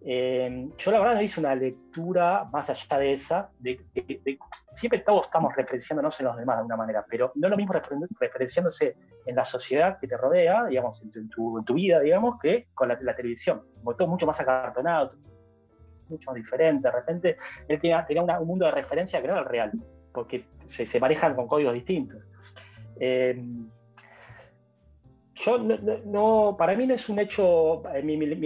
Eh, 0.04 0.68
yo 0.78 0.92
la 0.92 1.00
verdad 1.00 1.16
no 1.16 1.22
hice 1.22 1.40
una 1.40 1.54
lectura 1.54 2.46
más 2.52 2.70
allá 2.70 2.98
de 2.98 3.14
esa, 3.14 3.52
siempre 4.74 5.00
todos 5.00 5.26
estamos 5.26 5.56
referenciándonos 5.56 6.20
en 6.20 6.26
los 6.26 6.38
demás 6.38 6.56
de 6.56 6.60
alguna 6.60 6.78
manera, 6.78 7.06
pero 7.08 7.32
no 7.36 7.50
lo 7.50 7.56
mismo 7.56 7.74
referenciándose 8.20 8.96
en 9.28 9.36
la 9.36 9.46
sociedad 9.46 10.00
que 10.00 10.08
te 10.08 10.18
rodea, 10.18 10.66
digamos, 10.66 11.04
en 11.04 11.30
tu, 11.30 11.74
vida, 11.74 12.00
digamos, 12.00 12.40
que 12.42 12.68
con 12.74 12.88
la, 12.88 12.98
televisión. 13.16 13.62
Como 13.78 13.96
todo 13.96 14.08
mucho 14.08 14.26
más 14.26 14.40
acartonado, 14.40 15.14
mucho 16.10 16.32
más 16.32 16.36
diferente. 16.36 16.88
De 16.88 16.92
repente 16.92 17.38
él 17.68 17.80
tenía, 17.80 18.06
un 18.40 18.48
mundo 18.48 18.66
de 18.66 18.72
referencia 18.72 19.22
que 19.22 19.28
no 19.28 19.34
era 19.34 19.44
el 19.44 19.50
real, 19.50 19.72
porque 20.14 20.46
se, 20.66 21.00
manejan 21.00 21.36
con 21.36 21.48
códigos 21.48 21.74
distintos. 21.74 22.24
Eh, 23.00 23.40
yo 25.36 25.58
no, 25.58 26.56
para 26.58 26.76
mí 26.76 26.86
no 26.86 26.94
es 26.94 27.08
un 27.08 27.20
hecho, 27.20 27.84
eh, 27.94 28.04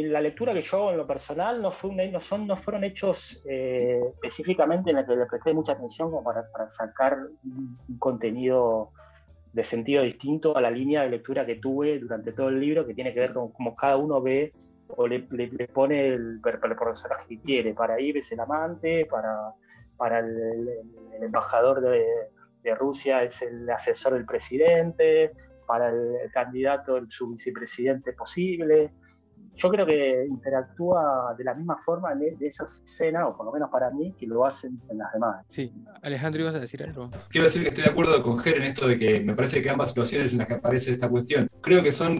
la 0.07 0.21
lectura 0.21 0.53
que 0.53 0.61
yo 0.61 0.77
hago 0.77 0.91
en 0.91 0.97
lo 0.97 1.07
personal 1.07 1.61
no, 1.61 1.71
fue 1.71 1.91
no 1.91 2.57
fueron 2.57 2.83
hechos 2.83 3.41
eh, 3.49 4.01
específicamente 4.13 4.91
en 4.91 4.97
los 4.97 5.05
que 5.05 5.15
le 5.15 5.25
presté 5.25 5.53
mucha 5.53 5.73
atención 5.73 6.11
como 6.11 6.23
para, 6.23 6.45
sacar 6.71 7.17
un, 7.43 7.77
contenido 7.97 8.91
de 9.51 9.63
sentido 9.63 10.03
distinto 10.03 10.55
a 10.55 10.61
la 10.61 10.69
línea 10.69 11.03
de 11.03 11.09
lectura 11.09 11.45
que 11.45 11.55
tuve 11.55 11.99
durante 11.99 12.33
todo 12.33 12.49
el 12.49 12.59
libro, 12.59 12.85
que 12.85 12.93
tiene 12.93 13.13
que 13.13 13.21
ver 13.21 13.33
con 13.33 13.51
cómo 13.51 13.75
cada 13.75 13.97
uno 13.97 14.21
ve 14.21 14.53
o 14.89 15.07
le, 15.07 15.21
pone 15.73 16.09
el, 16.09 16.39
personaje 16.41 17.27
que 17.27 17.39
quiere. 17.39 17.73
Para 17.73 17.99
ir 17.99 18.17
es 18.17 18.31
el 18.31 18.39
amante, 18.39 19.07
para, 19.07 20.19
el 20.19 20.69
embajador 21.23 21.81
de 21.81 22.75
Rusia 22.75 23.23
es 23.23 23.41
el 23.41 23.67
asesor 23.69 24.13
del 24.13 24.25
presidente, 24.25 25.31
para 25.65 25.89
el, 25.89 26.31
candidato, 26.33 26.97
el, 26.97 27.07
su 27.09 27.29
vicepresidente 27.29 28.13
posible. 28.13 28.91
Yo 29.55 29.69
creo 29.69 29.85
que 29.85 30.25
interactúa 30.27 31.33
de 31.37 31.43
la 31.45 31.53
misma 31.53 31.77
forma 31.85 32.13
de, 32.15 32.35
esas 32.41 32.81
escenas, 32.85 33.23
o 33.27 33.37
por 33.37 33.45
lo 33.45 33.53
menos 33.53 33.69
para 33.69 33.89
mí, 33.89 34.13
que 34.19 34.27
lo 34.27 34.45
hacen 34.45 34.79
en 34.89 34.97
las 34.97 35.13
demás. 35.13 35.45
Sí, 35.47 35.71
Alejandro, 36.01 36.41
¿ibas 36.41 36.55
a 36.55 36.59
decir 36.59 36.83
algo? 36.83 37.09
Quiero 37.29 37.45
decir 37.45 37.61
que 37.61 37.69
estoy 37.69 37.85
de 37.85 37.89
acuerdo 37.89 38.21
con 38.21 38.37
Ger 38.39 38.57
en 38.57 38.63
esto 38.63 38.87
de 38.87 38.99
que 38.99 39.21
me 39.21 39.33
parece 39.33 39.61
que 39.61 39.69
ambas 39.69 39.89
situaciones 39.89 40.33
en 40.33 40.39
las 40.39 40.47
que 40.47 40.55
aparece 40.55 40.91
esta 40.91 41.07
cuestión, 41.07 41.49
creo 41.61 41.81
que 41.81 41.91
son 41.91 42.19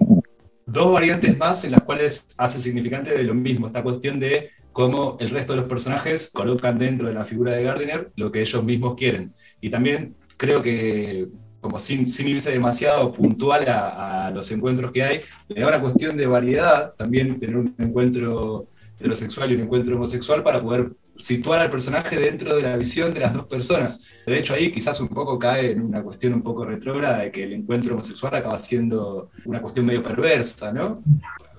dos 0.65 0.93
variantes 0.93 1.37
más 1.37 1.63
en 1.65 1.71
las 1.71 1.81
cuales 1.81 2.25
hace 2.37 2.59
significante 2.59 3.11
de 3.11 3.23
lo 3.23 3.33
mismo, 3.33 3.67
esta 3.67 3.83
cuestión 3.83 4.19
de 4.19 4.51
cómo 4.75 5.15
el 5.21 5.29
resto 5.29 5.53
de 5.53 5.59
los 5.61 5.69
personajes 5.69 6.29
colocan 6.33 6.77
dentro 6.77 7.07
de 7.07 7.13
la 7.13 7.23
figura 7.23 7.53
de 7.53 7.63
Gardiner 7.63 8.11
lo 8.17 8.29
que 8.29 8.41
ellos 8.41 8.61
mismos 8.61 8.95
quieren. 8.95 9.33
Y 9.61 9.69
también 9.69 10.17
creo 10.35 10.61
que, 10.61 11.29
como 11.65 11.79
sin, 11.79 12.07
sin 12.07 12.27
irse 12.27 12.51
demasiado 12.51 13.11
puntual 13.11 13.67
a, 13.67 14.29
los 14.29 14.51
encuentros 14.51 14.91
que 14.91 15.01
hay, 15.01 15.21
le 15.47 15.61
da 15.61 15.69
una 15.69 15.81
cuestión 15.81 16.15
de 16.15 16.27
variedad, 16.27 16.93
también 16.93 17.39
tener 17.39 17.57
un 17.57 17.73
encuentro 17.79 18.67
heterosexual 18.99 19.51
y 19.51 19.55
un 19.55 19.61
encuentro 19.61 19.95
homosexual 19.95 20.43
para 20.43 20.61
poder 20.61 20.91
situar 21.17 21.61
al 21.61 21.71
personaje 21.71 22.19
dentro 22.19 22.55
de 22.55 22.61
la 22.61 22.77
visión 22.77 23.15
de 23.15 23.21
las 23.21 23.33
dos 23.33 23.47
personas. 23.47 24.05
De 24.27 24.37
hecho, 24.37 24.53
ahí 24.53 24.71
quizás 24.71 25.01
un 25.01 25.07
poco 25.07 25.39
cae 25.39 25.71
en 25.71 25.81
una 25.81 26.03
cuestión 26.03 26.35
un 26.35 26.43
poco 26.43 26.65
retrógrada 26.65 27.23
de 27.23 27.31
que 27.31 27.45
el 27.45 27.53
encuentro 27.53 27.95
homosexual 27.95 28.35
acaba 28.35 28.57
siendo 28.57 29.31
una 29.45 29.59
cuestión 29.59 29.87
medio 29.87 30.03
perversa, 30.03 30.71
¿no? 30.71 31.01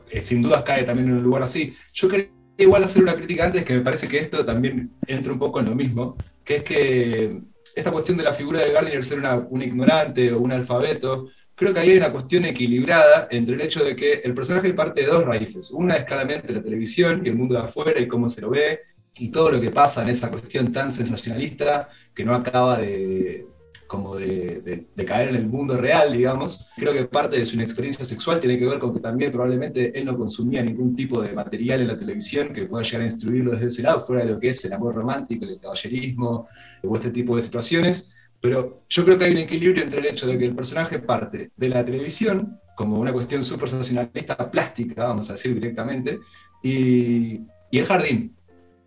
Eh, 0.08 0.20
sin 0.20 0.40
dudas 0.40 0.62
cae 0.62 0.84
también 0.84 1.08
en 1.08 1.16
un 1.16 1.24
lugar 1.24 1.42
así. 1.42 1.74
Yo 1.92 2.08
quería 2.08 2.30
igual 2.58 2.84
hacer 2.84 3.02
una 3.02 3.16
crítica 3.16 3.46
antes 3.46 3.64
que 3.64 3.74
me 3.74 3.80
parece 3.80 4.06
que 4.06 4.18
esto 4.18 4.44
también 4.44 4.92
entra 5.04 5.32
un 5.32 5.40
poco 5.40 5.58
en 5.58 5.66
lo 5.66 5.74
mismo, 5.74 6.16
que 6.44 6.56
es 6.56 6.62
que 6.62 7.40
esta 7.76 7.92
cuestión 7.92 8.16
de 8.16 8.24
la 8.24 8.32
figura 8.32 8.60
de 8.60 8.72
Gardner 8.72 9.04
ser 9.04 9.20
un 9.50 9.62
ignorante 9.62 10.32
o 10.32 10.40
un 10.40 10.50
alfabeto, 10.50 11.28
creo 11.54 11.74
que 11.74 11.80
ahí 11.80 11.90
hay 11.90 11.98
una 11.98 12.10
cuestión 12.10 12.46
equilibrada 12.46 13.28
entre 13.30 13.54
el 13.54 13.60
hecho 13.60 13.84
de 13.84 13.94
que 13.94 14.14
el 14.24 14.34
personaje 14.34 14.72
parte 14.72 15.02
de 15.02 15.08
dos 15.08 15.24
raíces. 15.26 15.70
Una 15.70 15.96
es 15.96 16.04
claramente 16.04 16.50
la 16.50 16.62
televisión 16.62 17.20
y 17.24 17.28
el 17.28 17.36
mundo 17.36 17.54
de 17.54 17.60
afuera 17.60 18.00
y 18.00 18.08
cómo 18.08 18.30
se 18.30 18.40
lo 18.40 18.50
ve, 18.50 18.80
y 19.18 19.30
todo 19.30 19.50
lo 19.50 19.60
que 19.60 19.70
pasa 19.70 20.02
en 20.02 20.08
esa 20.08 20.30
cuestión 20.30 20.72
tan 20.72 20.90
sensacionalista 20.90 21.90
que 22.14 22.24
no 22.24 22.34
acaba 22.34 22.78
de, 22.78 23.46
como 23.86 24.16
de, 24.16 24.86
caer 25.06 25.28
en 25.30 25.36
el 25.36 25.46
mundo 25.46 25.76
real, 25.76 26.12
digamos. 26.12 26.68
Creo 26.76 26.92
que 26.92 27.04
parte 27.04 27.36
de 27.36 27.44
su 27.44 27.60
experiencia 27.60 28.04
sexual 28.04 28.40
tiene 28.40 28.58
que 28.58 28.66
ver 28.66 28.78
con 28.78 28.94
que 28.94 29.00
también 29.00 29.30
probablemente 29.30 29.98
él 29.98 30.04
no 30.04 30.16
consumía 30.16 30.62
ningún 30.62 30.94
tipo 30.94 31.22
de 31.22 31.32
material 31.32 31.82
en 31.82 31.88
la 31.88 31.98
televisión 31.98 32.52
que 32.52 32.64
pueda 32.64 32.82
llegar 32.82 33.02
a 33.02 33.04
instruirlo 33.04 33.52
desde 33.52 33.66
ese 33.66 33.82
lado, 33.82 34.00
fuera 34.00 34.24
de 34.24 34.32
lo 34.32 34.40
que 34.40 34.48
es 34.48 34.64
el 34.64 34.72
amor 34.72 34.94
romántico, 34.94 35.44
el 35.44 35.60
caballerismo 35.60 36.48
o 36.82 36.96
este 36.96 37.10
tipo 37.10 37.36
de 37.36 37.42
situaciones. 37.42 38.12
Pero 38.40 38.82
yo 38.88 39.04
creo 39.04 39.18
que 39.18 39.24
hay 39.24 39.32
un 39.32 39.38
equilibrio 39.38 39.82
entre 39.82 40.00
el 40.00 40.06
hecho 40.06 40.26
de 40.26 40.38
que 40.38 40.46
el 40.46 40.54
personaje 40.54 40.98
parte 40.98 41.50
de 41.56 41.68
la 41.68 41.84
televisión 41.84 42.60
como 42.76 43.00
una 43.00 43.12
cuestión 43.12 43.42
súper 43.42 43.70
sensacionalista 43.70 44.36
plástica, 44.50 45.06
vamos 45.06 45.28
a 45.30 45.32
decir 45.32 45.54
directamente, 45.54 46.20
y, 46.62 47.40
y 47.70 47.78
el 47.78 47.86
jardín. 47.86 48.36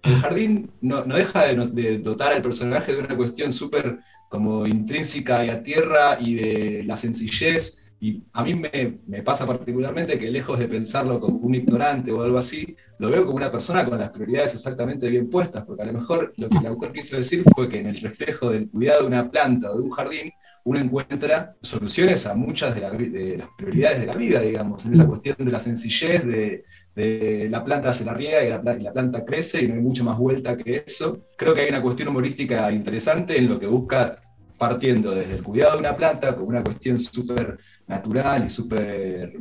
El 0.03 0.15
jardín 0.15 0.71
no, 0.79 1.03
no 1.03 1.17
deja 1.17 1.45
de, 1.45 1.67
de, 1.67 1.97
dotar 1.97 2.31
al 2.31 2.41
personaje 2.41 2.93
de 2.93 2.99
una 2.99 3.17
cuestión 3.17 3.51
súper 3.51 3.99
como 4.29 4.65
intrínseca 4.65 5.43
y 5.43 5.49
a 5.49 5.61
tierra 5.61 6.17
y 6.19 6.35
de 6.35 6.83
la 6.85 6.95
sencillez. 6.95 7.83
Y 7.99 8.23
a 8.31 8.43
mí 8.45 8.53
me, 8.53 8.99
me, 9.07 9.21
pasa 9.23 9.45
particularmente 9.45 10.17
que 10.17 10.31
lejos 10.31 10.57
de 10.57 10.69
pensarlo 10.69 11.19
como 11.19 11.39
un 11.39 11.53
ignorante 11.53 12.13
o 12.13 12.23
algo 12.23 12.37
así, 12.37 12.77
lo 12.97 13.09
veo 13.09 13.25
como 13.25 13.35
una 13.35 13.51
persona 13.51 13.83
con 13.83 13.99
las 13.99 14.11
prioridades 14.11 14.53
exactamente 14.53 15.09
bien 15.09 15.29
puestas, 15.29 15.65
porque 15.65 15.83
a 15.83 15.87
lo 15.87 15.93
mejor 15.93 16.33
lo 16.37 16.47
que 16.47 16.59
el 16.59 16.65
autor 16.67 16.93
quiso 16.93 17.17
decir 17.17 17.43
fue 17.53 17.67
que 17.67 17.81
en 17.81 17.87
el 17.87 17.99
reflejo 17.99 18.51
del 18.51 18.69
cuidado 18.69 19.01
de 19.01 19.07
una 19.07 19.29
planta 19.29 19.69
o 19.69 19.77
de 19.77 19.83
un 19.83 19.89
jardín, 19.89 20.31
uno 20.63 20.79
encuentra 20.79 21.55
soluciones 21.61 22.25
a 22.27 22.35
muchas 22.35 22.75
de, 22.75 23.37
las 23.37 23.49
prioridades 23.57 24.01
de 24.01 24.05
la 24.05 24.15
vida, 24.15 24.39
digamos, 24.41 24.85
en 24.85 24.93
esa 24.93 25.07
cuestión 25.07 25.35
de 25.39 25.51
la 25.51 25.59
sencillez, 25.59 26.25
de, 26.25 26.63
la 26.95 27.63
planta 27.63 27.93
se 27.93 28.03
la 28.03 28.13
riega 28.13 28.43
y 28.43 28.49
la, 28.49 28.77
y 28.77 28.81
la, 28.81 28.91
planta 28.91 29.23
crece 29.23 29.63
y 29.63 29.67
no 29.67 29.75
hay 29.75 29.79
mucho 29.79 30.03
más 30.03 30.17
vuelta 30.17 30.57
que 30.57 30.83
eso. 30.85 31.27
Creo 31.37 31.53
que 31.53 31.61
hay 31.61 31.69
una 31.69 31.81
cuestión 31.81 32.09
humorística 32.09 32.71
interesante 32.71 33.37
en 33.37 33.47
lo 33.47 33.59
que 33.59 33.67
busca 33.67 34.21
partiendo 34.59 35.11
desde 35.11 35.35
el 35.35 35.43
cuidado 35.43 35.73
de 35.73 35.79
una 35.79 35.95
planta 35.95 36.35
como 36.35 36.49
una 36.49 36.63
cuestión 36.63 36.99
súper 36.99 37.57
natural 37.87 38.45
y 38.45 38.49
súper, 38.49 39.33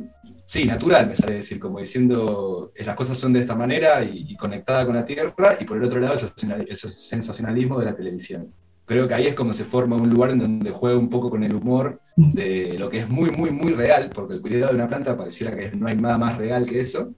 sí, 0.45 0.65
natural, 0.65 1.07
me 1.07 1.15
sale 1.15 1.35
decir, 1.35 1.59
como 1.59 1.79
diciendo, 1.79 2.71
las 2.83 2.95
cosas 2.95 3.17
son 3.17 3.33
de 3.33 3.41
esta 3.41 3.53
manera 3.53 4.03
y, 4.03 4.35
conectada 4.35 4.85
con 4.85 4.95
la 4.95 5.05
tierra, 5.05 5.57
y 5.59 5.65
por 5.65 5.77
el 5.77 5.83
otro 5.83 5.99
lado 5.99 6.15
el 6.15 6.77
sensacionalismo 6.77 7.79
de 7.79 7.85
la 7.85 7.95
televisión. 7.95 8.51
Creo 8.85 9.07
que 9.07 9.13
ahí 9.13 9.27
es 9.27 9.35
como 9.35 9.53
se 9.53 9.65
forma 9.65 9.97
un 9.97 10.09
lugar 10.09 10.31
en 10.31 10.39
donde 10.39 10.71
juega 10.71 10.97
un 10.97 11.09
poco 11.09 11.29
con 11.29 11.43
el 11.43 11.53
humor 11.53 12.01
de 12.15 12.75
lo 12.79 12.89
que 12.89 12.99
es 12.99 13.09
muy, 13.09 13.29
muy, 13.29 13.51
muy 13.51 13.73
real, 13.73 14.09
porque 14.11 14.35
el 14.35 14.41
cuidado 14.41 14.71
de 14.71 14.75
una 14.77 14.87
planta 14.87 15.15
pareciera 15.15 15.55
que 15.55 15.71
no 15.77 15.87
hay 15.87 15.95
nada 15.95 16.17
más 16.17 16.37
real 16.37 16.65
que 16.65 16.79
eso, 16.79 17.13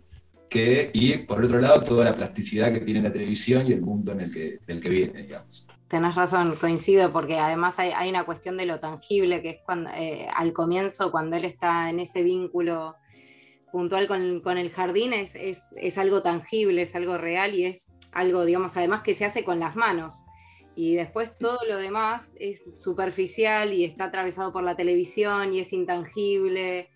que, 0.51 0.91
y 0.93 1.17
por 1.19 1.41
otro 1.45 1.61
lado 1.61 1.81
toda 1.81 2.03
la 2.03 2.13
plasticidad 2.13 2.73
que 2.73 2.81
tiene 2.81 3.01
la 3.01 3.13
televisión 3.13 3.65
y 3.65 3.71
el 3.71 3.79
mundo 3.79 4.11
en 4.11 4.19
el 4.19 4.33
que, 4.33 4.59
del 4.67 4.81
que 4.81 4.89
viene, 4.89 5.21
digamos. 5.21 5.65
Tenés 5.87 6.13
razón, 6.13 6.57
coincido, 6.59 7.09
porque 7.13 7.39
además 7.39 7.79
hay, 7.79 8.09
una 8.09 8.25
cuestión 8.25 8.57
de 8.57 8.65
lo 8.65 8.81
tangible, 8.81 9.41
que 9.41 9.49
es 9.51 9.59
cuando 9.65 9.89
eh, 9.91 10.27
al 10.35 10.51
comienzo, 10.51 11.09
cuando 11.09 11.37
él 11.37 11.45
está 11.45 11.89
en 11.89 12.01
ese 12.01 12.21
vínculo 12.21 12.97
puntual 13.71 14.09
con, 14.09 14.57
el 14.57 14.71
jardín, 14.71 15.13
es, 15.13 15.35
es, 15.35 15.97
algo 15.97 16.21
tangible, 16.21 16.81
es 16.81 16.95
algo 16.95 17.17
real 17.17 17.55
y 17.55 17.63
es 17.63 17.93
algo, 18.11 18.43
digamos, 18.43 18.75
además 18.75 19.03
que 19.03 19.13
se 19.13 19.23
hace 19.23 19.45
con 19.45 19.57
las 19.57 19.77
manos. 19.77 20.21
Y 20.75 20.95
después 20.95 21.31
todo 21.37 21.59
lo 21.65 21.77
demás 21.77 22.35
es 22.37 22.61
superficial 22.75 23.71
y 23.71 23.85
está 23.85 24.05
atravesado 24.05 24.51
por 24.51 24.63
la 24.63 24.75
televisión 24.75 25.53
y 25.53 25.61
es 25.61 25.71
intangible 25.71 26.89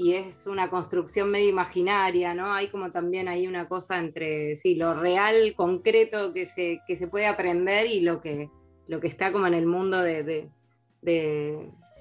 y 0.00 0.14
es 0.14 0.46
una 0.46 0.70
construcción 0.70 1.30
medio 1.30 1.50
imaginaria, 1.50 2.32
¿no? 2.32 2.54
Hay 2.54 2.68
como 2.68 2.90
también 2.90 3.28
hay 3.28 3.46
una 3.46 3.68
cosa 3.68 3.98
entre 3.98 4.56
sí, 4.56 4.74
lo 4.74 4.98
real, 4.98 5.52
concreto 5.54 6.32
que 6.32 6.46
se, 6.46 6.80
que 6.86 6.96
se 6.96 7.06
puede 7.06 7.26
aprender 7.26 7.86
y 7.86 8.00
lo 8.00 8.22
que, 8.22 8.48
lo 8.88 8.98
que 8.98 9.08
está 9.08 9.30
como 9.30 9.46
en 9.46 9.52
el 9.52 9.66
mundo 9.66 10.00
de, 10.00 10.48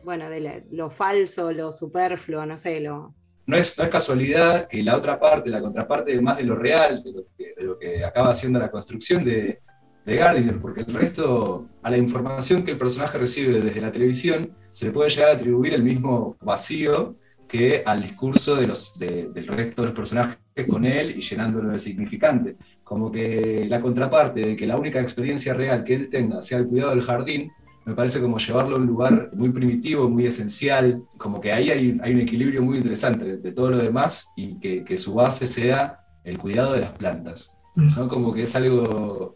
bueno, 0.06 0.30
de 0.30 0.64
lo 0.72 0.89
falso, 0.89 1.52
lo 1.52 1.74
superfluo, 1.74 2.45
no 2.45 2.58
sé, 2.58 2.80
lo... 2.80 3.14
No 3.45 3.58
es, 3.58 3.78
es 3.78 3.89
casualidad 3.89 4.70
que 4.70 4.82
la 4.82 4.95
otra 4.95 5.20
parte, 5.20 5.50
la 5.50 5.60
contraparte, 5.60 6.22
más 6.22 6.38
de 6.38 6.43
lo 6.45 6.56
real, 6.56 7.04
de 7.04 7.12
lo 7.12 7.26
que, 7.38 7.54
de 7.58 7.64
lo 7.66 7.78
que 7.78 8.06
acaba 8.06 8.30
haciendo 8.30 8.60
la 8.60 8.72
construcción 8.72 9.26
de, 9.26 9.60
de 10.06 10.16
Gardiner, 10.16 10.58
porque 10.62 10.82
el 10.82 10.93
resto, 10.93 11.68
a 11.84 11.89
la 11.89 11.97
información 11.97 12.64
que 12.64 12.72
el 12.72 12.78
personaje 12.78 13.18
recibe 13.18 13.60
desde 13.60 13.82
la 13.82 13.91
televisión, 13.91 14.56
se 14.68 14.86
le 14.86 14.91
puede 14.91 15.10
llegar 15.10 15.32
a 15.32 15.34
atribuir 15.34 15.74
el 15.74 15.84
mismo 15.84 16.38
vacío 16.39 17.18
que 17.50 17.82
al 17.84 18.02
discurso 18.02 18.56
de 18.56 18.68
los, 18.68 18.97
del 18.97 19.47
resto 19.47 19.82
de 19.82 19.88
los 19.88 19.95
personajes 19.95 20.38
con 20.70 20.86
él 20.86 21.18
y 21.18 21.22
llenándolo 21.22 21.72
de 21.72 21.80
significante. 21.80 22.56
Como 22.84 23.12
que 23.12 23.66
la 23.68 23.82
contraparte 23.82 24.41
de 24.41 24.56
que 24.56 24.68
la 24.68 24.78
única 24.78 25.02
experiencia 25.02 25.54
real 25.54 25.84
que 25.84 25.95
él 25.95 26.10
tenga 26.10 26.41
sea 26.41 26.60
el 26.60 26.68
cuidado 26.68 26.91
del 26.91 27.02
jardín, 27.02 27.52
me 27.86 27.95
parece 27.95 28.22
como 28.22 28.38
llevarlo 28.38 28.76
a 28.76 28.80
un 28.80 28.86
lugar 28.86 29.32
muy 29.34 29.50
primitivo, 29.50 30.08
muy 30.08 30.28
esencial, 30.28 31.02
como 31.18 31.41
que 31.41 31.52
ahí 31.52 31.72
hay, 31.72 32.00
hay 32.04 32.14
un 32.14 32.22
equilibrio 32.22 32.62
muy 32.62 32.78
interesante 32.78 33.38
de, 33.38 33.52
todo 33.52 33.72
lo 33.72 33.78
demás 33.78 34.32
y 34.36 34.60
que, 34.60 34.84
que, 34.84 34.97
su 34.97 35.16
base 35.16 35.47
sea 35.47 36.00
el 36.24 36.38
cuidado 36.38 36.74
de 36.74 36.82
las 36.82 36.91
plantas. 36.91 37.58
¿no? 37.76 38.08
Como 38.08 38.32
que 38.32 38.43
es 38.43 38.56
algo 38.56 39.36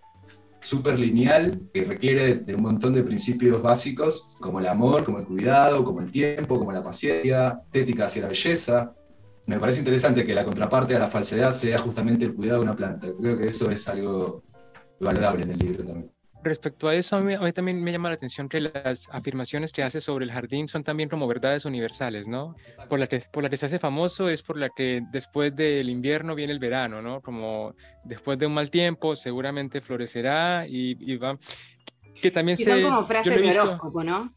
súper 0.64 0.98
lineal 0.98 1.62
que 1.74 1.84
requiere 1.84 2.36
de 2.36 2.56
un 2.56 2.62
montón 2.62 2.94
de 2.94 3.04
principios 3.04 3.62
básicos 3.62 4.30
como 4.40 4.60
el 4.60 4.68
amor, 4.68 5.04
como 5.04 5.20
el 5.20 5.26
cuidado, 5.26 5.84
como 5.84 6.02
el 6.02 6.10
tiempo, 6.10 6.58
como 6.58 6.72
la 6.72 6.84
paciencia, 6.84 7.62
estética 7.66 8.06
hacia 8.06 8.24
la 8.24 8.28
belleza. 8.30 8.94
Me 9.46 9.60
parece 9.60 9.80
interesante 9.80 10.26
que 10.26 10.34
la 10.34 10.46
contraparte 10.46 10.96
a 10.96 11.00
la 11.00 11.08
falsedad 11.08 11.52
sea 11.52 11.80
justamente 11.80 12.26
el 12.26 12.34
cuidado 12.34 12.60
de 12.60 12.66
una 12.66 12.76
planta. 12.76 13.08
Creo 13.20 13.38
que 13.38 13.48
eso 13.48 13.70
es 13.70 13.88
algo 13.88 14.44
valorable 15.00 15.44
en 15.44 15.52
el 15.52 15.60
libro 15.60 15.84
también 15.84 16.13
respecto 16.44 16.88
a 16.88 16.96
eso, 16.96 17.16
a 17.16 17.22
mí, 17.22 17.54
también 17.54 17.84
me 17.84 17.92
llama 17.92 18.10
la 18.10 18.16
atención 18.16 18.50
que 18.50 18.62
las 18.62 19.10
afirmaciones 19.12 19.72
que 19.72 19.84
hace 19.84 20.02
sobre 20.02 20.26
el 20.26 20.32
jardín 20.32 20.68
son 20.68 20.84
también 20.84 21.10
como 21.10 21.28
verdades 21.28 21.66
universales, 21.66 22.28
¿no? 22.28 22.56
Por 22.90 23.00
la, 23.00 23.08
que, 23.08 23.22
por 23.32 23.44
la 23.44 23.50
que 23.50 23.58
se 23.58 23.66
hace 23.66 23.80
famoso 23.80 24.30
es 24.30 24.44
por 24.44 24.58
la 24.58 24.70
que 24.70 25.02
después 25.12 25.56
del 25.56 25.90
invierno 25.90 26.36
viene 26.36 26.54
el 26.54 26.60
verano, 26.60 27.02
¿no? 27.02 27.22
Como 27.22 27.76
después 28.04 28.38
de 28.38 28.46
un 28.46 28.54
mal 28.54 28.70
tiempo 28.70 29.16
seguramente 29.16 29.82
florecerá 29.82 30.68
y, 30.68 31.18
va... 31.18 31.38
Que 32.22 32.32
también 32.32 32.58
se, 32.58 32.66
son 32.66 32.84
como 32.84 33.04
frases 33.04 33.42
de 33.42 33.60
horóscopo, 33.60 34.04
¿no? 34.04 34.34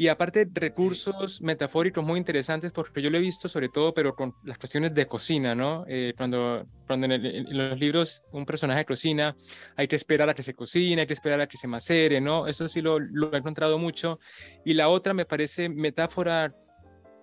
Y 0.00 0.06
aparte 0.06 0.48
recursos 0.52 1.42
metafóricos 1.42 2.04
muy 2.04 2.18
interesantes, 2.18 2.70
porque 2.70 3.02
yo 3.02 3.10
lo 3.10 3.18
he 3.18 3.20
visto 3.20 3.48
sobre 3.48 3.68
todo, 3.68 3.92
pero 3.92 4.14
con 4.14 4.32
las 4.44 4.56
cuestiones 4.56 4.94
de 4.94 5.06
cocina, 5.08 5.56
¿no? 5.56 5.84
Eh, 5.88 6.14
cuando 6.16 6.64
cuando 6.86 7.06
en, 7.06 7.44
los 7.56 7.78
libros 7.80 8.22
un 8.30 8.46
personaje 8.46 8.84
cocina, 8.84 9.36
hay 9.74 9.88
que 9.88 9.96
esperar 9.96 10.30
a 10.30 10.34
que 10.34 10.44
se 10.44 10.54
cocine, 10.54 11.00
hay 11.00 11.06
que 11.08 11.14
esperar 11.14 11.40
a 11.40 11.48
que 11.48 11.56
se 11.56 11.66
macere, 11.66 12.20
¿no? 12.20 12.46
Eso 12.46 12.68
sí 12.68 12.80
lo, 12.80 13.00
lo 13.00 13.32
he 13.34 13.38
encontrado 13.38 13.76
mucho. 13.76 14.20
Y 14.64 14.74
la 14.74 14.88
otra 14.88 15.14
me 15.14 15.24
parece 15.24 15.68
metáfora 15.68 16.54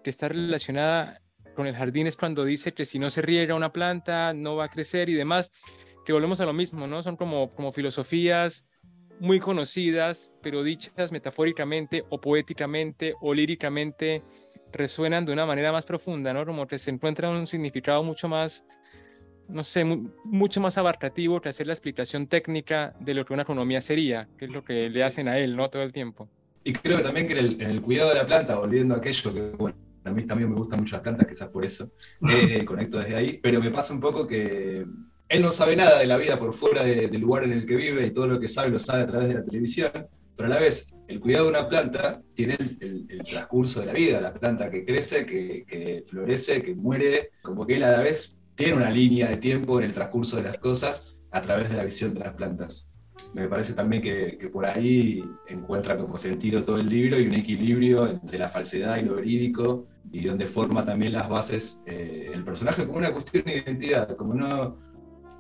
que 0.04 0.10
está 0.10 0.28
relacionada 0.28 1.22
con 1.56 1.68
el 1.68 1.76
jardín 1.78 2.08
es 2.08 2.18
cuando 2.18 2.44
dice 2.44 2.74
que 2.74 2.84
si 2.84 3.00
no 3.00 3.10
se 3.10 3.22
riega 3.22 3.56
una 3.56 3.72
planta 3.72 4.34
no 4.34 4.58
va 4.58 4.66
a 4.66 4.70
crecer 4.70 5.10
y 5.10 5.14
demás, 5.14 5.50
que 6.06 6.12
volvemos 6.12 6.42
a 6.42 6.46
lo 6.46 6.52
mismo, 6.52 6.88
¿no? 6.88 7.02
Son 7.02 7.16
como, 7.16 7.50
como 7.50 7.72
filosofías 7.72 8.66
muy 9.20 9.40
conocidas, 9.40 10.32
pero 10.42 10.64
dichas 10.64 11.12
metafóricamente 11.12 12.04
o 12.10 12.20
poéticamente 12.20 13.16
o 13.22 13.34
líricamente 13.34 14.22
resuenan 14.72 15.26
de 15.26 15.34
una 15.34 15.46
manera 15.46 15.72
más 15.72 15.86
profunda, 15.86 16.34
¿no? 16.34 16.46
Como 16.46 16.68
que 16.68 16.78
se 16.78 16.92
encuentra 16.92 17.30
un 17.30 17.48
significado 17.48 18.04
mucho 18.04 18.28
más, 18.28 18.66
no 19.48 19.64
sé, 19.64 19.86
mucho 19.86 20.60
más 20.60 20.78
abarcativo 20.78 21.40
que 21.40 21.50
hacer 21.50 21.68
la 21.68 21.74
explicación 21.74 22.28
técnica 22.28 22.94
de 23.00 23.14
lo 23.14 23.26
que 23.26 23.34
una 23.34 23.44
economía 23.44 23.82
sería, 23.82 24.28
que 24.38 24.46
es 24.46 24.52
lo 24.52 24.64
que 24.64 24.90
le 24.90 25.04
hacen 25.04 25.28
a 25.28 25.38
él, 25.38 25.56
¿no? 25.56 25.68
Todo 25.70 25.84
el 25.84 25.94
tiempo. 25.94 26.30
Y 26.64 26.74
creo 26.74 27.02
también 27.02 27.28
que 27.28 27.38
en 27.40 27.62
el, 27.62 27.82
cuidado 27.82 28.10
de 28.10 28.16
la 28.16 28.26
planta, 28.26 28.56
volviendo 28.56 28.96
a 28.96 28.98
aquello 28.98 29.34
que, 29.34 29.42
bueno, 29.52 29.78
a 30.04 30.12
mí 30.12 30.24
también 30.24 30.50
me 30.50 30.56
gustan 30.56 30.80
mucho 30.80 30.96
las 30.96 31.04
plantas, 31.04 31.28
quizás 31.28 31.50
por 31.50 31.64
eso 31.64 31.92
eh, 32.30 32.66
conecto 32.66 32.98
desde 33.00 33.16
ahí, 33.16 33.40
pero 33.42 33.62
me 33.62 33.72
pasa 33.72 33.94
un 33.94 34.02
poco 34.02 34.28
que 34.28 34.86
él 35.28 35.42
no 35.42 35.52
sabe 35.52 35.76
nada 35.76 36.00
de 36.00 36.06
la 36.06 36.18
vida 36.18 36.38
por 36.38 36.54
fuera 36.54 36.84
del 36.84 37.20
lugar 37.20 37.44
en 37.46 37.54
el 37.54 37.66
que 37.66 37.76
vive 37.76 38.06
y 38.06 38.12
todo 38.12 38.28
lo 38.28 38.40
que 38.40 38.48
sabe 38.48 38.70
lo 38.70 38.80
sabe 38.80 39.04
a 39.04 39.08
través 39.08 39.28
de 39.28 39.34
la 39.36 39.44
televisión, 39.44 39.92
pero 40.36 40.48
a 40.48 40.50
la 40.50 40.60
vez 40.60 40.94
el 41.08 41.20
cuidado 41.20 41.46
de 41.46 41.50
una 41.52 41.68
planta 41.68 42.22
tiene 42.34 42.58
el, 42.80 43.06
transcurso 43.24 43.80
de 43.80 43.86
la 43.88 43.94
vida, 43.94 44.22
la 44.22 44.34
planta 44.34 44.70
que 44.70 44.86
crece, 44.86 45.26
que, 45.26 46.04
florece, 46.08 46.62
que 46.62 46.76
muere, 46.76 47.32
como 47.42 47.66
que 47.66 47.76
él 47.76 47.84
a 47.84 47.92
la 47.92 48.00
vez 48.00 48.38
tiene 48.56 48.74
una 48.74 48.90
línea 48.90 49.28
de 49.28 49.38
tiempo 49.38 49.80
en 49.80 49.86
el 49.86 49.94
transcurso 49.94 50.38
de 50.38 50.44
las 50.44 50.58
cosas 50.58 51.18
a 51.32 51.42
través 51.42 51.70
de 51.70 51.78
la 51.78 51.84
visión 51.84 52.14
de 52.14 52.22
las 52.22 52.34
plantas. 52.34 52.88
Me 53.34 53.48
parece 53.48 53.74
también 53.74 54.02
que, 54.02 54.50
por 54.52 54.66
ahí 54.66 55.24
encuentra 55.48 55.98
como 55.98 56.18
sentido 56.18 56.64
todo 56.64 56.78
el 56.78 56.90
libro 56.90 57.20
y 57.20 57.28
un 57.28 57.34
equilibrio 57.34 58.08
entre 58.08 58.38
la 58.38 58.50
falsedad 58.50 58.98
y 58.98 59.04
lo 59.04 59.16
verídico 59.16 59.88
y 60.12 60.24
donde 60.24 60.48
forma 60.48 60.86
también 60.86 61.14
las 61.14 61.28
bases 61.28 61.84
eh, 61.86 62.30
el 62.34 62.44
personaje 62.44 62.86
como 62.86 62.98
una 62.98 63.12
cuestión 63.12 63.44
de 63.44 63.58
identidad, 63.58 64.16
como 64.16 64.34
no, 64.34 64.78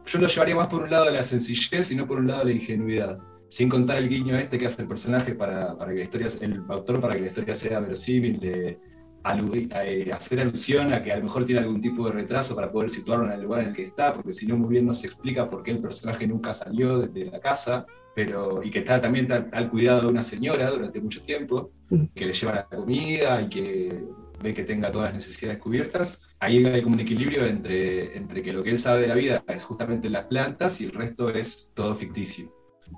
yo 0.05 0.19
lo 0.19 0.27
llevaría 0.27 0.55
más 0.55 0.67
por 0.67 0.83
un 0.83 0.89
lado 0.89 1.05
de 1.05 1.11
la 1.11 1.23
sencillez 1.23 1.91
y 1.91 1.95
no 1.95 2.07
por 2.07 2.19
un 2.19 2.27
lado 2.27 2.39
de 2.39 2.45
la 2.45 2.51
ingenuidad. 2.51 3.19
Sin 3.49 3.69
contar 3.69 3.97
el 3.97 4.09
guiño 4.09 4.37
este 4.37 4.57
que 4.57 4.65
hace 4.65 4.81
el 4.81 4.87
personaje 4.87 5.33
para, 5.35 5.77
para 5.77 5.91
que 5.91 5.99
la 5.99 6.03
historia, 6.03 6.27
el 6.41 6.63
autor 6.69 6.99
para 6.99 7.15
que 7.15 7.21
la 7.21 7.27
historia 7.27 7.55
sea 7.55 7.79
verosímil, 7.79 8.39
de 8.39 8.79
eh, 9.27 10.11
hacer 10.13 10.39
alusión 10.39 10.93
a 10.93 11.01
que 11.01 11.11
a 11.11 11.17
lo 11.17 11.23
mejor 11.23 11.45
tiene 11.45 11.61
algún 11.61 11.81
tipo 11.81 12.05
de 12.05 12.11
retraso 12.11 12.55
para 12.55 12.71
poder 12.71 12.91
situarlo 12.91 13.25
en 13.25 13.31
el 13.31 13.41
lugar 13.41 13.61
en 13.61 13.69
el 13.69 13.75
que 13.75 13.83
está, 13.83 14.13
porque 14.13 14.33
si 14.33 14.45
no 14.45 14.55
muy 14.55 14.69
bien 14.69 14.85
no 14.85 14.93
se 14.93 15.07
explica 15.07 15.49
por 15.49 15.63
qué 15.63 15.71
el 15.71 15.79
personaje 15.79 16.27
nunca 16.27 16.53
salió 16.53 16.99
de, 16.99 17.25
la 17.25 17.39
casa, 17.39 17.87
pero, 18.13 18.61
y 18.63 18.69
que 18.69 18.79
está 18.79 19.01
también 19.01 19.31
al 19.31 19.69
cuidado 19.71 20.01
de 20.01 20.07
una 20.07 20.21
señora 20.21 20.69
durante 20.69 21.01
mucho 21.01 21.23
tiempo, 21.23 21.71
que 22.13 22.25
le 22.25 22.33
lleva 22.33 22.53
la 22.53 22.65
comida 22.65 23.41
y 23.41 23.49
que 23.49 24.03
ve 24.43 24.53
que 24.53 24.63
tenga 24.63 24.91
todas 24.91 25.07
las 25.07 25.15
necesidades 25.15 25.57
cubiertas, 25.57 26.21
ahí 26.45 26.65
hay 26.65 26.81
como 26.81 26.95
un 26.95 27.01
equilibrio 27.01 27.45
entre, 27.45 28.15
entre 28.15 28.43
que 28.43 28.53
lo 28.53 28.63
que 28.63 28.69
él 28.69 28.79
sabe 28.79 29.01
de 29.01 29.07
la 29.07 29.15
vida 29.15 29.43
es 29.47 29.63
justamente 29.63 30.09
las 30.09 30.25
plantas 30.25 30.79
y 30.81 30.85
el 30.85 30.91
resto 30.91 31.29
es 31.29 31.71
todo 31.73 31.95
ficticio, 31.95 32.53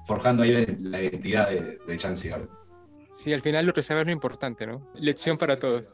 forjando 0.05 0.43
ahí 0.43 0.65
la, 0.79 1.01
identidad 1.01 1.49
de, 1.49 1.79
de 1.87 1.97
Chansey 1.97 2.31
Sí, 3.11 3.33
al 3.33 3.41
final 3.41 3.65
lo 3.65 3.73
que 3.73 3.81
sabe 3.81 4.01
es 4.01 4.07
lo 4.07 4.13
importante, 4.13 4.67
¿no? 4.67 4.91
Lección 4.95 5.37
para 5.37 5.57
todos. 5.57 5.85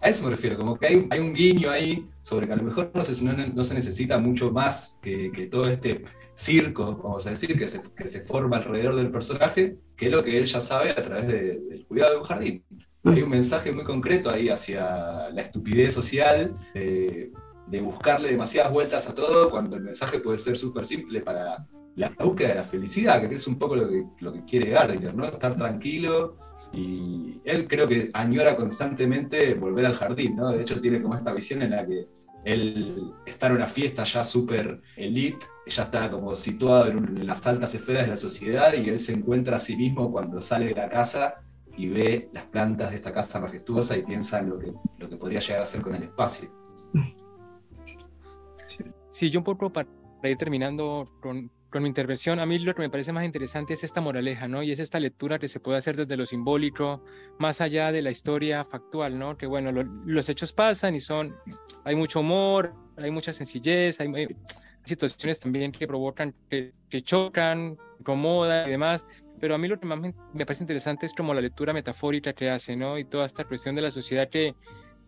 A 0.00 0.08
eso 0.10 0.24
me 0.24 0.30
refiero, 0.30 0.56
como 0.56 0.76
que 0.76 0.86
hay, 0.86 1.06
hay 1.10 1.20
un 1.20 1.32
guiño 1.32 1.70
ahí 1.70 2.08
sobre 2.20 2.46
que 2.46 2.52
a 2.52 2.56
lo 2.56 2.64
mejor 2.64 2.90
no 2.92 3.02
se, 3.02 3.24
no, 3.24 3.64
se 3.64 3.74
necesita 3.74 4.18
mucho 4.18 4.50
más 4.50 4.98
que, 5.02 5.30
que, 5.32 5.46
todo 5.46 5.68
este 5.68 6.04
circo, 6.34 6.96
vamos 6.96 7.26
a 7.26 7.30
decir, 7.30 7.58
que 7.58 7.66
se, 7.66 7.80
que 7.96 8.08
se 8.08 8.20
forma 8.20 8.58
alrededor 8.58 8.96
del 8.96 9.10
personaje, 9.10 9.78
que 9.96 10.06
es 10.06 10.12
lo 10.12 10.22
que 10.22 10.36
él 10.36 10.44
ya 10.44 10.60
sabe 10.60 10.90
a 10.90 11.02
través 11.02 11.28
del 11.28 11.86
cuidado 11.88 12.12
de 12.12 12.18
un 12.18 12.24
jardín. 12.24 12.64
Hay 13.06 13.22
un 13.22 13.30
mensaje 13.30 13.72
muy 13.72 13.84
concreto 13.84 14.30
ahí 14.30 14.48
hacia 14.48 15.30
la 15.30 15.40
estupidez 15.40 15.94
social, 15.94 16.56
de, 16.74 17.30
buscarle 17.80 18.30
demasiadas 18.30 18.72
vueltas 18.72 19.08
a 19.08 19.14
todo, 19.14 19.50
cuando 19.50 19.76
el 19.76 19.82
mensaje 19.82 20.18
puede 20.18 20.38
ser 20.38 20.56
súper 20.56 20.84
simple 20.86 21.20
para 21.20 21.66
la 21.94 22.08
búsqueda 22.18 22.48
de 22.48 22.54
la 22.56 22.64
felicidad, 22.64 23.28
que 23.28 23.34
es 23.34 23.46
un 23.46 23.58
poco 23.58 23.76
lo 23.76 23.88
que, 23.88 24.04
lo 24.20 24.32
que 24.32 24.44
quiere 24.44 24.70
Gardner, 24.70 25.14
¿no? 25.14 25.24
Estar 25.24 25.56
tranquilo 25.56 26.36
Y 26.72 27.40
él 27.44 27.66
creo 27.68 27.88
que 27.88 28.10
añora 28.12 28.56
constantemente 28.56 29.54
volver 29.54 29.86
al 29.86 29.94
jardín, 29.94 30.36
¿no? 30.36 30.50
De 30.50 30.62
hecho 30.62 30.80
tiene 30.80 31.00
como 31.00 31.14
esta 31.14 31.32
visión 31.32 31.62
en 31.62 31.70
la 31.70 31.86
que 31.86 32.06
él 32.44 33.12
está 33.24 33.48
en 33.48 33.54
una 33.54 33.66
fiesta 33.66 34.04
ya 34.04 34.22
súper 34.22 34.80
elite, 34.96 35.44
ya 35.66 35.84
está 35.84 36.10
como 36.10 36.34
situado 36.34 36.86
en, 36.86 37.26
las 37.26 37.44
altas 37.46 37.74
esferas 37.74 38.04
de 38.04 38.10
la 38.10 38.16
sociedad 38.16 38.72
y 38.74 38.88
él 38.88 39.00
se 39.00 39.14
encuentra 39.14 39.56
a 39.56 39.58
sí 39.58 39.76
mismo 39.76 40.12
cuando 40.12 40.40
sale 40.40 40.66
de 40.66 40.74
la 40.74 40.88
casa 40.88 41.45
y 41.76 41.88
ve 41.88 42.28
las 42.32 42.44
plantas 42.44 42.90
de 42.90 42.96
esta 42.96 43.12
casa 43.12 43.40
majestuosa 43.40 43.96
y 43.96 44.02
piensa 44.02 44.40
en 44.40 44.50
lo 44.50 44.58
que, 44.58 44.72
lo 44.98 45.08
que 45.08 45.16
podría 45.16 45.40
llegar 45.40 45.60
a 45.60 45.64
hacer 45.64 45.82
con 45.82 45.94
el 45.94 46.04
espacio. 46.04 46.50
Sí, 49.08 49.30
yo 49.30 49.40
un 49.40 49.44
poco 49.44 49.72
para 49.72 49.88
ir 50.24 50.36
terminando 50.36 51.04
con, 51.20 51.50
con 51.70 51.82
mi 51.82 51.88
intervención, 51.88 52.38
a 52.38 52.46
mí 52.46 52.58
lo 52.58 52.74
que 52.74 52.82
me 52.82 52.90
parece 52.90 53.12
más 53.12 53.24
interesante 53.24 53.74
es 53.74 53.84
esta 53.84 54.00
moraleja, 54.00 54.48
¿no? 54.48 54.62
Y 54.62 54.72
es 54.72 54.78
esta 54.78 55.00
lectura 55.00 55.38
que 55.38 55.48
se 55.48 55.60
puede 55.60 55.78
hacer 55.78 55.96
desde 55.96 56.16
lo 56.16 56.24
simbólico, 56.24 57.02
más 57.38 57.60
allá 57.60 57.92
de 57.92 58.02
la 58.02 58.10
historia 58.10 58.64
factual, 58.64 59.18
¿no? 59.18 59.36
Que 59.36 59.46
bueno, 59.46 59.72
los 59.72 60.28
hechos 60.28 60.52
pasan 60.52 60.94
y 60.94 61.00
son, 61.00 61.34
hay 61.84 61.96
mucho 61.96 62.20
humor, 62.20 62.72
hay 62.96 63.10
mucha 63.10 63.32
sencillez, 63.32 64.00
hay, 64.00 64.28
situaciones 64.86 65.40
también 65.40 65.72
que 65.72 65.86
provocan, 65.86 66.34
que, 66.48 66.72
chocan, 67.02 67.76
incomodan 67.98 68.68
y 68.68 68.70
demás, 68.70 69.04
pero 69.40 69.54
a 69.54 69.58
mí 69.58 69.68
lo 69.68 69.78
que 69.78 69.86
más 69.86 69.98
me, 69.98 70.12
parece 70.46 70.64
interesante 70.64 71.06
es 71.06 71.14
como 71.14 71.34
la 71.34 71.40
lectura 71.40 71.72
metafórica 71.72 72.32
que 72.32 72.50
hace, 72.50 72.76
¿no? 72.76 72.98
Y 72.98 73.04
toda 73.04 73.26
esta 73.26 73.44
cuestión 73.44 73.74
de 73.74 73.82
la 73.82 73.90
sociedad 73.90 74.28
que, 74.28 74.54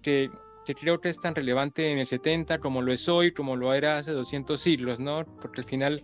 que, 0.03 0.31
que 0.67 0.75
creo 0.75 1.01
que 1.01 1.09
es 1.09 1.21
tan 1.21 1.35
relevante 1.35 1.91
en 1.91 1.99
el 1.99 2.07
70 2.07 2.59
como 2.59 2.83
lo 2.83 2.93
es 2.93 3.09
hoy, 3.09 3.33
como 3.33 3.57
lo 3.57 3.73
era 3.73 3.99
hace 3.99 4.13
200 4.13 4.61
siglos, 4.61 5.01
¿no? 5.01 5.25
Porque 5.41 5.61
al 5.61 5.67
final 5.67 6.03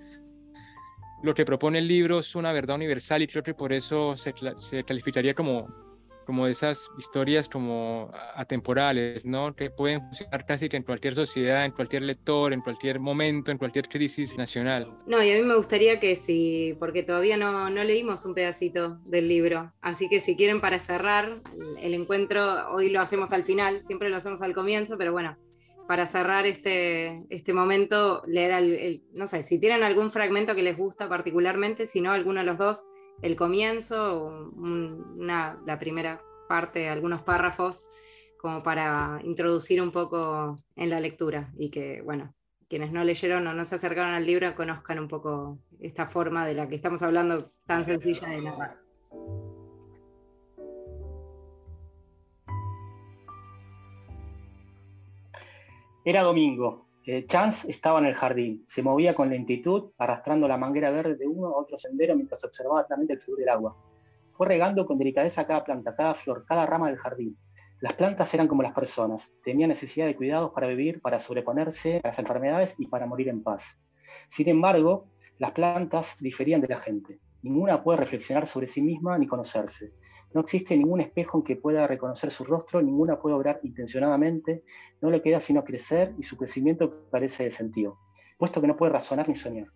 lo 1.22 1.34
que 1.34 1.44
propone 1.44 1.78
el 1.78 1.88
libro 1.88 2.18
es 2.18 2.34
una 2.34 2.52
verdad 2.52 2.76
universal 2.76 3.22
y 3.22 3.26
creo 3.26 3.42
que 3.42 3.54
por 3.54 3.72
eso 3.72 4.16
se, 4.16 4.34
se 4.58 4.84
calificaría 4.84 5.34
como, 5.34 5.83
como 6.24 6.46
esas 6.46 6.90
historias 6.98 7.48
como 7.48 8.10
atemporales, 8.34 9.24
¿no? 9.24 9.54
Que 9.54 9.70
pueden 9.70 10.00
funcionar 10.00 10.46
casi 10.46 10.68
que 10.68 10.76
en 10.76 10.82
cualquier 10.82 11.14
sociedad, 11.14 11.64
en 11.64 11.72
cualquier 11.72 12.02
lector, 12.02 12.52
en 12.52 12.60
cualquier 12.60 13.00
momento, 13.00 13.50
en 13.50 13.58
cualquier 13.58 13.88
crisis 13.88 14.36
nacional. 14.36 14.96
No, 15.06 15.22
y 15.22 15.30
a 15.30 15.34
mí 15.34 15.42
me 15.42 15.56
gustaría 15.56 16.00
que 16.00 16.16
si, 16.16 16.76
porque 16.78 17.02
todavía 17.02 17.36
no, 17.36 17.70
no 17.70 17.84
leímos 17.84 18.24
un 18.24 18.34
pedacito 18.34 18.98
del 19.04 19.28
libro, 19.28 19.72
así 19.80 20.08
que 20.08 20.20
si 20.20 20.36
quieren 20.36 20.60
para 20.60 20.78
cerrar 20.78 21.42
el 21.80 21.94
encuentro, 21.94 22.70
hoy 22.72 22.90
lo 22.90 23.00
hacemos 23.00 23.32
al 23.32 23.44
final, 23.44 23.82
siempre 23.82 24.08
lo 24.08 24.16
hacemos 24.16 24.42
al 24.42 24.54
comienzo, 24.54 24.96
pero 24.98 25.12
bueno, 25.12 25.36
para 25.86 26.06
cerrar 26.06 26.46
este, 26.46 27.24
este 27.28 27.52
momento, 27.52 28.22
leer, 28.26 28.52
el, 28.52 29.02
no 29.12 29.26
sé, 29.26 29.42
si 29.42 29.58
tienen 29.58 29.82
algún 29.82 30.10
fragmento 30.10 30.54
que 30.54 30.62
les 30.62 30.76
gusta 30.76 31.08
particularmente, 31.08 31.86
si 31.86 32.00
no, 32.00 32.12
alguno 32.12 32.40
de 32.40 32.46
los 32.46 32.58
dos, 32.58 32.84
el 33.22 33.36
comienzo, 33.36 34.52
una, 34.56 35.60
la 35.66 35.78
primera 35.78 36.22
parte, 36.48 36.88
algunos 36.88 37.22
párrafos, 37.22 37.86
como 38.38 38.62
para 38.62 39.20
introducir 39.24 39.80
un 39.80 39.90
poco 39.90 40.62
en 40.76 40.90
la 40.90 41.00
lectura 41.00 41.52
y 41.56 41.70
que, 41.70 42.02
bueno, 42.02 42.34
quienes 42.68 42.92
no 42.92 43.04
leyeron 43.04 43.46
o 43.46 43.54
no 43.54 43.64
se 43.64 43.76
acercaron 43.76 44.12
al 44.12 44.26
libro 44.26 44.54
conozcan 44.54 44.98
un 44.98 45.08
poco 45.08 45.58
esta 45.80 46.06
forma 46.06 46.46
de 46.46 46.54
la 46.54 46.68
que 46.68 46.74
estamos 46.74 47.02
hablando 47.02 47.52
tan 47.66 47.84
sencilla 47.84 48.28
de 48.28 48.42
narrar. 48.42 48.84
Era 56.04 56.22
domingo. 56.22 56.83
Eh, 57.06 57.26
Chance 57.26 57.70
estaba 57.70 57.98
en 57.98 58.06
el 58.06 58.14
jardín. 58.14 58.62
Se 58.64 58.82
movía 58.82 59.14
con 59.14 59.28
lentitud, 59.28 59.90
arrastrando 59.98 60.48
la 60.48 60.56
manguera 60.56 60.90
verde 60.90 61.16
de 61.16 61.26
uno 61.26 61.48
a 61.48 61.58
otro 61.58 61.78
sendero 61.78 62.16
mientras 62.16 62.42
observaba 62.44 62.80
atentamente 62.80 63.12
el 63.12 63.20
fluir 63.20 63.40
del 63.40 63.50
agua. 63.50 63.76
Fue 64.32 64.46
regando 64.46 64.86
con 64.86 64.96
delicadeza 64.96 65.46
cada 65.46 65.64
planta, 65.64 65.94
cada 65.94 66.14
flor, 66.14 66.46
cada 66.48 66.64
rama 66.64 66.88
del 66.88 66.96
jardín. 66.96 67.36
Las 67.80 67.92
plantas 67.92 68.32
eran 68.32 68.48
como 68.48 68.62
las 68.62 68.72
personas. 68.72 69.30
Tenían 69.44 69.68
necesidad 69.68 70.06
de 70.06 70.16
cuidados 70.16 70.52
para 70.52 70.66
vivir, 70.66 71.02
para 71.02 71.20
sobreponerse 71.20 72.00
a 72.02 72.08
las 72.08 72.18
enfermedades 72.18 72.74
y 72.78 72.86
para 72.86 73.04
morir 73.04 73.28
en 73.28 73.42
paz. 73.42 73.78
Sin 74.30 74.48
embargo, 74.48 75.10
las 75.38 75.50
plantas 75.50 76.16
diferían 76.20 76.62
de 76.62 76.68
la 76.68 76.78
gente. 76.78 77.20
Ninguna 77.42 77.82
puede 77.82 77.98
reflexionar 77.98 78.46
sobre 78.46 78.66
sí 78.66 78.80
misma 78.80 79.18
ni 79.18 79.26
conocerse. 79.26 79.92
No 80.34 80.40
existe 80.40 80.76
ningún 80.76 81.00
espejo 81.00 81.38
en 81.38 81.44
que 81.44 81.54
pueda 81.54 81.86
reconocer 81.86 82.32
su 82.32 82.44
rostro, 82.44 82.82
ninguna 82.82 83.20
puede 83.20 83.36
obrar 83.36 83.60
intencionadamente, 83.62 84.64
no 85.00 85.08
le 85.10 85.22
queda 85.22 85.38
sino 85.38 85.62
crecer 85.62 86.12
y 86.18 86.24
su 86.24 86.36
crecimiento 86.36 87.06
carece 87.12 87.44
de 87.44 87.52
sentido, 87.52 87.98
puesto 88.36 88.60
que 88.60 88.66
no 88.66 88.76
puede 88.76 88.92
razonar 88.92 89.28
ni 89.28 89.36
soñar. 89.36 89.68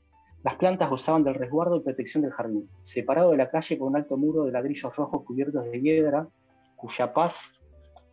Las 0.43 0.57
plantas 0.57 0.91
gozaban 0.91 1.23
del 1.23 1.37
resguardo 1.37 1.77
y 1.77 1.81
protección 1.81 2.25
del 2.25 2.33
jardín, 2.33 2.69
separado 2.83 3.31
de 3.31 3.37
la 3.37 3.51
calle 3.51 3.77
por 3.77 3.87
un 3.89 3.97
alto 3.97 4.17
muro 4.17 4.45
de 4.45 4.53
ladrillos 4.53 4.97
rojos 4.97 5.23
cubiertos 5.25 5.65
de 5.65 5.81
hiedra, 5.81 6.29
cuya 6.75 7.13
paz 7.13 7.53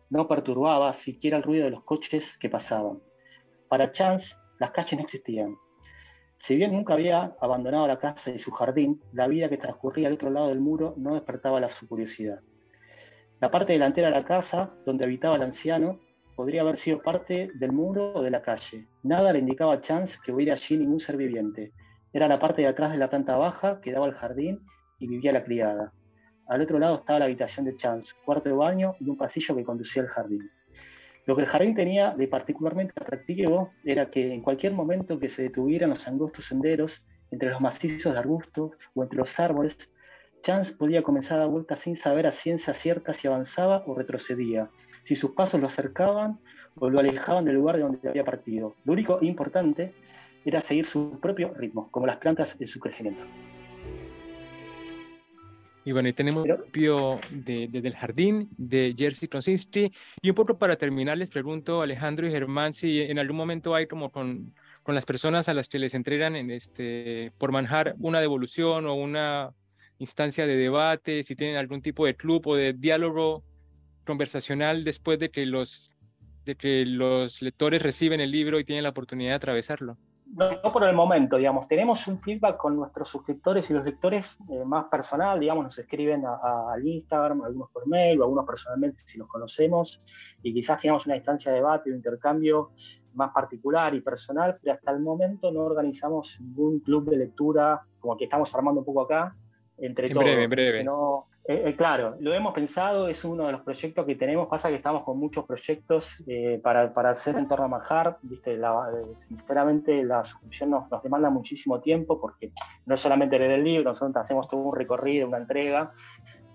no 0.08 0.28
perturbaba 0.28 0.92
siquiera 0.92 1.38
el 1.38 1.42
ruido 1.42 1.64
de 1.64 1.72
los 1.72 1.82
coches 1.82 2.36
que 2.38 2.48
pasaban. 2.48 3.00
Para 3.68 3.90
Chance, 3.90 4.36
las 4.60 4.70
calles 4.70 4.92
no 4.92 5.04
existían, 5.04 5.56
si 6.38 6.56
bien 6.56 6.72
nunca 6.72 6.94
había 6.94 7.36
abandonado 7.40 7.86
la 7.86 7.98
casa 7.98 8.30
y 8.30 8.38
su 8.38 8.50
jardín, 8.50 9.00
la 9.12 9.26
vida 9.26 9.48
que 9.48 9.58
transcurría 9.58 10.08
al 10.08 10.14
otro 10.14 10.30
lado 10.30 10.48
del 10.48 10.60
muro 10.60 10.94
no 10.96 11.14
despertaba 11.14 11.60
la 11.60 11.70
su 11.70 11.88
curiosidad. 11.88 12.40
La 13.40 13.50
parte 13.50 13.72
delantera 13.72 14.08
de 14.08 14.14
la 14.14 14.24
casa, 14.24 14.74
donde 14.84 15.04
habitaba 15.04 15.36
el 15.36 15.42
anciano, 15.42 16.00
podría 16.36 16.60
haber 16.60 16.76
sido 16.76 17.02
parte 17.02 17.50
del 17.54 17.72
muro 17.72 18.12
o 18.14 18.22
de 18.22 18.30
la 18.30 18.42
calle. 18.42 18.86
Nada 19.02 19.32
le 19.32 19.40
indicaba 19.40 19.74
a 19.74 19.80
Chance 19.80 20.18
que 20.24 20.32
hubiera 20.32 20.54
allí 20.54 20.76
ningún 20.76 21.00
ser 21.00 21.16
viviente. 21.16 21.72
Era 22.12 22.28
la 22.28 22.38
parte 22.38 22.62
de 22.62 22.68
atrás 22.68 22.92
de 22.92 22.98
la 22.98 23.10
planta 23.10 23.36
baja 23.36 23.80
que 23.80 23.92
daba 23.92 24.06
al 24.06 24.14
jardín 24.14 24.60
y 24.98 25.08
vivía 25.08 25.32
la 25.32 25.44
criada. 25.44 25.92
Al 26.46 26.62
otro 26.62 26.78
lado 26.78 26.96
estaba 26.96 27.18
la 27.18 27.24
habitación 27.24 27.66
de 27.66 27.76
Chance, 27.76 28.14
cuarto 28.24 28.48
de 28.48 28.54
baño 28.54 28.94
y 29.00 29.08
un 29.10 29.16
pasillo 29.16 29.56
que 29.56 29.64
conducía 29.64 30.02
al 30.02 30.08
jardín. 30.08 30.50
Lo 31.26 31.34
que 31.34 31.42
el 31.42 31.48
jardín 31.48 31.74
tenía 31.74 32.14
de 32.14 32.28
particularmente 32.28 32.92
atractivo 32.96 33.72
era 33.84 34.10
que 34.10 34.32
en 34.32 34.42
cualquier 34.42 34.72
momento 34.72 35.18
que 35.18 35.28
se 35.28 35.42
detuvieran 35.42 35.90
los 35.90 36.06
angostos 36.06 36.44
senderos, 36.44 37.04
entre 37.32 37.50
los 37.50 37.60
macizos 37.60 38.12
de 38.12 38.18
arbustos 38.18 38.72
o 38.94 39.02
entre 39.02 39.18
los 39.18 39.38
árboles, 39.40 39.76
Chance 40.42 40.74
podía 40.74 41.02
comenzar 41.02 41.38
a 41.38 41.40
dar 41.40 41.48
vueltas 41.48 41.80
sin 41.80 41.96
saber 41.96 42.28
a 42.28 42.32
ciencia 42.32 42.72
cierta 42.72 43.12
si 43.12 43.26
avanzaba 43.26 43.82
o 43.86 43.96
retrocedía, 43.96 44.70
si 45.04 45.16
sus 45.16 45.32
pasos 45.32 45.60
lo 45.60 45.66
acercaban 45.66 46.38
o 46.76 46.88
lo 46.88 47.00
alejaban 47.00 47.44
del 47.44 47.56
lugar 47.56 47.76
de 47.76 47.82
donde 47.82 48.08
había 48.08 48.24
partido. 48.24 48.76
Lo 48.84 48.92
único 48.92 49.18
importante 49.22 49.92
era 50.44 50.60
seguir 50.60 50.86
su 50.86 51.18
propio 51.20 51.52
ritmo, 51.54 51.90
como 51.90 52.06
las 52.06 52.18
plantas 52.18 52.56
en 52.60 52.68
su 52.68 52.78
crecimiento. 52.78 53.24
Y 55.86 55.92
bueno, 55.92 56.08
ahí 56.08 56.12
tenemos 56.12 56.44
el 56.44 56.56
propio 56.56 57.20
de, 57.30 57.68
del 57.68 57.94
jardín 57.94 58.48
de 58.58 58.92
Jerzy 58.98 59.28
Krosinski. 59.28 59.92
Y 60.20 60.30
un 60.30 60.34
poco 60.34 60.58
para 60.58 60.74
terminar, 60.74 61.16
les 61.16 61.30
pregunto, 61.30 61.80
Alejandro 61.80 62.26
y 62.26 62.32
Germán, 62.32 62.72
si 62.72 63.02
en 63.02 63.20
algún 63.20 63.36
momento 63.36 63.72
hay 63.72 63.86
como 63.86 64.10
con, 64.10 64.52
con 64.82 64.96
las 64.96 65.06
personas 65.06 65.48
a 65.48 65.54
las 65.54 65.68
que 65.68 65.78
les 65.78 65.94
entregan 65.94 66.34
en 66.34 66.50
este, 66.50 67.30
por 67.38 67.52
manjar 67.52 67.94
una 68.00 68.18
devolución 68.18 68.84
o 68.86 68.94
una 68.96 69.54
instancia 70.00 70.44
de 70.44 70.56
debate, 70.56 71.22
si 71.22 71.36
tienen 71.36 71.54
algún 71.54 71.80
tipo 71.82 72.04
de 72.04 72.16
club 72.16 72.44
o 72.48 72.56
de 72.56 72.72
diálogo 72.72 73.44
conversacional 74.04 74.82
después 74.82 75.20
de 75.20 75.30
que 75.30 75.46
los, 75.46 75.92
de 76.44 76.56
que 76.56 76.84
los 76.84 77.42
lectores 77.42 77.80
reciben 77.80 78.20
el 78.20 78.32
libro 78.32 78.58
y 78.58 78.64
tienen 78.64 78.82
la 78.82 78.90
oportunidad 78.90 79.30
de 79.30 79.36
atravesarlo 79.36 79.96
no, 80.34 80.72
por 80.72 80.84
el 80.84 80.94
momento, 80.94 81.36
digamos, 81.36 81.68
tenemos 81.68 82.06
un 82.08 82.20
feedback 82.20 82.56
con 82.56 82.76
nuestros 82.76 83.08
suscriptores 83.08 83.70
y 83.70 83.72
los 83.72 83.84
lectores 83.84 84.36
eh, 84.50 84.64
más 84.64 84.86
personal, 84.86 85.38
digamos, 85.38 85.64
nos 85.64 85.78
escriben 85.78 86.24
al 86.26 86.86
Instagram, 86.86 87.42
algunos 87.42 87.70
por 87.70 87.86
mail, 87.86 88.20
o 88.20 88.24
algunos 88.24 88.44
personalmente 88.44 89.02
si 89.06 89.18
los 89.18 89.28
conocemos, 89.28 90.02
y 90.42 90.52
quizás 90.52 90.80
tengamos 90.80 91.06
una 91.06 91.16
instancia 91.16 91.52
de 91.52 91.58
debate, 91.58 91.90
un 91.90 91.96
intercambio 91.96 92.72
más 93.14 93.32
particular 93.32 93.94
y 93.94 94.00
personal, 94.00 94.58
pero 94.60 94.74
hasta 94.74 94.90
el 94.90 95.00
momento 95.00 95.50
no 95.50 95.60
organizamos 95.60 96.38
ningún 96.40 96.80
club 96.80 97.08
de 97.08 97.16
lectura 97.16 97.82
como 97.98 98.14
el 98.14 98.18
que 98.18 98.24
estamos 98.24 98.54
armando 98.54 98.80
un 98.80 98.84
poco 98.84 99.02
acá, 99.02 99.34
entre 99.78 100.10
todos. 100.10 100.24
Breve, 100.24 100.46
breve. 100.48 100.84
Eh, 101.48 101.62
eh, 101.64 101.76
claro, 101.76 102.16
lo 102.18 102.34
hemos 102.34 102.52
pensado, 102.52 103.06
es 103.08 103.24
uno 103.24 103.46
de 103.46 103.52
los 103.52 103.60
proyectos 103.60 104.04
que 104.04 104.16
tenemos, 104.16 104.48
pasa 104.48 104.68
que 104.68 104.74
estamos 104.74 105.04
con 105.04 105.16
muchos 105.16 105.44
proyectos 105.44 106.16
eh, 106.26 106.58
para, 106.60 106.92
para, 106.92 107.10
hacer 107.10 107.36
en 107.36 107.46
torno 107.46 107.66
a 107.66 107.68
Manjar, 107.68 108.18
¿viste? 108.22 108.58
sinceramente 109.28 110.02
la 110.02 110.24
suscripción 110.24 110.70
nos, 110.70 110.90
demanda 111.04 111.30
muchísimo 111.30 111.80
tiempo 111.80 112.20
porque 112.20 112.50
no 112.86 112.96
solamente 112.96 113.38
leer 113.38 113.52
el 113.52 113.64
libro, 113.64 113.92
nosotros 113.92 114.16
hacemos 114.16 114.48
todo 114.48 114.60
un 114.60 114.74
recorrido, 114.74 115.28
una 115.28 115.38
entrega 115.38 115.92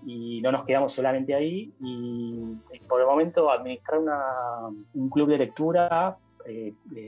y 0.04 0.42
no 0.42 0.52
nos 0.52 0.66
quedamos 0.66 0.92
solamente 0.92 1.34
ahí. 1.34 1.72
Y, 1.80 2.58
por 2.86 3.00
el 3.00 3.06
momento 3.06 3.50
administrar 3.50 4.00
un 4.92 5.08
club 5.08 5.30
de 5.30 5.38
lectura 5.38 6.18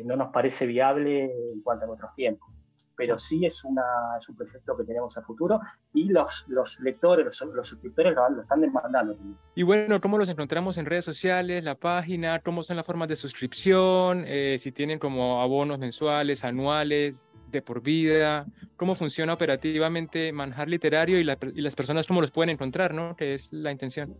no 0.04 0.16
nos 0.16 0.32
parece 0.32 0.64
viable 0.64 1.24
en 1.24 1.60
cuanto 1.62 1.84
a 1.84 1.88
nuestros 1.88 2.14
tiempos 2.14 2.48
pero 2.96 3.18
sí 3.18 3.44
es, 3.44 3.64
una, 3.64 3.82
es 4.18 4.28
un 4.28 4.36
proyecto 4.36 4.76
que 4.76 4.84
tenemos 4.84 5.16
a 5.16 5.22
futuro 5.22 5.60
y 5.92 6.04
los, 6.04 6.44
los 6.48 6.78
lectores, 6.80 7.24
los, 7.26 7.68
suscriptores 7.68 8.14
lo, 8.14 8.42
están 8.42 8.60
demandando. 8.60 9.16
Y 9.54 9.62
bueno, 9.62 10.00
¿cómo 10.00 10.18
los 10.18 10.28
encontramos 10.28 10.78
en 10.78 10.86
redes 10.86 11.04
sociales, 11.04 11.64
la 11.64 11.74
página? 11.74 12.40
¿Cómo 12.40 12.62
son 12.62 12.76
las 12.76 12.86
formas 12.86 13.08
de 13.08 13.16
suscripción? 13.16 14.24
Eh, 14.26 14.56
si 14.58 14.72
tienen 14.72 14.98
como 14.98 15.40
abonos 15.42 15.78
mensuales, 15.78 16.44
anuales, 16.44 17.28
de 17.50 17.62
por 17.62 17.82
vida? 17.82 18.46
¿Cómo 18.76 18.94
funciona 18.94 19.32
operativamente 19.32 20.32
Manjar 20.32 20.68
Literario 20.68 21.18
y, 21.18 21.22
y 21.22 21.60
las 21.62 21.74
personas 21.74 22.06
cómo 22.06 22.20
los 22.20 22.30
pueden 22.30 22.50
encontrar, 22.50 22.92
¿no? 22.92 23.16
Que 23.16 23.34
es 23.34 23.52
la 23.52 23.70
intención. 23.70 24.16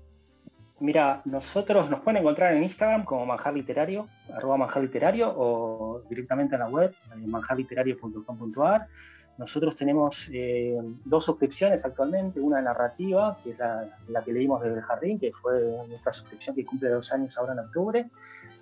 Mira, 0.85 1.23
nosotros 1.25 1.89
nos 1.89 2.03
pueden 2.03 2.21
encontrar 2.21 2.53
en 2.53 2.63
Instagram 2.63 3.07
como 3.07 3.25
manjar 3.25 3.55
literario, 3.55 4.07
arroba 4.31 4.59
manjar 4.59 4.83
literario, 4.83 5.33
o 5.35 6.03
directamente 6.11 6.57
en 6.57 6.61
la 6.61 6.69
web, 6.69 6.95
manjarliterario.com.ar. 7.17 8.87
Nosotros 9.39 9.77
tenemos 9.77 10.29
eh, 10.31 10.79
dos 11.07 11.25
suscripciones 11.25 11.87
actualmente, 11.87 12.39
una 12.39 12.61
narrativa, 12.61 13.39
que 13.43 13.53
es 13.53 13.59
la, 13.59 14.23
que 14.23 14.35
leímos 14.35 14.63
desde 14.63 14.77
el 14.77 14.83
jardín, 14.83 15.19
que 15.19 15.33
fue 15.33 15.59
nuestra 15.89 16.13
suscripción 16.13 16.55
que 16.55 16.67
cumple 16.67 16.91
dos 16.91 17.11
años 17.15 17.35
ahora 17.39 17.55
en 17.55 17.61
octubre, 17.61 18.11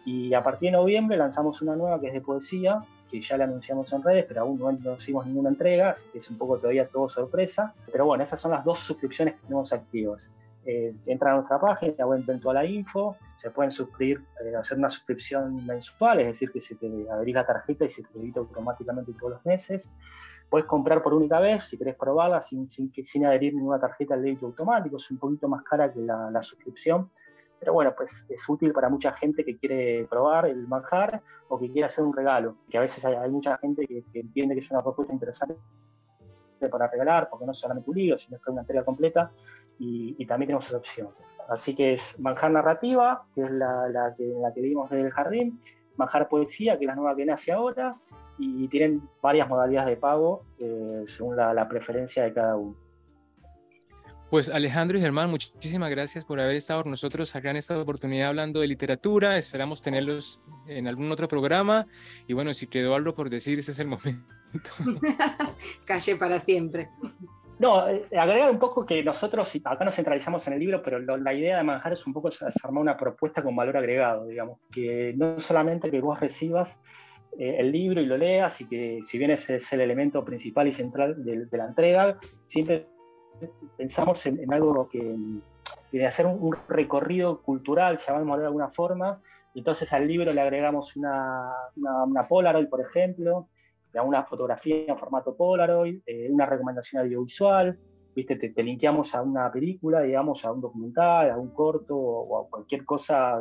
y 0.07 0.33
a 0.33 0.45
partir 0.45 0.71
de 0.71 0.77
noviembre 0.77 1.17
lanzamos 1.17 1.61
una 1.61 1.75
nueva 1.75 2.01
que 2.01 2.07
es 2.07 2.13
de 2.13 2.21
poesía, 2.21 2.85
que 3.11 3.21
ya 3.21 3.37
la 3.37 3.45
anunciamos 3.45 3.93
en 3.93 4.01
redes, 4.01 4.27
pero 4.29 4.43
aún 4.43 4.61
no 4.61 4.95
hicimos 4.95 5.27
ninguna 5.27 5.49
entrega, 5.49 5.91
así 5.91 6.05
que 6.13 6.21
es 6.21 6.31
un 6.31 6.39
poco 6.39 6.59
todavía 6.59 6.87
todo 6.87 7.09
sorpresa. 7.09 7.75
Pero 7.91 8.07
bueno, 8.07 8.23
esas 8.23 8.41
son 8.41 8.53
las 8.53 8.65
dos 8.65 8.79
suscripciones 8.79 9.35
que 9.35 9.41
tenemos 9.41 9.73
activas 9.73 10.31
eh, 10.65 10.95
entran 11.07 11.33
a 11.33 11.37
nuestra 11.37 11.61
página 11.61 12.07
o 12.07 12.15
entran 12.15 12.41
toda 12.41 12.55
la 12.55 12.65
info, 12.65 13.17
se 13.37 13.51
pueden 13.51 13.71
suscribir, 13.71 14.25
eh, 14.45 14.55
hacer 14.55 14.79
una 14.79 14.89
suscripción 14.89 15.67
mensual, 15.67 16.21
es 16.21 16.27
decir, 16.29 16.53
que 16.53 16.61
se 16.61 16.77
te 16.77 16.87
adherís 17.11 17.35
la 17.35 17.47
tarjeta 17.47 17.85
y 17.85 17.89
se 17.89 18.03
te 18.03 18.19
debita 18.19 18.41
automáticamente 18.41 19.13
todos 19.15 19.33
los 19.33 19.47
meses. 19.47 19.89
Puedes 20.49 20.67
comprar 20.67 21.03
por 21.03 21.15
única 21.15 21.41
vez, 21.41 21.65
si 21.65 21.77
querés 21.77 21.97
probarla, 21.97 22.43
sin, 22.43 22.69
sin, 22.71 22.93
sin 22.93 23.27
adherir 23.27 23.55
ninguna 23.55 23.81
tarjeta 23.81 24.15
al 24.15 24.23
débito 24.23 24.47
automático, 24.47 24.97
es 24.97 25.11
un 25.11 25.19
poquito 25.19 25.49
más 25.49 25.63
cara 25.65 25.93
que 25.93 26.01
la, 26.01 26.31
la 26.31 26.43
suscripción, 26.43 27.11
pero 27.59 27.73
bueno, 27.73 27.95
pues 27.97 28.11
es 28.29 28.49
útil 28.49 28.73
para 28.73 28.89
mucha 28.89 29.13
gente 29.13 29.45
que 29.45 29.57
quiere 29.57 30.05
probar 30.11 30.47
el 30.47 30.67
manjar 30.69 31.23
o 31.49 31.59
que 31.59 31.71
quiere 31.71 31.87
hacer 31.87 32.05
un 32.05 32.13
regalo, 32.13 32.57
que 32.69 32.77
a 32.77 32.81
veces 32.81 33.05
hay, 33.05 33.15
hay 33.15 33.31
mucha 33.31 33.57
gente 33.59 33.87
que, 33.87 34.05
que, 34.13 34.21
entiende 34.21 34.55
que 34.55 34.61
es 34.61 34.71
una 34.71 34.83
propuesta 34.83 35.13
interesante 35.13 35.57
para 36.71 36.89
regalar, 36.89 37.29
porque 37.31 37.47
no 37.47 37.53
es 37.53 37.59
solamente 37.59 37.91
un 37.91 37.97
libro, 37.97 38.19
sino 38.19 38.37
que 38.39 38.43
es 38.43 38.49
una 38.49 38.61
entrega 38.63 38.85
completa, 38.85 39.33
y, 39.83 40.27
también 40.27 40.49
tenemos 40.49 40.67
esa 40.67 40.77
opción. 40.77 41.09
Así 41.49 41.75
que 41.75 41.95
es 41.95 42.19
Manjar 42.19 42.53
Narrativa, 42.53 43.25
que 43.35 43.43
es 43.43 43.51
la, 43.51 44.15
que, 44.17 44.25
la 44.41 44.53
que 44.55 44.61
vimos 44.61 44.89
desde 44.89 45.07
el 45.07 45.11
jardín, 45.11 45.61
Manjar 45.97 46.29
Poesía, 46.29 46.79
que 46.79 46.85
es 46.85 46.89
la 46.89 46.95
nueva 46.95 47.17
que 47.17 47.27
nace 47.27 47.53
ahora, 47.53 47.97
y 48.39 48.69
tienen 48.69 49.03
varias 49.21 49.49
modalidades 49.49 49.91
de 49.91 49.97
pago 49.97 50.45
eh, 50.59 51.05
según 51.07 51.37
la, 51.37 51.69
preferencia 51.69 52.23
de 52.23 52.33
cada 52.33 52.57
uno. 52.57 52.77
Pues 54.31 54.49
Alejandro 54.49 54.97
y 54.97 55.01
Germán, 55.03 55.29
muchísimas 55.29 55.91
gracias 55.91 56.25
por 56.25 56.41
haber 56.41 56.57
estado 56.57 56.83
con 56.83 56.91
nosotros 56.91 57.37
acá 57.37 57.51
en 57.51 57.57
esta 57.57 57.79
oportunidad 57.79 58.29
hablando 58.29 58.61
de 58.61 58.67
literatura. 58.67 59.37
Esperamos 59.37 59.83
tenerlos 59.83 60.41
en 60.67 60.89
algún 60.89 61.13
otro 61.13 61.29
programa. 61.29 61.87
Y 62.27 62.33
bueno, 62.33 62.55
si 62.55 62.67
quedó 62.67 62.95
algo 62.95 63.15
por 63.15 63.29
decir, 63.29 63.59
ese 63.59 63.73
es 63.73 63.81
el 63.81 63.89
momento. 63.89 64.71
Calle 65.85 66.17
para 66.17 66.39
siempre. 66.41 66.89
No, 67.63 67.89
eh, 67.89 68.09
agregar 68.19 68.51
un 68.51 68.59
poco 68.59 68.85
que 68.85 69.05
nosotros, 69.05 69.57
acá 69.63 69.85
nos 69.85 69.95
centralizamos 69.95 70.45
en 70.49 70.55
el 70.55 70.59
libro, 70.59 70.83
pero 70.83 70.99
la 70.99 71.33
idea 71.33 71.59
de 71.59 71.63
Manjar 71.63 71.93
es 71.93 72.05
un 72.05 72.13
poco 72.13 72.29
armar 72.65 72.83
una 72.83 72.97
propuesta 72.97 73.41
con 73.41 73.55
valor 73.55 73.77
agregado, 73.77 74.27
digamos, 74.27 74.59
que 74.73 75.15
no 75.17 75.39
solamente 75.39 75.89
que 75.89 76.01
vos 76.01 76.19
recibas 76.19 76.77
eh, 77.39 77.59
el 77.61 77.71
libro 77.71 78.01
y 78.01 78.07
lo 78.07 78.17
leas, 78.17 78.61
y 78.61 78.65
que 78.65 78.99
si 79.05 79.17
bien 79.17 79.31
ese 79.31 79.57
es 79.57 79.73
el 79.73 79.81
elemento 79.81 80.25
principal 80.25 80.67
y 80.67 80.73
central 80.73 81.25
de, 81.25 81.47
la 81.57 81.67
entrega, 81.67 82.19
siempre 82.49 82.89
pensamos 83.77 84.27
en, 84.27 84.53
algo 84.53 84.89
que, 84.89 85.15
de 85.93 86.05
hacer 86.05 86.27
un, 86.27 86.57
recorrido 86.69 87.43
cultural, 87.43 88.01
llamémoslo 88.05 88.41
de 88.41 88.47
alguna 88.49 88.71
forma, 88.71 89.23
entonces 89.55 89.93
al 89.93 90.09
libro 90.09 90.33
le 90.33 90.41
agregamos 90.41 90.97
una, 90.97 91.53
una, 91.77 92.03
una 92.07 92.23
Polaroid, 92.25 92.67
por 92.67 92.81
ejemplo, 92.81 93.47
una 94.01 94.25
fotografía 94.25 94.85
en 94.89 94.97
formato 94.97 95.37
Polaroid, 95.37 96.01
eh, 96.07 96.29
una 96.31 96.47
recomendación 96.47 97.03
audiovisual, 97.03 97.79
¿viste? 98.15 98.37
Te, 98.37 98.51
te, 98.51 98.63
linkeamos 98.63 99.15
a 99.15 99.23
una 99.23 99.51
película, 99.53 100.01
digamos, 100.01 100.45
a 100.45 100.53
un 100.53 100.61
documental, 100.61 101.31
a 101.31 101.37
un 101.37 101.51
corto 101.51 101.97
o 101.97 102.47
a 102.47 102.49
cualquier 102.49 102.85
cosa 102.85 103.41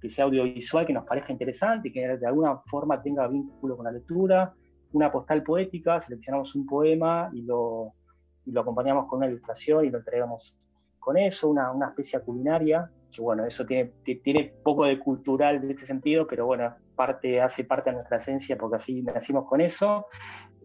que 0.00 0.08
sea 0.08 0.26
audiovisual 0.26 0.86
que 0.86 0.92
nos 0.92 1.04
parezca 1.04 1.32
interesante 1.32 1.88
y 1.88 1.92
que 1.92 2.06
de 2.06 2.26
alguna 2.26 2.58
forma 2.66 3.00
tenga 3.02 3.26
vínculo 3.26 3.76
con 3.76 3.86
la 3.86 3.92
lectura, 3.92 4.54
una 4.92 5.10
postal 5.10 5.42
poética, 5.42 6.00
seleccionamos 6.00 6.54
un 6.54 6.66
poema 6.66 7.30
y 7.32 7.42
lo, 7.42 7.92
y 8.46 8.52
lo 8.52 8.60
acompañamos 8.60 9.06
con 9.06 9.18
una 9.18 9.26
ilustración 9.26 9.84
y 9.84 9.90
lo 9.90 9.98
entregamos 9.98 10.56
con 10.98 11.16
eso, 11.16 11.48
una, 11.48 11.72
una 11.72 11.88
especie 11.88 12.20
culinaria, 12.20 12.90
que 13.10 13.20
bueno, 13.20 13.44
eso 13.44 13.64
tiene, 13.64 13.92
tiene 14.04 14.52
poco 14.62 14.86
de 14.86 14.98
cultural 14.98 15.56
en 15.56 15.70
este 15.70 15.86
sentido, 15.86 16.26
pero 16.26 16.46
bueno, 16.46 16.74
parte, 16.98 17.40
hace 17.40 17.64
parte 17.64 17.90
de 17.90 17.96
nuestra 17.96 18.18
esencia 18.18 18.58
porque 18.58 18.76
así 18.76 19.02
nacimos 19.02 19.46
con 19.46 19.62
eso. 19.62 20.08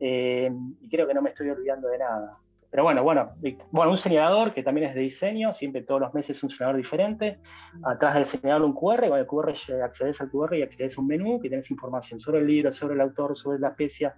Eh, 0.01 0.51
y 0.81 0.89
creo 0.89 1.07
que 1.07 1.13
no 1.13 1.21
me 1.21 1.29
estoy 1.29 1.49
olvidando 1.49 1.87
de 1.87 1.99
nada. 1.99 2.37
Pero 2.73 2.85
bueno, 2.85 3.03
bueno, 3.03 3.35
bueno, 3.69 3.91
un 3.91 3.97
señalador 3.97 4.51
que 4.51 4.63
también 4.63 4.87
es 4.87 4.95
de 4.95 5.01
diseño, 5.01 5.53
siempre 5.53 5.83
todos 5.83 6.01
los 6.01 6.11
meses 6.15 6.41
un 6.41 6.49
señalador 6.49 6.77
diferente. 6.77 7.39
Atrás 7.83 8.15
del 8.15 8.25
señalador 8.25 8.65
un 8.65 8.73
QR, 8.73 9.09
con 9.09 9.19
el 9.19 9.27
QR 9.27 9.53
accedes 9.83 10.19
al 10.21 10.31
QR 10.31 10.55
y 10.55 10.63
accedes 10.63 10.97
a 10.97 11.01
un 11.01 11.05
menú 11.05 11.39
que 11.39 11.49
tienes 11.49 11.69
información 11.69 12.19
sobre 12.19 12.39
el 12.39 12.47
libro, 12.47 12.71
sobre 12.71 12.95
el 12.95 13.01
autor, 13.01 13.37
sobre 13.37 13.59
la 13.59 13.67
especie, 13.67 14.13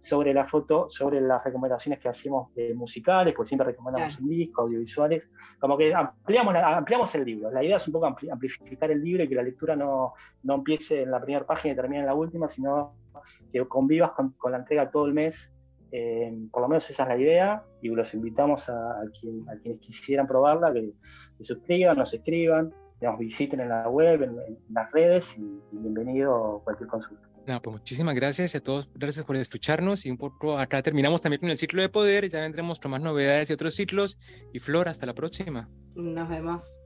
sobre 0.00 0.34
la 0.34 0.44
foto, 0.44 0.90
sobre 0.90 1.20
las 1.20 1.44
recomendaciones 1.44 2.00
que 2.00 2.08
hacemos 2.08 2.52
de 2.56 2.74
musicales, 2.74 3.32
pues 3.32 3.48
siempre 3.48 3.68
recomendamos 3.68 4.18
un 4.18 4.28
disco, 4.28 4.62
audiovisuales. 4.62 5.30
Como 5.60 5.78
que 5.78 5.94
ampliamos, 5.94 6.52
ampliamos 6.56 7.14
el 7.14 7.24
libro. 7.24 7.52
La 7.52 7.62
idea 7.62 7.76
es 7.76 7.86
un 7.86 7.92
poco 7.92 8.06
amplificar 8.06 8.90
el 8.90 9.04
libro 9.04 9.22
y 9.22 9.28
que 9.28 9.36
la 9.36 9.44
lectura 9.44 9.76
no, 9.76 10.14
no 10.42 10.54
empiece 10.56 11.02
en 11.02 11.12
la 11.12 11.20
primera 11.22 11.46
página 11.46 11.74
y 11.74 11.76
termine 11.76 12.00
en 12.00 12.06
la 12.06 12.14
última, 12.14 12.48
sino 12.48 12.92
que 13.52 13.64
convivas 13.68 14.10
con, 14.10 14.32
con 14.32 14.50
la 14.50 14.58
entrega 14.58 14.90
todo 14.90 15.06
el 15.06 15.14
mes 15.14 15.48
eh, 15.92 16.32
por 16.50 16.62
lo 16.62 16.68
menos 16.68 16.88
esa 16.88 17.02
es 17.04 17.08
la 17.08 17.18
idea 17.18 17.62
y 17.82 17.88
los 17.88 18.14
invitamos 18.14 18.68
a, 18.68 19.02
quienes 19.20 19.80
quisieran 19.80 20.26
probarla, 20.26 20.72
que, 20.72 20.92
se 21.38 21.44
suscriban, 21.44 21.96
nos 21.96 22.12
escriban, 22.12 22.72
nos 23.00 23.18
visiten 23.18 23.60
en 23.60 23.70
la 23.70 23.88
web, 23.88 24.22
en, 24.22 24.36
las 24.72 24.90
redes 24.92 25.36
y, 25.36 25.60
bienvenido 25.72 26.56
a 26.56 26.64
cualquier 26.64 26.88
consulta. 26.88 27.26
No, 27.46 27.60
pues 27.62 27.76
muchísimas 27.78 28.14
gracias 28.14 28.54
a 28.54 28.60
todos, 28.60 28.88
gracias 28.94 29.24
por 29.24 29.34
escucharnos 29.36 30.04
y 30.04 30.10
un 30.10 30.18
poco 30.18 30.58
acá 30.58 30.82
terminamos 30.82 31.22
también 31.22 31.40
con 31.40 31.48
el 31.48 31.56
ciclo 31.56 31.80
de 31.80 31.88
poder, 31.88 32.28
ya 32.28 32.40
vendremos 32.40 32.78
con 32.78 32.90
más 32.90 33.00
novedades 33.00 33.50
y 33.50 33.54
otros 33.54 33.74
ciclos 33.74 34.18
y 34.52 34.58
Flor, 34.58 34.88
hasta 34.88 35.06
la 35.06 35.14
próxima. 35.14 35.68
Nos 35.94 36.28
vemos. 36.28 36.80